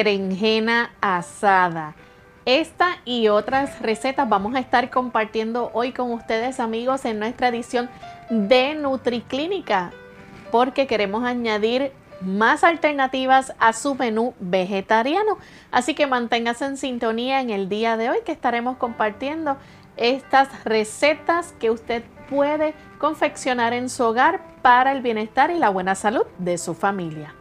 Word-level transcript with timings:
Berenjena 0.00 0.92
asada. 1.02 1.94
Esta 2.46 2.96
y 3.04 3.28
otras 3.28 3.82
recetas 3.82 4.26
vamos 4.26 4.54
a 4.54 4.58
estar 4.58 4.88
compartiendo 4.88 5.70
hoy 5.74 5.92
con 5.92 6.10
ustedes 6.12 6.58
amigos 6.58 7.04
en 7.04 7.18
nuestra 7.18 7.48
edición 7.48 7.90
de 8.30 8.74
NutriClínica 8.76 9.90
porque 10.50 10.86
queremos 10.86 11.22
añadir 11.24 11.92
más 12.22 12.64
alternativas 12.64 13.52
a 13.58 13.74
su 13.74 13.94
menú 13.94 14.32
vegetariano. 14.40 15.36
Así 15.70 15.94
que 15.94 16.06
manténgase 16.06 16.64
en 16.64 16.78
sintonía 16.78 17.42
en 17.42 17.50
el 17.50 17.68
día 17.68 17.98
de 17.98 18.08
hoy 18.08 18.18
que 18.24 18.32
estaremos 18.32 18.78
compartiendo 18.78 19.58
estas 19.98 20.64
recetas 20.64 21.52
que 21.60 21.70
usted 21.70 22.04
puede 22.30 22.72
confeccionar 22.98 23.74
en 23.74 23.90
su 23.90 24.02
hogar 24.02 24.40
para 24.62 24.92
el 24.92 25.02
bienestar 25.02 25.50
y 25.50 25.58
la 25.58 25.68
buena 25.68 25.94
salud 25.94 26.24
de 26.38 26.56
su 26.56 26.72
familia. 26.72 27.34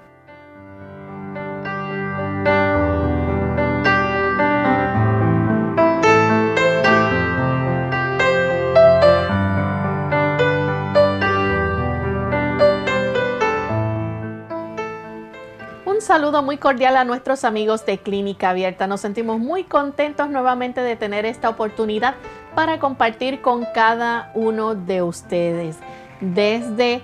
Saludo 16.10 16.42
muy 16.42 16.58
cordial 16.58 16.98
a 16.98 17.04
nuestros 17.04 17.44
amigos 17.44 17.86
de 17.86 18.00
Clínica 18.00 18.50
Abierta. 18.50 18.88
Nos 18.88 19.02
sentimos 19.02 19.38
muy 19.38 19.64
contentos 19.64 20.28
nuevamente 20.28 20.82
de 20.82 20.96
tener 20.96 21.24
esta 21.24 21.50
oportunidad 21.50 22.16
para 22.56 22.80
compartir 22.80 23.42
con 23.44 23.64
cada 23.76 24.32
uno 24.34 24.74
de 24.74 25.04
ustedes. 25.04 25.78
Desde 26.20 27.04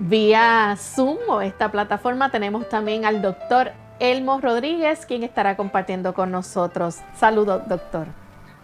vía 0.00 0.74
Zoom 0.76 1.18
o 1.28 1.42
esta 1.42 1.70
plataforma 1.70 2.32
tenemos 2.32 2.68
también 2.68 3.04
al 3.04 3.22
doctor 3.22 3.70
Elmo 4.00 4.40
Rodríguez, 4.40 5.06
quien 5.06 5.22
estará 5.22 5.56
compartiendo 5.56 6.12
con 6.12 6.32
nosotros. 6.32 6.98
Saludos, 7.14 7.68
doctor. 7.68 8.08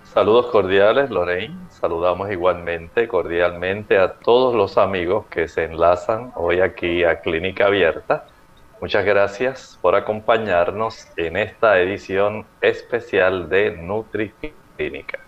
Saludos 0.03 0.47
cordiales, 0.47 1.10
Lorraine. 1.10 1.54
Saludamos 1.68 2.28
igualmente, 2.32 3.06
cordialmente 3.06 3.98
a 3.98 4.14
todos 4.14 4.53
los 4.53 4.78
amigos 4.78 5.26
que 5.30 5.47
se 5.47 5.62
enlazan 5.62 6.32
hoy 6.34 6.58
aquí 6.58 7.04
a 7.04 7.20
Clínica 7.20 7.66
Abierta 7.66 8.26
Muchas 8.81 9.04
gracias 9.06 9.78
por 9.81 9.94
acompañarnos 9.94 11.09
en 11.16 11.38
esta 11.38 11.78
edición 11.81 12.44
especial 12.60 13.48
de 13.48 13.70
NutriClínica. 13.70 15.19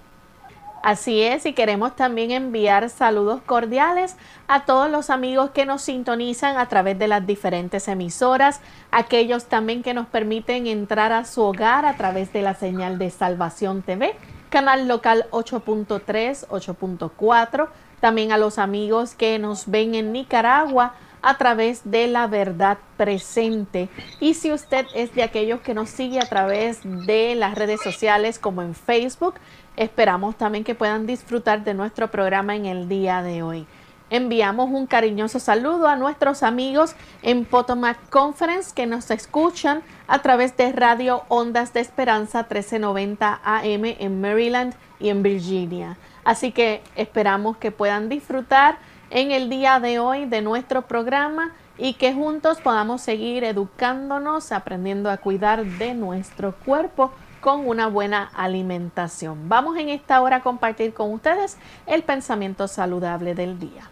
Así 0.83 1.23
es, 1.23 1.45
y 1.45 1.55
queremos 1.55 1.97
también 1.97 2.31
enviar 2.31 2.89
saludos 2.89 3.41
cordiales 3.45 4.17
a 4.47 4.65
todos 4.65 4.91
los 4.91 5.11
amigos 5.11 5.51
que 5.51 5.67
nos 5.67 5.83
sintonizan 5.83 6.57
a 6.57 6.69
través 6.69 6.99
de 6.99 7.09
las 7.09 7.27
diferentes 7.27 7.89
emisoras, 7.89 8.61
aquellos 8.91 9.47
también 9.47 9.83
que 9.83 9.95
nos 9.95 10.07
permiten 10.07 10.67
entrar 10.67 11.13
a 11.13 11.25
su 11.25 11.43
hogar 11.43 11.85
a 11.85 11.97
través 11.97 12.33
de 12.33 12.43
la 12.43 12.55
señal 12.55 12.99
de 12.99 13.11
Salvación 13.11 13.83
TV, 13.83 14.15
canal 14.51 14.87
local 14.87 15.27
8.3, 15.31 16.47
8.4, 16.49 17.69
también 18.01 18.31
a 18.31 18.39
los 18.39 18.59
amigos 18.59 19.15
que 19.15 19.39
nos 19.39 19.69
ven 19.69 19.95
en 19.95 20.13
Nicaragua 20.13 20.95
a 21.23 21.39
través 21.39 21.83
de 21.85 22.07
la 22.07 22.27
verdad 22.27 22.79
presente. 22.97 23.89
Y 24.21 24.35
si 24.35 24.53
usted 24.53 24.87
es 24.95 25.15
de 25.15 25.23
aquellos 25.23 25.61
que 25.61 25.75
nos 25.75 25.91
sigue 25.91 26.21
a 26.21 26.29
través 26.29 26.81
de 26.85 27.35
las 27.35 27.55
redes 27.57 27.81
sociales 27.83 28.39
como 28.39 28.63
en 28.63 28.75
Facebook, 28.75 29.35
esperamos 29.77 30.37
también 30.37 30.65
que 30.65 30.75
puedan 30.75 31.07
disfrutar 31.07 31.65
de 31.65 31.75
nuestro 31.75 32.11
programa 32.11 32.57
en 32.57 32.67
el 32.67 32.89
día 32.89 33.23
de 33.23 33.43
hoy. 33.43 33.67
Enviamos 34.11 34.71
un 34.71 34.87
cariñoso 34.87 35.39
saludo 35.39 35.87
a 35.87 35.97
nuestros 35.97 36.43
amigos 36.43 36.95
en 37.23 37.45
Potomac 37.45 38.09
Conference 38.09 38.73
que 38.75 38.87
nos 38.87 39.11
escuchan 39.11 39.83
a 40.07 40.23
través 40.23 40.57
de 40.57 40.73
Radio 40.73 41.25
Ondas 41.29 41.75
de 41.75 41.81
Esperanza 41.81 42.39
1390 42.39 43.41
AM 43.45 43.85
en 43.85 44.21
Maryland 44.23 44.75
y 44.99 45.11
en 45.11 45.23
Virginia. 45.23 45.99
Así 46.25 46.53
que 46.53 46.83
esperamos 46.97 47.59
que 47.59 47.71
puedan 47.71 48.09
disfrutar 48.09 48.79
en 49.11 49.33
el 49.33 49.49
día 49.49 49.81
de 49.81 49.99
hoy 49.99 50.27
de 50.27 50.43
nuestro 50.43 50.83
programa 50.83 51.53
y 51.79 51.95
que 51.95 52.13
juntos 52.13 52.61
podamos 52.61 53.01
seguir 53.01 53.45
educándonos, 53.45 54.53
aprendiendo 54.53 55.11
a 55.11 55.17
cuidar 55.17 55.65
de 55.65 55.95
nuestro 55.95 56.55
cuerpo 56.65 57.13
con 57.41 57.67
una 57.67 57.87
buena 57.87 58.31
alimentación. 58.35 59.49
Vamos 59.49 59.77
en 59.77 59.89
esta 59.89 60.21
hora 60.21 60.37
a 60.37 60.43
compartir 60.43 60.93
con 60.93 61.13
ustedes 61.13 61.57
el 61.87 62.03
pensamiento 62.03 62.67
saludable 62.67 63.35
del 63.35 63.59
día. 63.59 63.89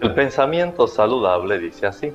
El 0.00 0.14
pensamiento 0.14 0.86
saludable 0.86 1.58
dice 1.58 1.86
así. 1.86 2.12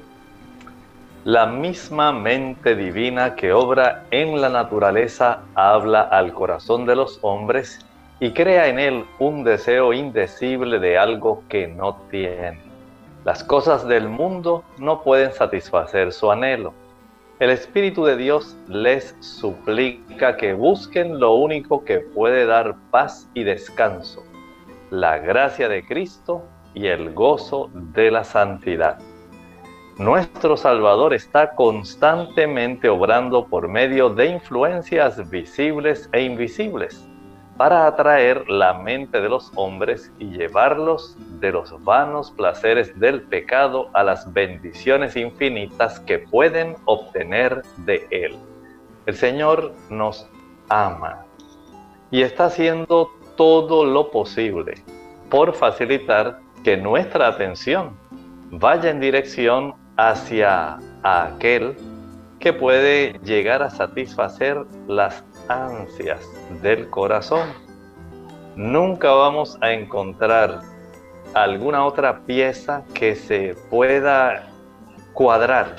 La 1.23 1.45
misma 1.45 2.11
mente 2.11 2.75
divina 2.75 3.35
que 3.35 3.51
obra 3.53 4.05
en 4.11 4.41
la 4.41 4.49
naturaleza 4.49 5.39
habla 5.55 6.01
al 6.01 6.33
corazón 6.33 6.85
de 6.85 6.95
los 6.95 7.19
hombres 7.21 7.85
y 8.25 8.31
crea 8.31 8.69
en 8.69 8.79
él 8.79 9.05
un 9.19 9.43
deseo 9.43 9.93
indecible 9.93 10.79
de 10.79 10.97
algo 10.97 11.43
que 11.47 11.67
no 11.67 11.97
tiene. 12.09 12.59
Las 13.23 13.43
cosas 13.43 13.87
del 13.87 14.09
mundo 14.09 14.63
no 14.79 15.03
pueden 15.03 15.31
satisfacer 15.31 16.11
su 16.11 16.31
anhelo. 16.31 16.73
El 17.37 17.51
Espíritu 17.51 18.03
de 18.03 18.17
Dios 18.17 18.57
les 18.67 19.15
suplica 19.19 20.37
que 20.37 20.53
busquen 20.53 21.19
lo 21.19 21.35
único 21.35 21.85
que 21.85 21.99
puede 21.99 22.47
dar 22.47 22.73
paz 22.89 23.29
y 23.35 23.43
descanso, 23.43 24.23
la 24.89 25.19
gracia 25.19 25.69
de 25.69 25.85
Cristo 25.85 26.41
y 26.73 26.87
el 26.87 27.13
gozo 27.13 27.69
de 27.93 28.09
la 28.09 28.23
santidad. 28.23 28.97
Nuestro 29.99 30.57
Salvador 30.57 31.13
está 31.13 31.53
constantemente 31.53 32.89
obrando 32.89 33.45
por 33.45 33.67
medio 33.67 34.09
de 34.09 34.25
influencias 34.25 35.29
visibles 35.29 36.09
e 36.11 36.23
invisibles 36.23 37.07
para 37.57 37.87
atraer 37.87 38.49
la 38.49 38.73
mente 38.73 39.21
de 39.21 39.29
los 39.29 39.51
hombres 39.55 40.11
y 40.19 40.25
llevarlos 40.25 41.15
de 41.39 41.51
los 41.51 41.83
vanos 41.83 42.31
placeres 42.31 42.97
del 42.99 43.21
pecado 43.21 43.89
a 43.93 44.03
las 44.03 44.31
bendiciones 44.33 45.15
infinitas 45.15 45.99
que 46.01 46.19
pueden 46.19 46.75
obtener 46.85 47.61
de 47.77 48.05
Él. 48.11 48.35
El 49.05 49.15
Señor 49.15 49.71
nos 49.89 50.27
ama 50.69 51.25
y 52.11 52.23
está 52.23 52.45
haciendo 52.45 53.11
todo 53.37 53.85
lo 53.85 54.11
posible 54.11 54.75
por 55.29 55.53
facilitar 55.53 56.39
que 56.63 56.77
nuestra 56.77 57.27
atención 57.27 57.97
vaya 58.51 58.89
en 58.89 58.99
dirección 58.99 59.75
hacia 59.97 60.77
aquel 61.03 61.75
que 62.39 62.53
puede 62.53 63.19
llegar 63.23 63.63
a 63.63 63.69
satisfacer 63.69 64.65
las 64.87 65.23
ansias 65.47 66.21
del 66.61 66.89
corazón. 66.89 67.49
Nunca 68.55 69.11
vamos 69.11 69.57
a 69.61 69.71
encontrar 69.71 70.61
alguna 71.33 71.85
otra 71.85 72.19
pieza 72.19 72.83
que 72.93 73.15
se 73.15 73.55
pueda 73.69 74.47
cuadrar 75.13 75.75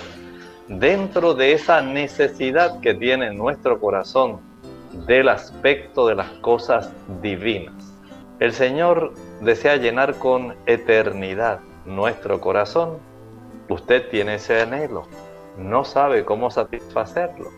dentro 0.68 1.34
de 1.34 1.52
esa 1.52 1.80
necesidad 1.80 2.80
que 2.80 2.94
tiene 2.94 3.32
nuestro 3.32 3.80
corazón 3.80 4.40
del 5.06 5.28
aspecto 5.28 6.06
de 6.06 6.16
las 6.16 6.30
cosas 6.40 6.92
divinas. 7.22 7.74
El 8.38 8.52
Señor 8.52 9.14
desea 9.40 9.76
llenar 9.76 10.16
con 10.16 10.54
eternidad 10.66 11.60
nuestro 11.84 12.40
corazón. 12.40 12.98
Usted 13.68 14.08
tiene 14.10 14.34
ese 14.34 14.60
anhelo, 14.60 15.04
no 15.56 15.84
sabe 15.84 16.24
cómo 16.24 16.50
satisfacerlo, 16.50 17.50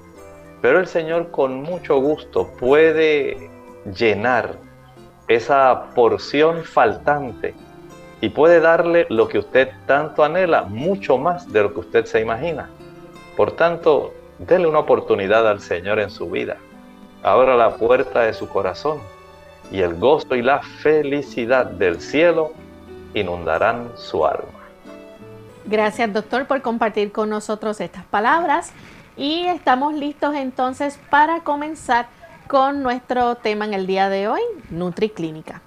pero 0.61 0.81
el 0.81 0.87
Señor 0.87 1.31
con 1.31 1.63
mucho 1.63 1.99
gusto 2.01 2.49
puede 2.59 3.51
llenar 3.97 4.57
esa 5.29 5.91
porción 5.95 6.65
faltante 6.65 7.55
y 8.21 8.31
puede 8.31 8.61
darle 8.61 9.07
lo 9.11 9.29
que 9.29 9.39
usted 9.39 9.71
tanto 9.87 10.25
anhela, 10.25 10.63
mucho 10.63 11.19
más 11.19 11.53
de 11.53 11.63
lo 11.63 11.73
que 11.73 11.81
usted 11.81 12.05
se 12.07 12.21
imagina. 12.21 12.69
Por 13.37 13.53
tanto, 13.53 14.13
déle 14.39 14.67
una 14.67 14.81
oportunidad 14.81 15.49
al 15.49 15.61
Señor 15.61 16.01
en 16.01 16.11
su 16.11 16.29
vida. 16.29 16.57
Abra 17.23 17.57
la 17.57 17.77
puerta 17.77 18.23
de 18.23 18.33
su 18.33 18.49
corazón 18.49 18.99
y 19.71 19.81
el 19.81 19.95
gozo 19.95 20.35
y 20.35 20.43
la 20.43 20.61
felicidad 20.61 21.67
del 21.67 22.01
cielo 22.01 22.53
inundarán 23.15 23.91
su 23.97 24.27
alma. 24.27 24.59
Gracias 25.67 26.13
doctor 26.13 26.47
por 26.47 26.63
compartir 26.63 27.13
con 27.13 27.29
nosotros 27.29 27.81
estas 27.81 28.05
palabras 28.07 28.73
y 29.19 29.47
estamos 29.47 29.95
listos 29.95 30.35
entonces 30.35 30.99
para 31.11 31.41
comenzar 31.41 32.07
con 32.47 32.83
nuestro 32.83 33.35
tema 33.35 33.67
en 33.67 33.75
el 33.75 33.87
día 33.87 34.09
de 34.09 34.29
hoy, 34.29 34.41
NutriClínica. 34.71 35.61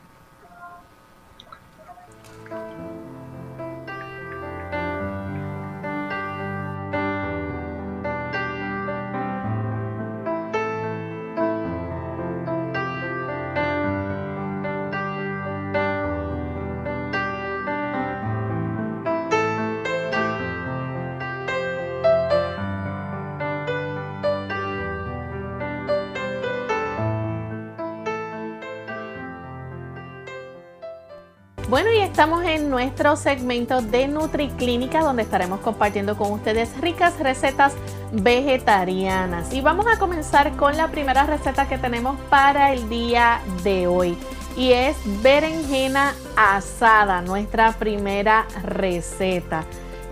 Estamos 32.21 32.45
en 32.45 32.69
nuestro 32.69 33.15
segmento 33.15 33.81
de 33.81 34.07
NutriClínica 34.07 35.01
donde 35.01 35.23
estaremos 35.23 35.59
compartiendo 35.61 36.15
con 36.15 36.31
ustedes 36.31 36.69
ricas 36.79 37.17
recetas 37.19 37.73
vegetarianas. 38.11 39.51
Y 39.51 39.61
vamos 39.61 39.87
a 39.87 39.97
comenzar 39.97 40.55
con 40.55 40.77
la 40.77 40.89
primera 40.89 41.25
receta 41.25 41.67
que 41.67 41.79
tenemos 41.79 42.19
para 42.29 42.73
el 42.73 42.87
día 42.89 43.41
de 43.63 43.87
hoy. 43.87 44.15
Y 44.55 44.73
es 44.73 44.97
berenjena 45.23 46.13
asada, 46.37 47.23
nuestra 47.23 47.71
primera 47.71 48.45
receta. 48.65 49.63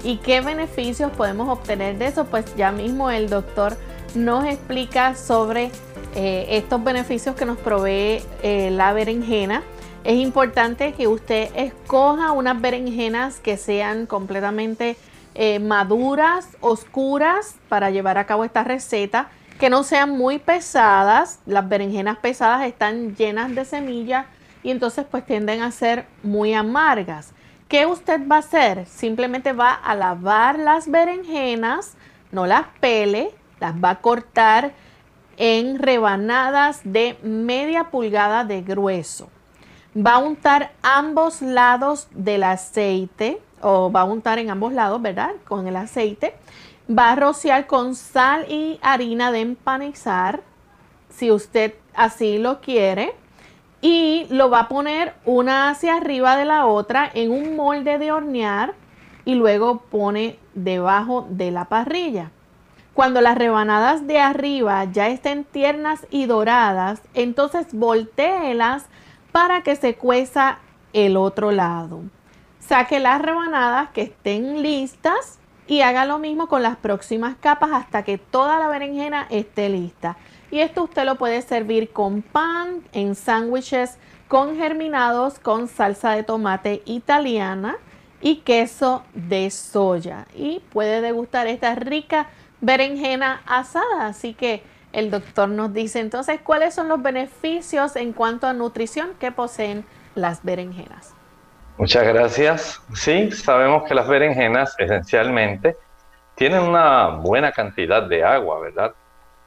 ¿Y 0.03 0.17
qué 0.17 0.41
beneficios 0.41 1.11
podemos 1.11 1.47
obtener 1.47 1.99
de 1.99 2.07
eso? 2.07 2.25
Pues 2.25 2.55
ya 2.55 2.71
mismo 2.71 3.11
el 3.11 3.29
doctor 3.29 3.77
nos 4.15 4.45
explica 4.45 5.13
sobre 5.13 5.69
eh, 6.15 6.47
estos 6.49 6.83
beneficios 6.83 7.35
que 7.35 7.45
nos 7.45 7.59
provee 7.59 8.23
eh, 8.41 8.71
la 8.71 8.93
berenjena. 8.93 9.61
Es 10.05 10.15
importante 10.15 10.93
que 10.93 11.09
usted 11.09 11.49
escoja 11.55 12.31
unas 12.31 12.59
berenjenas 12.61 13.41
que 13.41 13.57
sean 13.57 14.05
completamente 14.05 14.95
eh, 15.35 15.59
maduras, 15.59 16.47
oscuras, 16.61 17.55
para 17.67 17.89
llevar 17.89 18.17
a 18.17 18.25
cabo 18.25 18.45
esta 18.45 18.63
receta, 18.63 19.29
que 19.59 19.69
no 19.69 19.83
sean 19.83 20.11
muy 20.11 20.39
pesadas. 20.39 21.39
Las 21.45 21.67
berenjenas 21.67 22.17
pesadas 22.17 22.65
están 22.65 23.17
llenas 23.17 23.53
de 23.53 23.65
semillas 23.65 24.25
y 24.63 24.71
entonces 24.71 25.05
pues 25.09 25.25
tienden 25.25 25.61
a 25.61 25.71
ser 25.71 26.05
muy 26.23 26.53
amargas. 26.53 27.33
¿Qué 27.67 27.85
usted 27.85 28.21
va 28.25 28.37
a 28.37 28.39
hacer? 28.39 28.85
Simplemente 28.85 29.51
va 29.51 29.73
a 29.73 29.95
lavar 29.95 30.59
las 30.59 30.89
berenjenas, 30.89 31.95
no 32.31 32.47
las 32.47 32.67
pele, 32.79 33.31
las 33.59 33.75
va 33.75 33.91
a 33.91 34.01
cortar 34.01 34.71
en 35.35 35.77
rebanadas 35.77 36.79
de 36.85 37.17
media 37.21 37.91
pulgada 37.91 38.45
de 38.45 38.61
grueso 38.61 39.29
va 39.95 40.15
a 40.15 40.17
untar 40.19 40.71
ambos 40.81 41.41
lados 41.41 42.07
del 42.11 42.43
aceite 42.43 43.41
o 43.61 43.91
va 43.91 44.01
a 44.01 44.05
untar 44.05 44.39
en 44.39 44.49
ambos 44.49 44.73
lados, 44.73 45.01
¿verdad? 45.01 45.31
Con 45.47 45.67
el 45.67 45.75
aceite. 45.75 46.35
Va 46.89 47.11
a 47.11 47.15
rociar 47.15 47.67
con 47.67 47.95
sal 47.95 48.45
y 48.49 48.79
harina 48.81 49.31
de 49.31 49.41
empanizar, 49.41 50.41
si 51.09 51.31
usted 51.31 51.75
así 51.93 52.37
lo 52.37 52.61
quiere. 52.61 53.13
Y 53.81 54.25
lo 54.29 54.49
va 54.49 54.61
a 54.61 54.67
poner 54.67 55.13
una 55.23 55.69
hacia 55.69 55.95
arriba 55.95 56.35
de 56.35 56.45
la 56.45 56.65
otra 56.65 57.09
en 57.13 57.31
un 57.31 57.55
molde 57.55 57.97
de 57.97 58.11
hornear 58.11 58.73
y 59.23 59.35
luego 59.35 59.79
pone 59.89 60.37
debajo 60.53 61.27
de 61.29 61.51
la 61.51 61.65
parrilla. 61.65 62.31
Cuando 62.93 63.21
las 63.21 63.37
rebanadas 63.37 64.05
de 64.05 64.19
arriba 64.19 64.83
ya 64.83 65.07
estén 65.07 65.45
tiernas 65.45 66.05
y 66.09 66.25
doradas, 66.25 67.01
entonces 67.13 67.67
voltéelas 67.71 68.87
para 69.31 69.61
que 69.61 69.75
se 69.75 69.95
cueza 69.95 70.59
el 70.93 71.17
otro 71.17 71.51
lado. 71.51 72.01
Saque 72.59 72.99
las 72.99 73.21
rebanadas 73.21 73.89
que 73.91 74.03
estén 74.03 74.61
listas 74.61 75.39
y 75.67 75.81
haga 75.81 76.05
lo 76.05 76.17
mismo 76.17 76.47
con 76.47 76.63
las 76.63 76.77
próximas 76.77 77.35
capas 77.39 77.71
hasta 77.73 78.03
que 78.03 78.17
toda 78.17 78.57
la 78.59 78.67
berenjena 78.67 79.27
esté 79.29 79.69
lista. 79.69 80.17
Y 80.51 80.59
esto 80.59 80.83
usted 80.83 81.05
lo 81.05 81.15
puede 81.15 81.41
servir 81.43 81.91
con 81.91 82.23
pan, 82.23 82.83
en 82.91 83.13
sándwiches, 83.13 83.97
con 84.27 84.55
germinados, 84.55 85.37
con 85.37 85.67
salsa 85.67 86.11
de 86.11 86.23
tomate 86.23 86.81
italiana 86.85 87.77
y 88.19 88.37
queso 88.37 89.03
de 89.13 89.51
soya. 89.51 90.25
Y 90.35 90.61
puede 90.71 91.01
degustar 91.01 91.47
esta 91.47 91.75
rica 91.75 92.27
berenjena 92.61 93.41
asada. 93.45 94.07
Así 94.07 94.33
que 94.33 94.63
el 94.91 95.11
doctor 95.11 95.49
nos 95.49 95.73
dice 95.73 95.99
entonces 95.99 96.39
cuáles 96.41 96.73
son 96.73 96.89
los 96.89 97.01
beneficios 97.01 97.95
en 97.95 98.13
cuanto 98.13 98.47
a 98.47 98.53
nutrición 98.53 99.11
que 99.19 99.31
poseen 99.31 99.85
las 100.15 100.43
berenjenas. 100.43 101.13
Muchas 101.77 102.03
gracias. 102.05 102.81
Sí, 102.93 103.31
sabemos 103.31 103.83
que 103.83 103.93
las 103.93 104.07
berenjenas 104.07 104.75
esencialmente 104.77 105.77
tienen 106.35 106.61
una 106.61 107.07
buena 107.07 107.51
cantidad 107.51 108.03
de 108.03 108.23
agua, 108.23 108.59
¿verdad? 108.59 108.93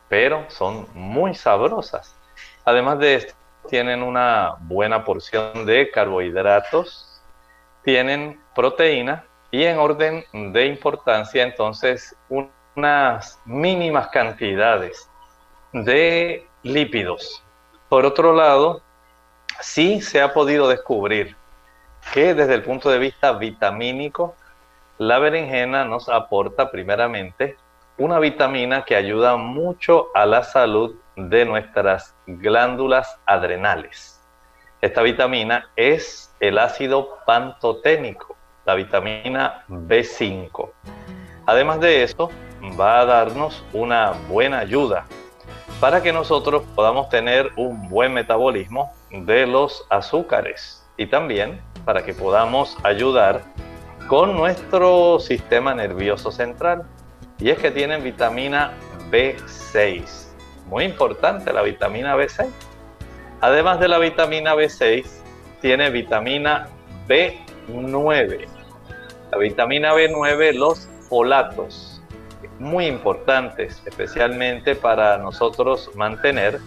Pero 0.08 0.44
son 0.48 0.86
muy 0.94 1.34
sabrosas. 1.34 2.16
Además 2.64 2.98
de 3.00 3.16
esto, 3.16 3.34
tienen 3.68 4.02
una 4.02 4.56
buena 4.60 5.04
porción 5.04 5.66
de 5.66 5.90
carbohidratos, 5.90 7.20
tienen 7.82 8.40
proteína 8.54 9.24
y 9.50 9.64
en 9.64 9.78
orden 9.78 10.24
de 10.32 10.66
importancia 10.66 11.42
entonces 11.42 12.16
unas 12.28 13.38
mínimas 13.44 14.08
cantidades 14.08 15.08
de 15.72 16.46
lípidos. 16.62 17.42
Por 17.88 18.04
otro 18.04 18.34
lado, 18.34 18.82
sí 19.60 20.00
se 20.00 20.20
ha 20.20 20.32
podido 20.32 20.68
descubrir 20.68 21.36
que 22.12 22.34
desde 22.34 22.54
el 22.54 22.62
punto 22.62 22.90
de 22.90 22.98
vista 22.98 23.32
vitamínico, 23.32 24.34
la 24.98 25.18
berenjena 25.18 25.84
nos 25.84 26.08
aporta 26.08 26.70
primeramente 26.70 27.56
una 27.96 28.18
vitamina 28.18 28.84
que 28.84 28.96
ayuda 28.96 29.36
mucho 29.36 30.08
a 30.14 30.26
la 30.26 30.42
salud 30.42 30.96
de 31.16 31.44
nuestras 31.44 32.14
glándulas 32.26 33.18
adrenales. 33.26 34.20
Esta 34.80 35.02
vitamina 35.02 35.70
es 35.76 36.34
el 36.40 36.58
ácido 36.58 37.18
pantoténico, 37.24 38.36
la 38.66 38.74
vitamina 38.74 39.64
B5. 39.68 40.70
Además 41.46 41.80
de 41.80 42.02
eso, 42.02 42.30
va 42.78 43.00
a 43.00 43.04
darnos 43.04 43.64
una 43.72 44.12
buena 44.28 44.58
ayuda 44.58 45.06
para 45.82 46.00
que 46.00 46.12
nosotros 46.12 46.62
podamos 46.76 47.08
tener 47.08 47.50
un 47.56 47.88
buen 47.88 48.14
metabolismo 48.14 48.92
de 49.10 49.48
los 49.48 49.84
azúcares 49.90 50.80
y 50.96 51.08
también 51.08 51.60
para 51.84 52.04
que 52.04 52.14
podamos 52.14 52.76
ayudar 52.84 53.42
con 54.06 54.36
nuestro 54.36 55.18
sistema 55.18 55.74
nervioso 55.74 56.30
central. 56.30 56.84
Y 57.40 57.50
es 57.50 57.58
que 57.58 57.72
tienen 57.72 58.04
vitamina 58.04 58.74
B6. 59.10 60.04
Muy 60.68 60.84
importante 60.84 61.52
la 61.52 61.62
vitamina 61.62 62.14
B6. 62.14 62.46
Además 63.40 63.80
de 63.80 63.88
la 63.88 63.98
vitamina 63.98 64.54
B6, 64.54 65.04
tiene 65.62 65.90
vitamina 65.90 66.68
B9. 67.08 68.46
La 69.32 69.38
vitamina 69.38 69.94
B9, 69.94 70.54
los 70.54 70.88
folatos 71.08 71.91
muy 72.58 72.86
importantes, 72.86 73.82
especialmente 73.86 74.74
para 74.74 75.18
nosotros 75.18 75.90
mantener 75.94 76.60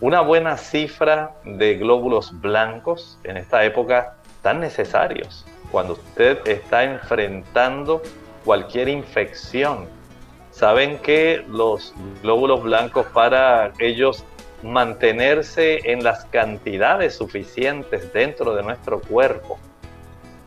una 0.00 0.20
buena 0.20 0.56
cifra 0.56 1.34
de 1.44 1.74
glóbulos 1.76 2.40
blancos 2.40 3.18
en 3.24 3.36
esta 3.36 3.64
época 3.64 4.14
tan 4.42 4.60
necesarios, 4.60 5.44
cuando 5.72 5.94
usted 5.94 6.38
está 6.46 6.84
enfrentando 6.84 8.02
cualquier 8.44 8.88
infección. 8.88 9.86
Saben 10.50 10.98
que 10.98 11.44
los 11.48 11.94
glóbulos 12.22 12.62
blancos 12.62 13.06
para 13.06 13.72
ellos 13.78 14.24
mantenerse 14.62 15.92
en 15.92 16.02
las 16.02 16.24
cantidades 16.26 17.16
suficientes 17.16 18.12
dentro 18.12 18.54
de 18.54 18.62
nuestro 18.62 19.00
cuerpo 19.00 19.58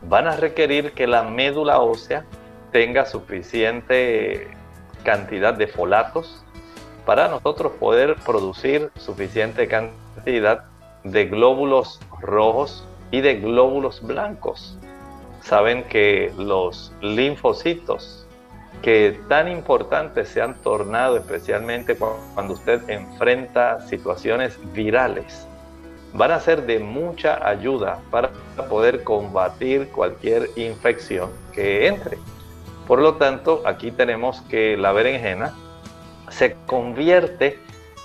van 0.08 0.26
a 0.26 0.36
requerir 0.36 0.92
que 0.92 1.06
la 1.06 1.22
médula 1.22 1.80
ósea 1.80 2.24
tenga 2.72 3.06
suficiente 3.06 4.48
cantidad 5.02 5.54
de 5.54 5.66
folatos 5.66 6.42
para 7.04 7.28
nosotros 7.28 7.72
poder 7.80 8.16
producir 8.24 8.90
suficiente 8.96 9.66
cantidad 9.68 10.64
de 11.04 11.26
glóbulos 11.26 12.00
rojos 12.20 12.84
y 13.10 13.20
de 13.20 13.40
glóbulos 13.40 14.02
blancos. 14.02 14.78
Saben 15.42 15.84
que 15.84 16.32
los 16.38 16.92
linfocitos, 17.00 18.26
que 18.80 19.20
tan 19.28 19.48
importantes 19.48 20.28
se 20.28 20.40
han 20.40 20.54
tornado 20.54 21.16
especialmente 21.16 21.96
cuando 21.96 22.54
usted 22.54 22.88
enfrenta 22.88 23.80
situaciones 23.88 24.58
virales, 24.72 25.46
van 26.14 26.30
a 26.30 26.40
ser 26.40 26.66
de 26.66 26.78
mucha 26.78 27.46
ayuda 27.46 27.98
para 28.10 28.30
poder 28.68 29.02
combatir 29.02 29.88
cualquier 29.88 30.50
infección 30.56 31.30
que 31.52 31.86
entre. 31.88 32.18
Por 32.86 33.00
lo 33.00 33.14
tanto, 33.14 33.62
aquí 33.64 33.90
tenemos 33.90 34.40
que 34.42 34.76
la 34.76 34.92
berenjena 34.92 35.54
se 36.30 36.56
convierte 36.66 37.58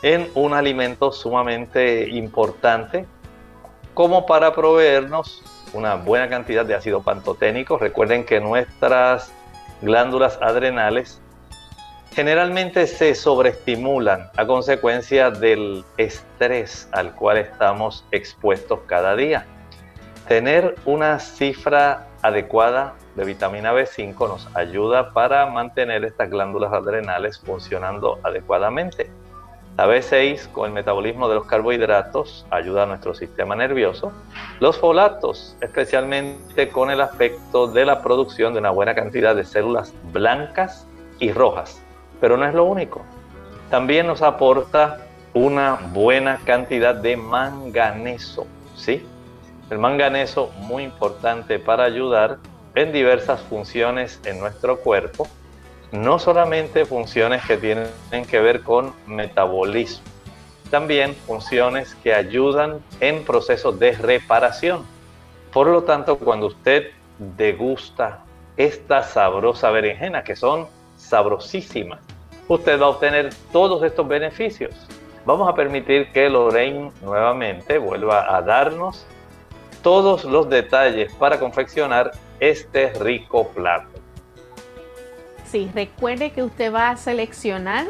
en 0.04 0.30
un 0.36 0.54
alimento 0.54 1.12
sumamente 1.12 2.10
importante 2.10 3.06
como 3.94 4.26
para 4.26 4.54
proveernos 4.54 5.42
una 5.74 5.96
buena 5.96 6.30
cantidad 6.30 6.66
de 6.66 6.76
ácido 6.76 7.02
pantoténico. 7.02 7.78
Recuerden 7.78 8.26
que 8.26 8.40
nuestras 8.40 9.32
glándulas 9.82 10.38
adrenales 10.42 11.22
generalmente 12.12 12.88
se 12.88 13.16
sobreestimulan 13.16 14.30
a 14.38 14.46
consecuencia 14.46 15.30
del 15.30 15.84
estrés 15.98 16.88
al 16.92 17.14
cual 17.14 17.38
estamos 17.38 18.06
expuestos 18.12 18.80
cada 18.88 19.16
día. 19.16 19.46
Tener 20.28 20.76
una 20.86 21.20
cifra 21.20 22.08
adecuada 22.22 22.96
de 23.18 23.26
vitamina 23.26 23.74
B5 23.74 24.16
nos 24.28 24.48
ayuda 24.56 25.12
para 25.12 25.48
mantener 25.48 26.06
estas 26.06 26.30
glándulas 26.30 26.72
adrenales 26.72 27.40
funcionando 27.40 28.20
adecuadamente. 28.22 29.10
La 29.76 29.88
B6 29.88 30.52
con 30.52 30.68
el 30.68 30.72
metabolismo 30.72 31.28
de 31.28 31.36
los 31.36 31.48
carbohidratos 31.48 32.46
ayuda 32.52 32.84
a 32.84 32.86
nuestro 32.86 33.16
sistema 33.16 33.56
nervioso. 33.56 34.12
Los 34.60 34.78
folatos, 34.78 35.58
especialmente 35.62 36.70
con 36.70 36.92
el 36.92 37.02
aspecto 37.02 37.66
de 37.68 37.86
la 37.86 38.04
producción 38.04 38.54
de 38.54 38.60
una 38.60 38.70
buena 38.70 38.94
cantidad 38.94 39.36
de 39.36 39.46
células 39.46 39.94
blancas 40.14 40.88
y 41.20 41.32
rojas. 41.32 41.82
Pero 42.22 42.38
no 42.38 42.46
es 42.46 42.54
lo 42.54 42.66
único. 42.66 43.02
También 43.72 44.06
nos 44.06 44.22
aporta 44.22 45.00
una 45.34 45.80
buena 45.92 46.38
cantidad 46.46 46.94
de 46.94 47.18
manganeso, 47.18 48.46
¿sí? 48.76 49.06
El 49.72 49.80
manganeso 49.80 50.52
muy 50.60 50.84
importante 50.84 51.58
para 51.60 51.84
ayudar 51.84 52.38
en 52.78 52.92
diversas 52.92 53.42
funciones 53.42 54.20
en 54.26 54.40
nuestro 54.40 54.80
cuerpo 54.80 55.28
no 55.92 56.20
solamente 56.20 56.86
funciones 56.86 57.46
que 57.46 57.58
tienen 57.58 58.26
que 58.30 58.40
ver 58.40 58.62
con 58.62 58.94
metabolismo, 59.06 60.04
también 60.70 61.16
funciones 61.16 61.96
que 62.04 62.14
ayudan 62.14 62.82
en 63.00 63.24
procesos 63.24 63.80
de 63.80 63.94
reparación. 63.94 64.86
Por 65.54 65.68
lo 65.68 65.84
tanto, 65.84 66.18
cuando 66.18 66.48
usted 66.48 66.92
degusta 67.38 68.24
esta 68.58 69.04
sabrosa 69.04 69.72
berenjena, 69.72 70.24
que 70.24 70.36
son 70.36 70.68
sabrosísimas, 70.98 72.00
usted 72.48 72.80
va 72.82 72.88
a 72.88 72.90
obtener 72.90 73.30
todos 73.52 73.82
estos 73.84 74.08
beneficios. 74.08 74.74
Vamos 75.26 75.50
a 75.50 75.56
permitir 75.56 76.12
que 76.12 76.30
Lorraine 76.30 76.92
nuevamente 77.02 77.78
vuelva 77.78 78.36
a 78.36 78.42
darnos 78.42 79.06
todos 79.82 80.26
los 80.26 80.50
detalles 80.50 81.14
para 81.16 81.40
confeccionar 81.40 82.12
este 82.40 82.94
rico 82.94 83.50
plato. 83.50 83.90
Sí, 85.46 85.72
recuerde 85.74 86.32
que 86.32 86.44
usted 86.44 86.74
va 86.74 86.90
a 86.90 86.98
seleccionar 86.98 87.88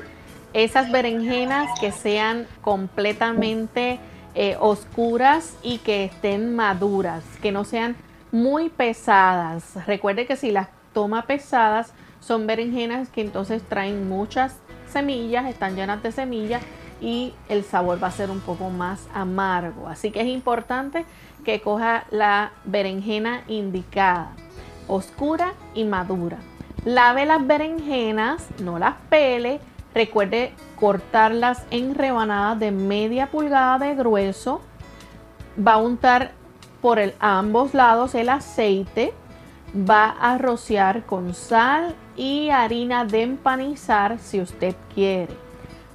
esas 0.53 0.91
berenjenas 0.91 1.67
que 1.79 1.91
sean 1.91 2.47
completamente 2.61 3.99
eh, 4.35 4.55
oscuras 4.59 5.55
y 5.63 5.79
que 5.79 6.05
estén 6.05 6.55
maduras, 6.55 7.23
que 7.41 7.51
no 7.51 7.63
sean 7.63 7.95
muy 8.31 8.69
pesadas. 8.69 9.73
Recuerde 9.87 10.25
que 10.25 10.35
si 10.35 10.51
las 10.51 10.69
toma 10.93 11.25
pesadas, 11.25 11.93
son 12.19 12.47
berenjenas 12.47 13.09
que 13.09 13.21
entonces 13.21 13.63
traen 13.63 14.07
muchas 14.09 14.57
semillas, 14.91 15.45
están 15.45 15.75
llenas 15.75 16.01
de 16.03 16.11
semillas 16.11 16.61
y 16.99 17.33
el 17.49 17.63
sabor 17.63 18.01
va 18.01 18.07
a 18.07 18.11
ser 18.11 18.31
un 18.31 18.39
poco 18.39 18.69
más 18.69 19.07
amargo. 19.13 19.87
Así 19.87 20.11
que 20.11 20.21
es 20.21 20.27
importante 20.27 21.05
que 21.47 21.61
coja 21.61 22.03
la 22.11 22.51
berenjena 22.65 23.45
indicada, 23.47 24.33
oscura 24.89 25.53
y 25.73 25.85
madura. 25.85 26.39
Lave 26.83 27.25
las 27.25 27.47
berenjenas, 27.47 28.49
no 28.59 28.77
las 28.77 28.95
pele. 29.09 29.61
Recuerde 29.95 30.51
cortarlas 30.77 31.65
en 31.71 31.95
rebanadas 31.95 32.59
de 32.59 32.71
media 32.71 33.27
pulgada 33.27 33.79
de 33.79 33.95
grueso. 33.95 34.59
Va 35.57 35.75
a 35.75 35.77
untar 35.77 36.31
por 36.81 36.99
ambos 37.21 37.73
lados 37.73 38.13
el 38.13 38.27
aceite. 38.27 39.13
Va 39.73 40.17
a 40.19 40.37
rociar 40.37 41.05
con 41.05 41.33
sal 41.33 41.95
y 42.17 42.49
harina 42.49 43.05
de 43.05 43.21
empanizar 43.21 44.19
si 44.19 44.41
usted 44.41 44.75
quiere. 44.93 45.33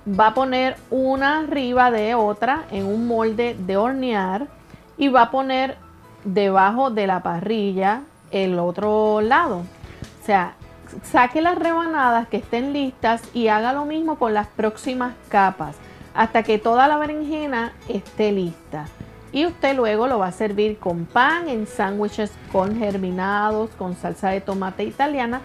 Va 0.09 0.29
a 0.29 0.35
poner 0.35 0.79
una 0.89 1.41
arriba 1.41 1.91
de 1.91 2.15
otra 2.15 2.65
en 2.71 2.87
un 2.87 3.07
molde 3.07 3.55
de 3.55 3.77
hornear 3.77 4.62
y 5.03 5.09
va 5.09 5.23
a 5.23 5.31
poner 5.33 5.79
debajo 6.23 6.91
de 6.91 7.09
la 7.09 7.25
parrilla 7.25 8.03
el 8.31 8.57
otro 8.61 9.21
lado. 9.21 9.57
O 9.57 10.25
sea, 10.25 10.55
saque 11.03 11.43
las 11.43 11.59
rebanadas 11.59 12.29
que 12.29 12.37
estén 12.37 12.73
listas 12.73 13.21
y 13.35 13.49
haga 13.49 13.73
lo 13.73 13.85
mismo 13.85 14.17
con 14.17 14.33
las 14.33 14.47
próximas 14.47 15.15
capas 15.29 15.75
hasta 16.15 16.45
que 16.45 16.61
toda 16.61 16.87
la 16.87 16.99
berenjena 16.99 17.73
esté 17.89 18.31
lista. 18.31 18.87
Y 19.33 19.45
usted 19.45 19.75
luego 19.75 20.07
lo 20.07 20.21
va 20.21 20.29
a 20.29 20.33
servir 20.33 20.79
con 20.79 21.05
pan, 21.07 21.49
en 21.49 21.67
sándwiches 21.67 22.31
con 22.53 22.79
germinados, 22.79 23.71
con 23.71 23.97
salsa 23.97 24.29
de 24.29 24.41
tomate 24.41 24.85
italiana, 24.85 25.41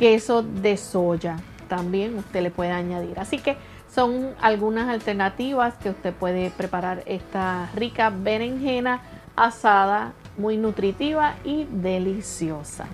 queso 0.00 0.42
de 0.42 0.76
soya. 0.76 1.36
También 1.68 2.18
usted 2.18 2.42
le 2.42 2.50
puede 2.50 2.72
añadir. 2.72 3.20
Así 3.20 3.38
que 3.38 3.56
son 3.96 4.34
algunas 4.42 4.90
alternativas 4.90 5.72
que 5.82 5.88
usted 5.88 6.12
puede 6.12 6.50
preparar 6.50 7.02
esta 7.06 7.70
rica 7.74 8.10
berenjena 8.10 9.00
asada, 9.36 10.12
muy 10.36 10.58
nutritiva 10.58 11.36
y 11.44 11.66
deliciosa. 11.70 12.84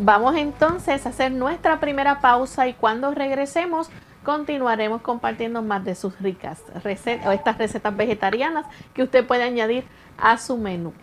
Vamos 0.00 0.34
entonces 0.36 1.04
a 1.04 1.10
hacer 1.10 1.32
nuestra 1.32 1.80
primera 1.80 2.22
pausa 2.22 2.66
y 2.66 2.72
cuando 2.72 3.12
regresemos 3.12 3.90
continuaremos 4.24 5.02
compartiendo 5.02 5.60
más 5.60 5.84
de 5.84 5.94
sus 5.94 6.18
ricas 6.18 6.62
recetas 6.82 7.26
o 7.26 7.32
estas 7.32 7.58
recetas 7.58 7.94
vegetarianas 7.94 8.64
que 8.94 9.02
usted 9.02 9.26
puede 9.26 9.42
añadir 9.42 9.84
a 10.16 10.38
su 10.38 10.56
menú. 10.56 10.94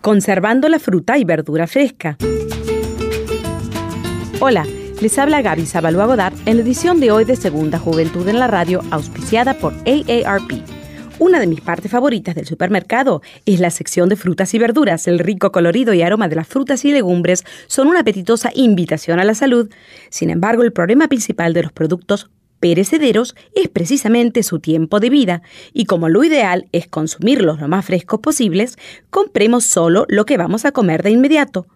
Conservando 0.00 0.68
la 0.68 0.80
fruta 0.80 1.16
y 1.16 1.24
verdura 1.24 1.68
fresca. 1.68 2.16
Hola, 4.40 4.64
les 5.00 5.16
habla 5.18 5.42
Gaby 5.42 5.64
Zabalúa 5.64 6.06
Godard 6.06 6.34
en 6.46 6.56
la 6.56 6.62
edición 6.62 6.98
de 6.98 7.12
hoy 7.12 7.24
de 7.24 7.36
Segunda 7.36 7.78
Juventud 7.78 8.26
en 8.26 8.40
la 8.40 8.48
Radio, 8.48 8.80
auspiciada 8.90 9.54
por 9.54 9.72
AARP. 9.86 10.64
Una 11.20 11.38
de 11.38 11.46
mis 11.46 11.60
partes 11.60 11.90
favoritas 11.90 12.34
del 12.34 12.46
supermercado 12.46 13.22
es 13.46 13.60
la 13.60 13.70
sección 13.70 14.08
de 14.08 14.16
frutas 14.16 14.54
y 14.54 14.58
verduras. 14.58 15.06
El 15.06 15.20
rico 15.20 15.52
colorido 15.52 15.94
y 15.94 16.02
aroma 16.02 16.28
de 16.28 16.36
las 16.36 16.48
frutas 16.48 16.84
y 16.84 16.92
legumbres 16.92 17.44
son 17.68 17.86
una 17.86 18.00
apetitosa 18.00 18.50
invitación 18.54 19.20
a 19.20 19.24
la 19.24 19.34
salud. 19.34 19.70
Sin 20.10 20.30
embargo, 20.30 20.64
el 20.64 20.72
problema 20.72 21.06
principal 21.06 21.54
de 21.54 21.62
los 21.62 21.72
productos 21.72 22.30
perecederos 22.58 23.36
es 23.54 23.68
precisamente 23.68 24.42
su 24.42 24.58
tiempo 24.58 24.98
de 24.98 25.10
vida, 25.10 25.42
y 25.72 25.84
como 25.84 26.08
lo 26.08 26.24
ideal 26.24 26.66
es 26.72 26.88
consumirlos 26.88 27.60
lo 27.60 27.68
más 27.68 27.84
frescos 27.84 28.18
posibles, 28.18 28.76
compremos 29.10 29.64
solo 29.64 30.06
lo 30.08 30.26
que 30.26 30.36
vamos 30.36 30.64
a 30.64 30.72
comer 30.72 31.04
de 31.04 31.10
inmediato. 31.10 31.68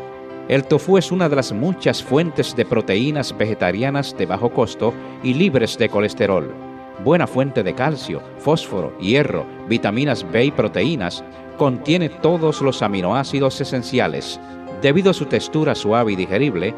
El 0.48 0.64
tofu 0.64 0.98
es 0.98 1.12
una 1.12 1.28
de 1.28 1.36
las 1.36 1.52
muchas 1.52 2.02
fuentes 2.02 2.54
de 2.56 2.64
proteínas 2.64 3.36
vegetarianas 3.36 4.16
de 4.16 4.26
bajo 4.26 4.50
costo 4.50 4.92
y 5.22 5.34
libres 5.34 5.78
de 5.78 5.88
colesterol 5.88 6.72
buena 7.04 7.26
fuente 7.26 7.62
de 7.62 7.74
calcio, 7.74 8.22
fósforo, 8.38 8.96
hierro, 8.98 9.44
vitaminas 9.68 10.30
B 10.30 10.46
y 10.46 10.50
proteínas, 10.50 11.24
contiene 11.56 12.08
todos 12.08 12.60
los 12.60 12.82
aminoácidos 12.82 13.60
esenciales. 13.60 14.40
Debido 14.80 15.10
a 15.10 15.14
su 15.14 15.26
textura 15.26 15.74
suave 15.74 16.12
y 16.12 16.16
digerible, 16.16 16.74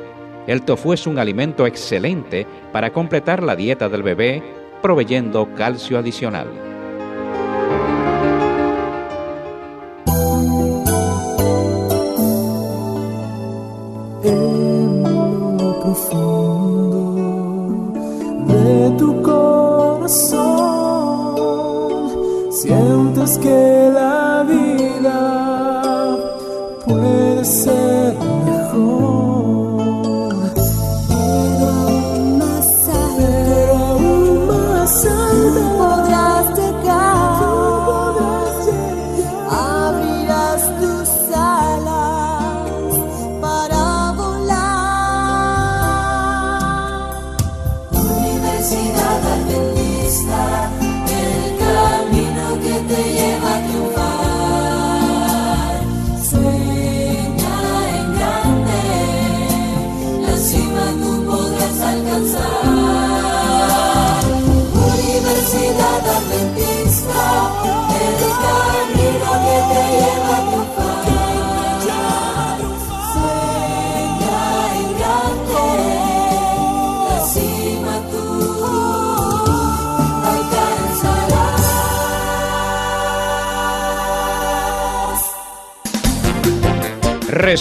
el 0.46 0.62
tofu 0.62 0.92
es 0.92 1.06
un 1.06 1.18
alimento 1.18 1.66
excelente 1.66 2.46
para 2.72 2.92
completar 2.92 3.42
la 3.42 3.56
dieta 3.56 3.88
del 3.88 4.02
bebé, 4.02 4.42
proveyendo 4.82 5.48
calcio 5.54 5.98
adicional. 5.98 6.73
Sientes 22.50 23.38
que 23.38 23.90
la 23.92 24.33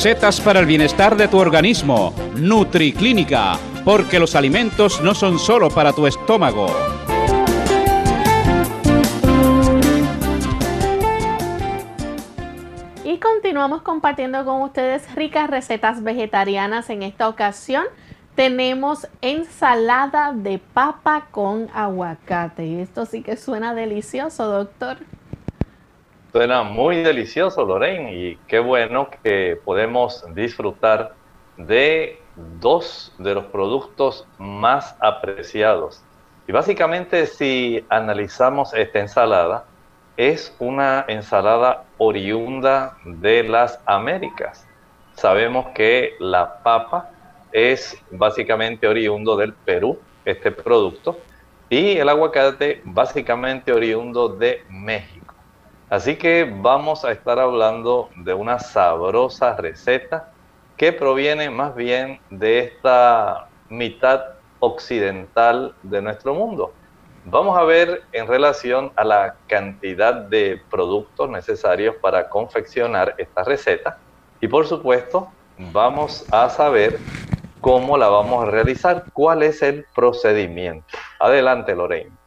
Recetas 0.04 0.42
para 0.42 0.60
el 0.60 0.66
bienestar 0.66 1.16
de 1.16 1.30
tu 1.30 1.38
organismo. 1.38 2.14
NutriClínica, 2.36 3.58
porque 3.86 4.20
los 4.20 4.36
alimentos 4.36 5.00
no 5.00 5.16
son 5.16 5.40
solo 5.40 5.70
para 5.70 5.94
tu 5.94 6.06
estómago. 6.06 6.68
Y 13.06 13.18
continuamos 13.20 13.82
compartiendo 13.82 14.44
con 14.44 14.64
ustedes 14.64 15.04
ricas 15.16 15.50
recetas 15.50 16.04
vegetarianas. 16.04 16.90
En 16.90 17.02
esta 17.02 17.30
ocasión 17.30 17.86
tenemos 18.36 19.08
ensalada 19.22 20.34
de 20.34 20.60
papa 20.60 21.28
con 21.32 21.70
aguacate. 21.74 22.82
Esto 22.82 23.06
sí 23.06 23.22
que 23.22 23.38
suena 23.38 23.74
delicioso, 23.74 24.48
doctor. 24.48 24.98
Suena 26.34 26.64
muy 26.64 27.04
delicioso, 27.04 27.64
Lorraine, 27.64 28.12
y 28.12 28.38
qué 28.48 28.58
bueno 28.58 29.08
que 29.22 29.56
podemos 29.64 30.26
disfrutar 30.34 31.14
de 31.58 32.20
dos 32.60 33.14
de 33.20 33.36
los 33.36 33.46
productos 33.46 34.26
más 34.40 34.96
apreciados. 35.00 36.02
Y 36.48 36.52
básicamente 36.52 37.28
si 37.28 37.86
analizamos 37.88 38.74
esta 38.74 39.00
ensalada, 39.00 39.66
es 40.18 40.56
una 40.58 41.06
ensalada 41.08 41.84
oriunda 42.00 42.98
de 43.06 43.44
las 43.44 43.80
Américas. 43.86 44.68
Sabemos 45.14 45.68
que 45.76 46.16
la 46.20 46.64
papa 46.64 47.12
es 47.52 47.96
básicamente 48.10 48.88
oriundo 48.88 49.38
del 49.38 49.54
Perú, 49.54 50.00
este 50.26 50.50
producto, 50.50 51.20
y 51.70 51.96
el 51.98 52.10
aguacate 52.10 52.82
básicamente 52.86 53.72
oriundo 53.72 54.30
de 54.30 54.64
México. 54.68 55.23
Así 55.94 56.16
que 56.16 56.52
vamos 56.52 57.06
a 57.06 57.12
estar 57.12 57.38
hablando 57.38 58.10
de 58.16 58.34
una 58.34 58.58
sabrosa 58.58 59.56
receta 59.56 60.32
que 60.76 60.92
proviene 60.92 61.52
más 61.52 61.76
bien 61.76 62.20
de 62.32 62.62
esta 62.62 63.48
mitad 63.70 64.24
occidental 64.60 65.76
de 65.84 66.02
nuestro 66.02 66.34
mundo. 66.34 66.74
Vamos 67.26 67.56
a 67.60 67.64
ver 67.64 68.02
en 68.12 68.26
relación 68.26 68.92
a 68.96 69.04
la 69.04 69.36
cantidad 69.46 70.16
de 70.16 70.60
productos 70.72 71.30
necesarios 71.30 71.96
para 72.02 72.28
confeccionar 72.28 73.14
esta 73.20 73.44
receta 73.44 74.00
y 74.42 74.48
por 74.48 74.66
supuesto 74.66 75.28
vamos 75.60 76.26
a 76.32 76.50
saber 76.50 76.98
cómo 77.62 78.00
la 78.00 78.08
vamos 78.08 78.48
a 78.48 78.50
realizar, 78.50 79.04
cuál 79.14 79.44
es 79.44 79.62
el 79.62 79.86
procedimiento. 79.94 80.88
Adelante, 81.20 81.76
Lorraine. 81.76 82.23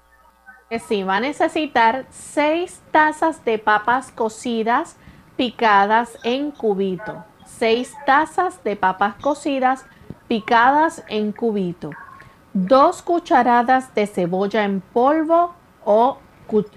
Sí, 0.69 1.05
va 1.05 1.19
a 1.19 1.21
necesitar 1.21 2.07
6 2.11 2.83
tazas 2.91 3.45
de 3.45 3.57
papas 3.57 4.11
cocidas 4.11 4.97
picadas 5.37 6.19
en 6.25 6.51
cubito. 6.51 7.25
6 7.45 7.95
tazas 8.05 8.65
de 8.65 8.75
papas 8.75 9.15
cocidas 9.23 9.87
picadas 10.27 11.05
en 11.09 11.31
cubito. 11.31 11.93
2 12.53 13.03
cucharadas 13.03 13.95
de 13.95 14.09
cebolla 14.09 14.65
en 14.65 14.81
polvo 14.81 15.55
o 15.85 16.19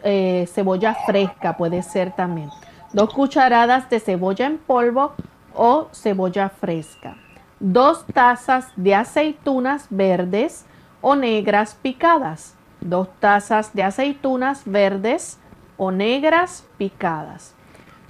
eh, 0.04 0.48
cebolla 0.54 0.94
fresca 1.08 1.58
puede 1.58 1.82
ser 1.82 2.12
también. 2.16 2.52
2 2.94 3.12
cucharadas 3.12 3.90
de 3.90 4.00
cebolla 4.00 4.46
en 4.46 4.60
polvo 4.60 5.14
o 5.56 5.88
cebolla 5.94 6.50
fresca. 6.50 7.18
2 7.60 8.06
tazas 8.14 8.68
de 8.76 8.94
aceitunas 8.94 9.88
verdes 9.90 10.68
o 11.02 11.16
negras 11.16 11.74
picadas 11.74 12.59
2 12.82 13.08
tazas 13.20 13.74
de 13.74 13.84
aceitunas 13.84 14.64
verdes 14.66 15.40
o 15.78 15.92
negras 15.92 16.66
picadas, 16.78 17.56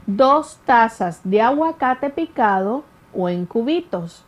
2 0.07 0.59
tazas 0.65 1.21
de 1.23 1.41
aguacate 1.41 2.09
picado 2.09 2.83
o 3.13 3.29
en 3.29 3.45
cubitos, 3.45 4.25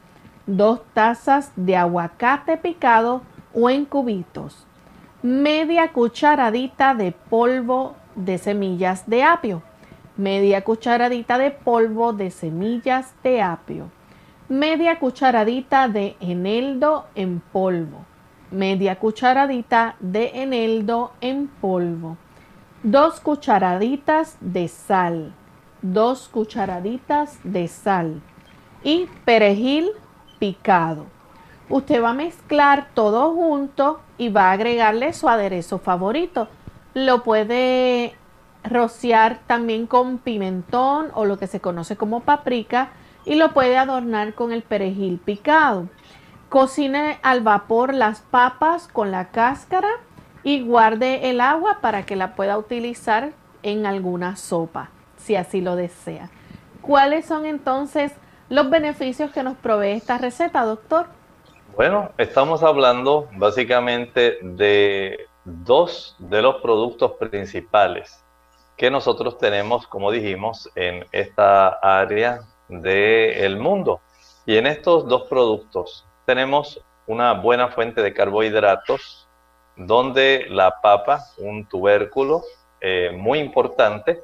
2 0.48 0.82
tazas 0.94 1.52
de 1.56 1.76
aguacate 1.76 2.58
picado 2.58 3.22
o 3.54 3.70
en 3.70 3.86
cubitos, 3.86 4.66
media 5.22 5.92
cucharadita 5.92 6.94
de 6.94 7.12
polvo 7.12 7.96
de 8.16 8.38
semillas 8.38 9.08
de 9.08 9.24
apio, 9.24 9.62
media 10.18 10.64
cucharadita 10.64 11.38
de 11.38 11.52
polvo 11.52 12.14
de 12.14 12.32
semillas 12.32 13.14
de 13.24 13.42
apio, 13.42 13.90
media 14.50 15.00
cucharadita 15.00 15.88
de 15.88 16.16
eneldo 16.20 17.06
en 17.16 17.40
polvo, 17.40 18.06
media 18.52 19.00
cucharadita 19.00 19.96
de 20.00 20.42
eneldo 20.42 21.14
en 21.22 21.48
polvo, 21.48 22.18
dos 22.84 23.20
cucharaditas 23.20 24.38
de 24.40 24.68
sal, 24.68 25.34
dos 25.82 26.28
cucharaditas 26.28 27.40
de 27.44 27.68
sal 27.68 28.22
y 28.84 29.08
perejil 29.26 29.90
picado. 30.40 31.06
Usted 31.70 32.04
va 32.04 32.10
a 32.10 32.14
mezclar 32.14 32.90
todo 32.94 33.34
junto 33.34 34.02
y 34.18 34.30
va 34.30 34.50
a 34.50 34.52
agregarle 34.52 35.14
su 35.14 35.30
aderezo 35.30 35.80
favorito. 35.80 36.50
Lo 36.94 37.24
puede 37.24 38.14
rociar 38.64 39.40
también 39.48 39.88
con 39.88 40.18
pimentón 40.18 41.08
o 41.14 41.26
lo 41.26 41.40
que 41.40 41.48
se 41.48 41.62
conoce 41.62 41.96
como 41.96 42.20
paprika 42.20 42.90
y 43.26 43.36
lo 43.36 43.54
puede 43.54 43.78
adornar 43.78 44.34
con 44.34 44.52
el 44.52 44.64
perejil 44.64 45.20
picado. 45.20 45.88
Cocine 46.52 47.18
al 47.24 47.40
vapor 47.40 47.94
las 47.94 48.20
papas 48.20 48.90
con 48.90 49.10
la 49.10 49.30
cáscara 49.30 49.88
y 50.44 50.62
guarde 50.62 51.30
el 51.30 51.40
agua 51.40 51.78
para 51.80 52.06
que 52.06 52.18
la 52.18 52.36
pueda 52.36 52.58
utilizar 52.58 53.32
en 53.64 53.86
alguna 53.86 54.36
sopa, 54.36 54.90
si 55.16 55.38
así 55.38 55.62
lo 55.62 55.78
desea. 55.78 56.30
¿Cuáles 56.82 57.26
son 57.26 57.46
entonces 57.46 58.12
los 58.50 58.70
beneficios 58.70 59.32
que 59.32 59.44
nos 59.44 59.56
provee 59.56 59.92
esta 59.92 60.18
receta, 60.18 60.66
doctor? 60.66 61.06
Bueno, 61.78 62.12
estamos 62.18 62.64
hablando 62.64 63.30
básicamente 63.38 64.38
de 64.42 65.28
dos 65.46 66.18
de 66.20 66.42
los 66.42 66.56
productos 66.56 67.14
principales 67.14 68.26
que 68.76 68.92
nosotros 68.92 69.38
tenemos, 69.38 69.88
como 69.88 70.12
dijimos, 70.12 70.70
en 70.76 71.06
esta 71.14 71.70
área 71.82 72.42
del 72.68 73.58
mundo. 73.58 74.02
Y 74.46 74.58
en 74.58 74.68
estos 74.68 75.08
dos 75.08 75.30
productos 75.30 76.06
tenemos 76.32 76.80
una 77.08 77.34
buena 77.34 77.68
fuente 77.68 78.02
de 78.02 78.14
carbohidratos, 78.14 79.28
donde 79.76 80.46
la 80.50 80.80
papa, 80.80 81.26
un 81.40 81.68
tubérculo 81.68 82.42
eh, 82.80 83.12
muy 83.14 83.40
importante, 83.40 84.24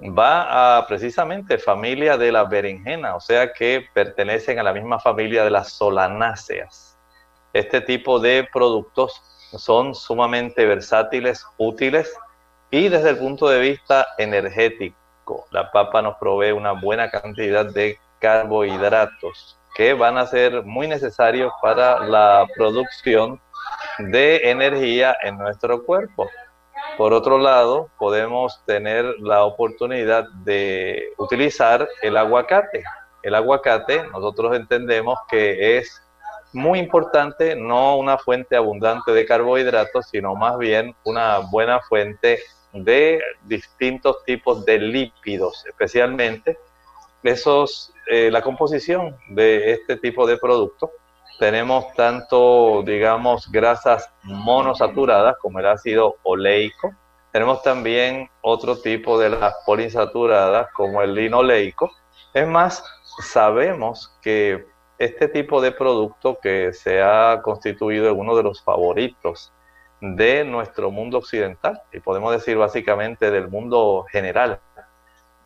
va 0.00 0.76
a 0.76 0.84
precisamente 0.88 1.56
familia 1.58 2.18
de 2.18 2.32
la 2.32 2.42
berenjena, 2.42 3.14
o 3.14 3.20
sea 3.20 3.52
que 3.52 3.86
pertenecen 3.94 4.58
a 4.58 4.64
la 4.64 4.72
misma 4.72 4.98
familia 4.98 5.44
de 5.44 5.50
las 5.50 5.68
solanáceas. 5.70 6.98
Este 7.52 7.80
tipo 7.80 8.18
de 8.18 8.48
productos 8.52 9.22
son 9.56 9.94
sumamente 9.94 10.66
versátiles, 10.66 11.46
útiles 11.58 12.12
y 12.72 12.88
desde 12.88 13.10
el 13.10 13.18
punto 13.18 13.48
de 13.48 13.60
vista 13.60 14.04
energético 14.18 15.46
la 15.52 15.70
papa 15.70 16.02
nos 16.02 16.16
provee 16.16 16.50
una 16.50 16.72
buena 16.72 17.08
cantidad 17.08 17.66
de 17.66 18.00
carbohidratos 18.18 19.56
que 19.76 19.92
van 19.94 20.16
a 20.16 20.26
ser 20.26 20.64
muy 20.64 20.88
necesarios 20.88 21.52
para 21.60 22.00
la 22.06 22.46
producción 22.56 23.40
de 23.98 24.50
energía 24.50 25.16
en 25.22 25.36
nuestro 25.36 25.84
cuerpo. 25.84 26.28
Por 26.96 27.12
otro 27.12 27.38
lado, 27.38 27.90
podemos 27.98 28.62
tener 28.64 29.04
la 29.20 29.44
oportunidad 29.44 30.28
de 30.44 31.12
utilizar 31.18 31.86
el 32.02 32.16
aguacate. 32.16 32.84
El 33.22 33.34
aguacate 33.34 34.04
nosotros 34.12 34.56
entendemos 34.56 35.18
que 35.28 35.76
es 35.76 36.02
muy 36.52 36.78
importante, 36.78 37.54
no 37.54 37.96
una 37.96 38.16
fuente 38.16 38.56
abundante 38.56 39.12
de 39.12 39.26
carbohidratos, 39.26 40.06
sino 40.10 40.34
más 40.34 40.56
bien 40.56 40.94
una 41.04 41.38
buena 41.38 41.80
fuente 41.80 42.40
de 42.72 43.20
distintos 43.42 44.24
tipos 44.24 44.64
de 44.64 44.78
lípidos, 44.78 45.64
especialmente 45.66 46.58
esos, 47.22 47.92
eh, 48.06 48.30
la 48.30 48.42
composición 48.42 49.16
de 49.28 49.72
este 49.72 49.96
tipo 49.96 50.26
de 50.26 50.38
productos. 50.38 50.90
Tenemos 51.38 51.92
tanto, 51.94 52.82
digamos, 52.84 53.50
grasas 53.50 54.10
monosaturadas 54.22 55.36
como 55.38 55.60
el 55.60 55.66
ácido 55.66 56.16
oleico. 56.22 56.94
Tenemos 57.32 57.62
también 57.62 58.30
otro 58.40 58.78
tipo 58.78 59.18
de 59.18 59.30
las 59.30 59.54
poliinsaturadas 59.66 60.68
como 60.72 61.02
el 61.02 61.14
linoleico. 61.14 61.90
Es 62.32 62.46
más, 62.46 62.82
sabemos 63.22 64.16
que 64.22 64.64
este 64.98 65.28
tipo 65.28 65.60
de 65.60 65.72
producto 65.72 66.38
que 66.40 66.72
se 66.72 67.02
ha 67.02 67.40
constituido 67.42 68.08
en 68.08 68.18
uno 68.18 68.36
de 68.36 68.42
los 68.42 68.62
favoritos 68.62 69.52
de 70.00 70.44
nuestro 70.44 70.90
mundo 70.90 71.18
occidental 71.18 71.82
y 71.92 72.00
podemos 72.00 72.32
decir 72.32 72.56
básicamente 72.56 73.30
del 73.30 73.48
mundo 73.48 74.06
general. 74.10 74.60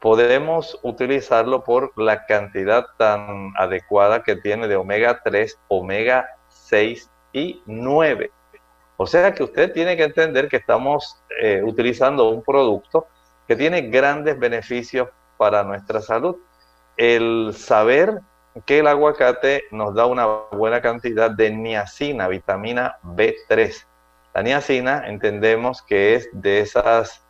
Podemos 0.01 0.79
utilizarlo 0.83 1.63
por 1.63 1.93
la 1.97 2.25
cantidad 2.27 2.87
tan 2.97 3.53
adecuada 3.57 4.23
que 4.23 4.37
tiene 4.37 4.67
de 4.67 4.77
omega 4.77 5.21
3, 5.23 5.59
omega 5.69 6.29
6 6.49 7.11
y 7.33 7.63
9. 7.67 8.31
O 8.97 9.07
sea 9.07 9.35
que 9.35 9.43
usted 9.43 9.73
tiene 9.73 9.97
que 9.97 10.05
entender 10.05 10.49
que 10.49 10.57
estamos 10.57 11.23
eh, 11.41 11.63
utilizando 11.65 12.29
un 12.31 12.43
producto 12.43 13.07
que 13.47 13.57
tiene 13.57 13.83
grandes 13.83 14.39
beneficios 14.39 15.09
para 15.37 15.63
nuestra 15.65 16.01
salud. 16.01 16.37
El 16.97 17.53
saber 17.55 18.21
que 18.67 18.81
el 18.81 18.87
aguacate 18.87 19.65
nos 19.71 19.95
da 19.95 20.07
una 20.07 20.27
buena 20.53 20.81
cantidad 20.81 21.31
de 21.31 21.51
niacina, 21.51 22.29
vitamina 22.29 22.99
B3, 23.03 23.87
la 24.33 24.43
niacina 24.43 25.09
entendemos 25.09 25.83
que 25.83 26.15
es 26.15 26.29
de 26.33 26.61
esas 26.61 27.25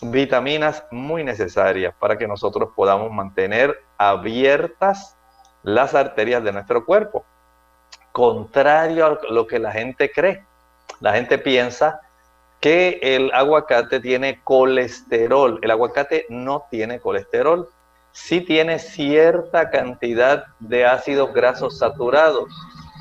vitaminas 0.00 0.84
muy 0.90 1.24
necesarias 1.24 1.94
para 1.98 2.18
que 2.18 2.28
nosotros 2.28 2.70
podamos 2.74 3.10
mantener 3.10 3.78
abiertas 3.98 5.16
las 5.62 5.94
arterias 5.94 6.44
de 6.44 6.52
nuestro 6.52 6.84
cuerpo. 6.84 7.24
Contrario 8.12 9.06
a 9.06 9.18
lo 9.30 9.46
que 9.46 9.58
la 9.58 9.72
gente 9.72 10.10
cree. 10.10 10.44
La 11.00 11.12
gente 11.12 11.38
piensa 11.38 12.00
que 12.60 12.98
el 13.02 13.30
aguacate 13.32 14.00
tiene 14.00 14.40
colesterol. 14.44 15.58
El 15.62 15.70
aguacate 15.70 16.26
no 16.28 16.66
tiene 16.70 17.00
colesterol. 17.00 17.68
Sí 18.12 18.40
tiene 18.40 18.78
cierta 18.78 19.70
cantidad 19.70 20.44
de 20.60 20.86
ácidos 20.86 21.34
grasos 21.34 21.78
saturados, 21.78 22.44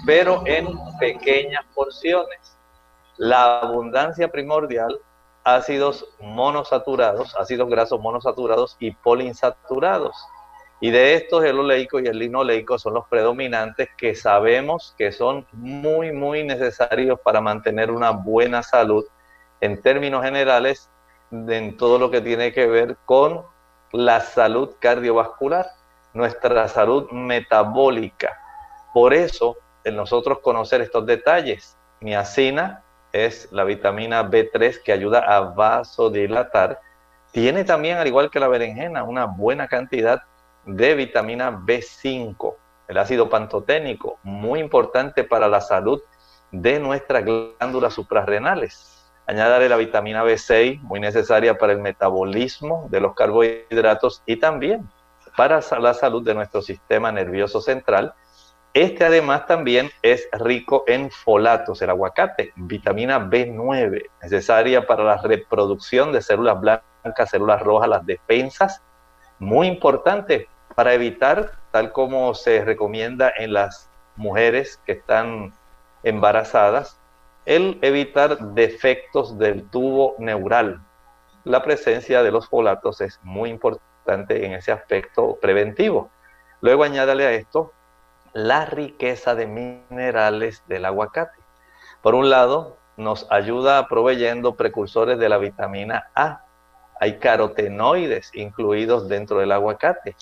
pero 0.06 0.42
en 0.46 0.68
pequeñas 1.00 1.64
porciones 1.76 2.58
la 3.18 3.60
abundancia 3.60 4.28
primordial, 4.28 5.00
ácidos 5.44 6.08
monosaturados, 6.20 7.36
ácidos 7.38 7.70
grasos 7.70 8.00
monosaturados 8.00 8.78
y 8.80 8.92
poliinsaturados. 8.92 10.16
Y 10.80 10.92
de 10.92 11.16
estos 11.16 11.44
el 11.46 11.60
oleico 11.60 12.00
y 12.00 12.08
el 12.08 12.20
linoleico 12.20 12.78
son 12.78 12.96
los 12.96 13.08
predominantes 13.08 13.90
que 13.98 14.16
sabemos 14.16 14.94
que 14.98 15.12
son 15.12 15.48
muy, 15.54 16.12
muy 16.12 16.44
necesarios 16.44 17.20
para 17.24 17.40
mantener 17.40 17.90
una 17.92 18.12
buena 18.12 18.64
salud 18.64 19.06
en 19.62 19.82
términos 19.82 20.24
generales 20.24 20.90
en 21.32 21.78
todo 21.78 21.98
lo 21.98 22.12
que 22.12 22.22
tiene 22.22 22.52
que 22.52 22.68
ver 22.68 22.98
con 23.06 23.44
la 23.92 24.20
salud 24.22 24.72
cardiovascular, 24.80 25.68
nuestra 26.14 26.68
salud 26.68 27.10
metabólica. 27.12 28.38
Por 28.94 29.14
eso, 29.14 29.58
en 29.84 29.96
nosotros 29.96 30.40
conocer 30.40 30.82
estos 30.82 31.06
detalles, 31.06 31.78
niacina, 32.02 32.83
es 33.13 33.47
la 33.52 33.63
vitamina 33.63 34.30
B3 34.30 34.82
que 34.84 34.91
ayuda 34.91 35.19
a 35.19 35.39
vasodilatar. 35.41 36.82
Tiene 37.32 37.63
también, 37.63 37.97
al 37.97 38.08
igual 38.08 38.30
que 38.30 38.39
la 38.39 38.47
berenjena, 38.47 39.04
una 39.04 39.26
buena 39.26 39.67
cantidad 39.67 40.23
de 40.65 40.95
vitamina 40.95 41.52
B5, 41.52 42.56
el 42.88 42.97
ácido 42.97 43.30
pantoténico, 43.30 44.19
muy 44.23 44.60
importante 44.60 45.23
para 45.23 45.47
la 45.47 45.62
salud 45.62 46.02
de 46.52 46.80
nuestras 46.80 47.23
glándulas 47.23 47.93
suprarrenales. 47.93 48.89
Añadirle 49.26 49.69
la 49.69 49.78
vitamina 49.78 50.23
B6, 50.23 50.82
muy 50.82 50.99
necesaria 50.99 51.58
para 51.58 51.73
el 51.73 51.80
metabolismo 51.80 52.88
de 52.89 52.99
los 52.99 53.13
carbohidratos 53.13 54.21
y 54.26 54.38
también 54.38 54.89
para 55.38 55.62
la 55.80 55.93
salud 55.93 56.23
de 56.23 56.34
nuestro 56.34 56.62
sistema 56.62 57.12
nervioso 57.12 57.62
central 57.62 58.13
este 58.74 59.06
además 59.06 59.46
también 59.46 59.92
es 60.02 60.28
rico 60.32 60.84
en 60.88 61.12
folatos, 61.12 61.82
el 61.84 61.92
aguacate, 61.92 62.54
vitamina 62.56 63.20
B9, 63.20 64.10
necesaria 64.24 64.88
para 64.88 65.04
la 65.04 65.18
reproducción 65.18 66.12
de 66.12 66.24
células 66.24 66.60
blancas, 66.60 67.30
células 67.30 67.62
rojas, 67.62 67.88
las 67.88 68.06
defensas, 68.06 68.82
muy 69.38 69.68
importante 69.68 70.48
para 70.74 70.96
evitar, 70.96 71.52
tal 71.70 71.92
como 71.92 72.34
se 72.34 72.66
recomienda 72.66 73.32
en 73.38 73.54
las 73.54 73.92
mujeres 74.16 74.80
que 74.88 74.94
están 74.94 75.54
embarazadas, 76.02 77.00
el 77.46 77.78
evitar 77.84 78.40
defectos 78.40 79.38
del 79.38 79.70
tubo 79.70 80.16
neural. 80.18 80.82
La 81.44 81.62
presencia 81.62 82.24
de 82.24 82.32
los 82.32 82.48
folatos 82.48 83.02
es 83.02 83.20
muy 83.22 83.52
importante 83.52 84.46
en 84.46 84.54
ese 84.54 84.72
aspecto 84.72 85.38
preventivo. 85.40 86.10
Luego 86.62 86.84
añádale 86.84 87.28
a 87.28 87.34
esto 87.34 87.72
la 88.34 88.65
riqueza 88.65 89.36
de 89.36 89.48
minerales 89.48 90.63
del 90.67 90.86
aguacate. 90.86 91.39
Por 92.02 92.15
un 92.15 92.30
lado, 92.30 92.78
nos 92.98 93.28
ayuda 93.32 93.88
proveyendo 93.88 94.56
precursores 94.56 95.17
de 95.19 95.30
la 95.30 95.38
vitamina 95.38 96.10
A. 96.15 96.43
Hay 97.00 97.19
carotenoides 97.19 98.32
incluidos 98.34 99.08
dentro 99.08 99.39
del 99.39 99.52
aguacate. 99.52 100.15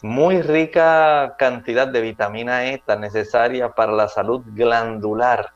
muy 0.00 0.42
rica 0.42 1.34
cantidad 1.38 1.88
de 1.88 2.00
vitamina 2.00 2.66
E 2.66 2.78
tan 2.78 3.00
necesaria 3.00 3.70
para 3.70 3.90
la 3.90 4.06
salud 4.06 4.42
glandular. 4.46 5.52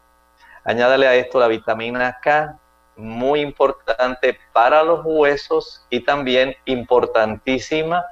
Añádale 0.64 1.06
a 1.06 1.14
esto 1.14 1.38
la 1.38 1.46
vitamina 1.46 2.18
K, 2.20 2.58
muy 2.96 3.40
importante 3.40 4.36
para 4.52 4.82
los 4.82 5.02
huesos 5.04 5.86
y 5.90 6.00
también 6.00 6.56
importantísima 6.64 8.04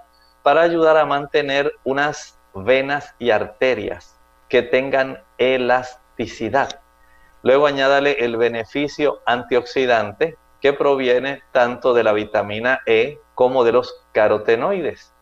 para 0.43 0.63
ayudar 0.63 0.97
a 0.97 1.05
mantener 1.05 1.73
unas 1.85 2.40
venas 2.55 3.15
y 3.19 3.31
arterias 3.31 4.19
que 4.49 4.63
tengan 4.63 5.23
elasticidad. 5.39 6.81
Luego 7.43 7.67
añádale 7.67 8.25
el 8.25 8.37
beneficio 8.37 9.21
antioxidante 9.25 10.37
que 10.61 10.73
proviene 10.73 11.43
tanto 11.53 11.95
de 11.95 12.05
la 12.05 12.13
vitamina 12.13 12.81
E 12.85 13.19
como 13.35 13.65
de 13.65 13.73
los 13.73 13.95
carotenoides. 14.13 15.13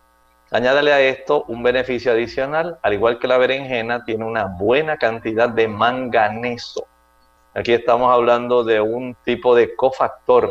Añádale 0.51 0.93
a 0.93 1.01
esto 1.01 1.45
un 1.47 1.63
beneficio 1.63 2.13
adicional, 2.13 2.79
al 2.83 2.95
igual 2.95 3.19
que 3.19 3.29
la 3.29 3.39
berenjena, 3.39 4.05
tiene 4.05 4.25
una 4.25 4.47
buena 4.47 4.97
cantidad 4.97 5.49
de 5.49 5.69
manganeso. 5.69 6.87
Aquí 7.55 7.73
estamos 7.73 8.13
hablando 8.13 8.65
de 8.65 8.81
un 8.81 9.15
tipo 9.25 9.55
de 9.55 9.77
cofactor, 9.77 10.51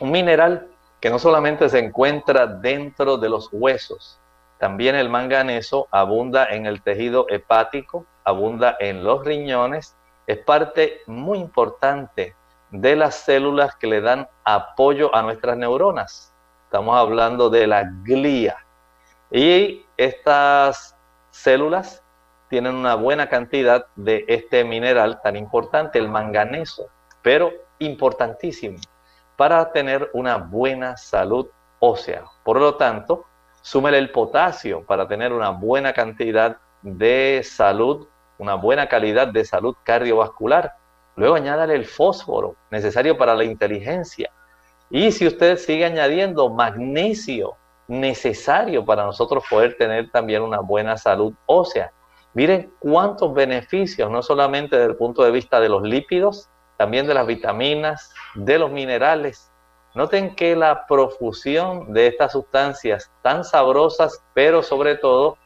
un 0.00 0.10
mineral 0.10 0.68
que 1.00 1.10
no 1.10 1.18
solamente 1.18 1.68
se 1.68 1.78
encuentra 1.78 2.46
dentro 2.46 3.16
de 3.16 3.28
los 3.28 3.48
huesos, 3.52 4.18
también 4.60 4.94
el 4.94 5.08
manganeso 5.08 5.88
abunda 5.90 6.44
en 6.44 6.66
el 6.66 6.82
tejido 6.82 7.24
hepático, 7.30 8.04
abunda 8.24 8.76
en 8.78 9.02
los 9.02 9.24
riñones, 9.24 9.96
es 10.26 10.36
parte 10.36 11.00
muy 11.06 11.38
importante 11.38 12.36
de 12.70 12.94
las 12.94 13.14
células 13.14 13.74
que 13.76 13.86
le 13.86 14.02
dan 14.02 14.28
apoyo 14.44 15.14
a 15.14 15.22
nuestras 15.22 15.56
neuronas. 15.56 16.34
Estamos 16.66 16.94
hablando 16.94 17.48
de 17.48 17.66
la 17.66 17.90
glía. 18.02 18.58
Y 19.30 19.86
estas 19.96 20.94
células 21.30 22.04
tienen 22.50 22.74
una 22.74 22.96
buena 22.96 23.30
cantidad 23.30 23.86
de 23.96 24.26
este 24.28 24.62
mineral 24.64 25.22
tan 25.22 25.36
importante, 25.36 25.98
el 25.98 26.10
manganeso, 26.10 26.88
pero 27.22 27.50
importantísimo 27.78 28.76
para 29.36 29.72
tener 29.72 30.10
una 30.12 30.36
buena 30.36 30.98
salud 30.98 31.46
ósea. 31.78 32.24
Por 32.44 32.60
lo 32.60 32.74
tanto, 32.74 33.24
súmele 33.62 33.98
el 33.98 34.10
potasio 34.10 34.84
para 34.86 35.06
tener 35.08 35.32
una 35.32 35.50
buena 35.50 35.92
cantidad 35.92 36.56
de 36.82 37.42
salud, 37.44 38.06
una 38.38 38.54
buena 38.54 38.88
calidad 38.88 39.28
de 39.28 39.44
salud 39.44 39.74
cardiovascular. 39.84 40.72
Luego 41.16 41.34
añádale 41.34 41.74
el 41.74 41.84
fósforo 41.84 42.56
necesario 42.70 43.18
para 43.18 43.34
la 43.34 43.44
inteligencia. 43.44 44.30
Y 44.90 45.12
si 45.12 45.26
usted 45.26 45.56
sigue 45.56 45.84
añadiendo 45.84 46.48
magnesio 46.50 47.56
necesario 47.90 48.84
para 48.84 49.04
nosotros 49.04 49.44
poder 49.50 49.76
tener 49.76 50.10
también 50.10 50.42
una 50.42 50.60
buena 50.60 50.96
salud 50.96 51.34
ósea. 51.46 51.92
Miren 52.34 52.72
cuántos 52.78 53.34
beneficios, 53.34 54.08
no 54.10 54.22
solamente 54.22 54.76
desde 54.76 54.92
el 54.92 54.96
punto 54.96 55.24
de 55.24 55.32
vista 55.32 55.58
de 55.58 55.68
los 55.68 55.82
lípidos, 55.82 56.48
también 56.76 57.08
de 57.08 57.14
las 57.14 57.26
vitaminas, 57.26 58.14
de 58.36 58.58
los 58.60 58.70
minerales. 58.70 59.50
Noten 59.94 60.36
que 60.36 60.54
la 60.54 60.86
profusión 60.86 61.92
de 61.92 62.06
estas 62.06 62.32
sustancias 62.32 63.10
tan 63.22 63.42
sabrosas, 63.44 64.22
pero 64.34 64.62
sobre 64.62 64.96
todo 64.96 65.36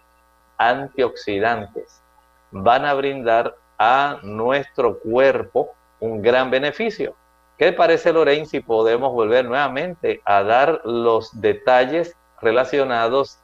antioxidantes, 0.59 2.03
van 2.51 2.85
a 2.85 2.93
brindar 2.95 3.57
a 3.79 4.19
nuestro 4.23 4.99
cuerpo 4.99 5.75
un 5.99 6.21
gran 6.21 6.51
beneficio. 6.51 7.17
¿Qué 7.57 7.73
parece, 7.73 8.13
Lorraine, 8.13 8.47
si 8.47 8.61
podemos 8.61 9.13
volver 9.13 9.47
nuevamente 9.47 10.21
a 10.25 10.43
dar 10.43 10.83
los 10.85 11.41
detalles 11.41 12.15
relacionados 12.43 13.39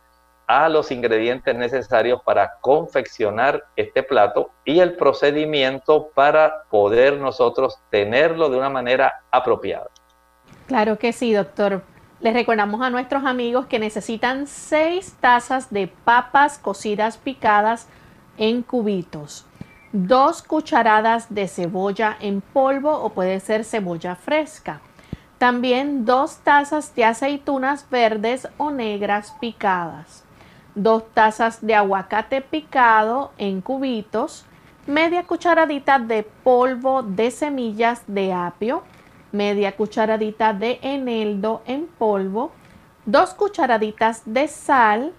a 0.46 0.68
los 0.68 0.90
ingredientes 0.90 1.54
necesarios 1.54 2.20
para 2.24 2.58
confeccionar 2.60 3.64
este 3.76 4.02
plato 4.02 4.50
y 4.64 4.80
el 4.80 4.96
procedimiento 4.96 6.10
para 6.12 6.64
poder 6.70 7.18
nosotros 7.18 7.78
tenerlo 7.88 8.50
de 8.50 8.58
una 8.58 8.68
manera 8.68 9.22
apropiada. 9.30 9.88
Claro 10.70 11.00
que 11.00 11.12
sí, 11.12 11.32
doctor. 11.32 11.82
Les 12.20 12.32
recordamos 12.32 12.80
a 12.80 12.90
nuestros 12.90 13.24
amigos 13.24 13.66
que 13.66 13.80
necesitan 13.80 14.46
seis 14.46 15.16
tazas 15.20 15.72
de 15.72 15.88
papas 15.88 16.58
cocidas 16.58 17.18
picadas 17.18 17.88
en 18.38 18.62
cubitos, 18.62 19.46
dos 19.92 20.42
cucharadas 20.42 21.34
de 21.34 21.48
cebolla 21.48 22.16
en 22.20 22.40
polvo 22.40 22.92
o 22.92 23.10
puede 23.10 23.40
ser 23.40 23.64
cebolla 23.64 24.14
fresca, 24.14 24.80
también 25.38 26.04
dos 26.04 26.36
tazas 26.36 26.94
de 26.94 27.04
aceitunas 27.04 27.90
verdes 27.90 28.46
o 28.56 28.70
negras 28.70 29.34
picadas, 29.40 30.22
dos 30.76 31.02
tazas 31.12 31.66
de 31.66 31.74
aguacate 31.74 32.42
picado 32.42 33.32
en 33.38 33.60
cubitos, 33.60 34.44
media 34.86 35.24
cucharadita 35.24 35.98
de 35.98 36.22
polvo 36.22 37.02
de 37.02 37.32
semillas 37.32 38.04
de 38.06 38.32
apio, 38.32 38.84
media 39.32 39.76
cucharadita 39.76 40.52
de 40.52 40.78
eneldo 40.82 41.62
en 41.66 41.86
polvo, 41.86 42.52
dos 43.06 43.34
cucharaditas 43.34 44.22
de 44.24 44.48
sal 44.48 45.12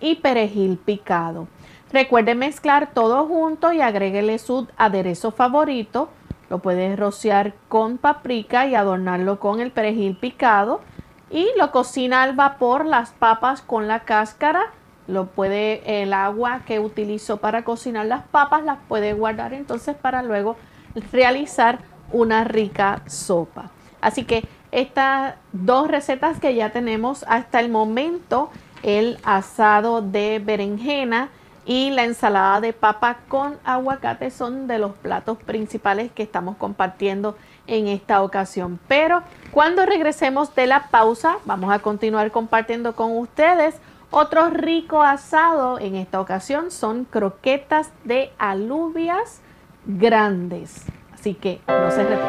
y 0.00 0.16
perejil 0.16 0.78
picado. 0.78 1.48
Recuerde 1.92 2.34
mezclar 2.34 2.92
todo 2.92 3.26
junto 3.26 3.72
y 3.72 3.80
agréguele 3.80 4.38
su 4.38 4.66
aderezo 4.76 5.30
favorito. 5.30 6.08
Lo 6.50 6.58
puedes 6.58 6.98
rociar 6.98 7.54
con 7.68 7.98
paprika 7.98 8.66
y 8.66 8.74
adornarlo 8.74 9.40
con 9.40 9.60
el 9.60 9.70
perejil 9.70 10.16
picado. 10.16 10.80
Y 11.30 11.48
lo 11.58 11.72
cocina 11.72 12.22
al 12.22 12.34
vapor 12.34 12.86
las 12.86 13.10
papas 13.10 13.62
con 13.62 13.88
la 13.88 14.00
cáscara 14.00 14.72
lo 15.08 15.26
puede, 15.26 16.02
el 16.02 16.12
agua 16.12 16.62
que 16.66 16.80
utilizo 16.80 17.36
para 17.36 17.62
cocinar 17.64 18.06
las 18.06 18.24
papas 18.24 18.64
las 18.64 18.78
puede 18.88 19.12
guardar 19.12 19.54
entonces 19.54 19.96
para 19.96 20.22
luego 20.22 20.56
realizar 21.12 21.78
una 22.12 22.44
rica 22.44 23.02
sopa. 23.06 23.70
Así 24.00 24.24
que 24.24 24.44
estas 24.72 25.34
dos 25.52 25.88
recetas 25.88 26.38
que 26.38 26.54
ya 26.54 26.70
tenemos 26.70 27.24
hasta 27.28 27.60
el 27.60 27.68
momento, 27.68 28.50
el 28.82 29.18
asado 29.24 30.02
de 30.02 30.40
berenjena 30.44 31.30
y 31.64 31.90
la 31.90 32.04
ensalada 32.04 32.60
de 32.60 32.72
papa 32.72 33.18
con 33.28 33.58
aguacate 33.64 34.30
son 34.30 34.68
de 34.68 34.78
los 34.78 34.92
platos 34.92 35.38
principales 35.38 36.12
que 36.12 36.22
estamos 36.22 36.56
compartiendo 36.56 37.36
en 37.66 37.88
esta 37.88 38.22
ocasión. 38.22 38.78
Pero 38.86 39.22
cuando 39.50 39.84
regresemos 39.84 40.54
de 40.54 40.68
la 40.68 40.88
pausa, 40.88 41.38
vamos 41.44 41.72
a 41.72 41.80
continuar 41.80 42.30
compartiendo 42.30 42.94
con 42.94 43.16
ustedes 43.16 43.74
otro 44.10 44.50
rico 44.50 45.02
asado 45.02 45.80
en 45.80 45.96
esta 45.96 46.20
ocasión 46.20 46.70
son 46.70 47.04
croquetas 47.04 47.90
de 48.04 48.30
alubias 48.38 49.40
grandes. 49.84 50.86
Así 51.26 51.34
que 51.34 51.58
no 51.66 51.90
se 51.90 52.04
retire. 52.04 52.22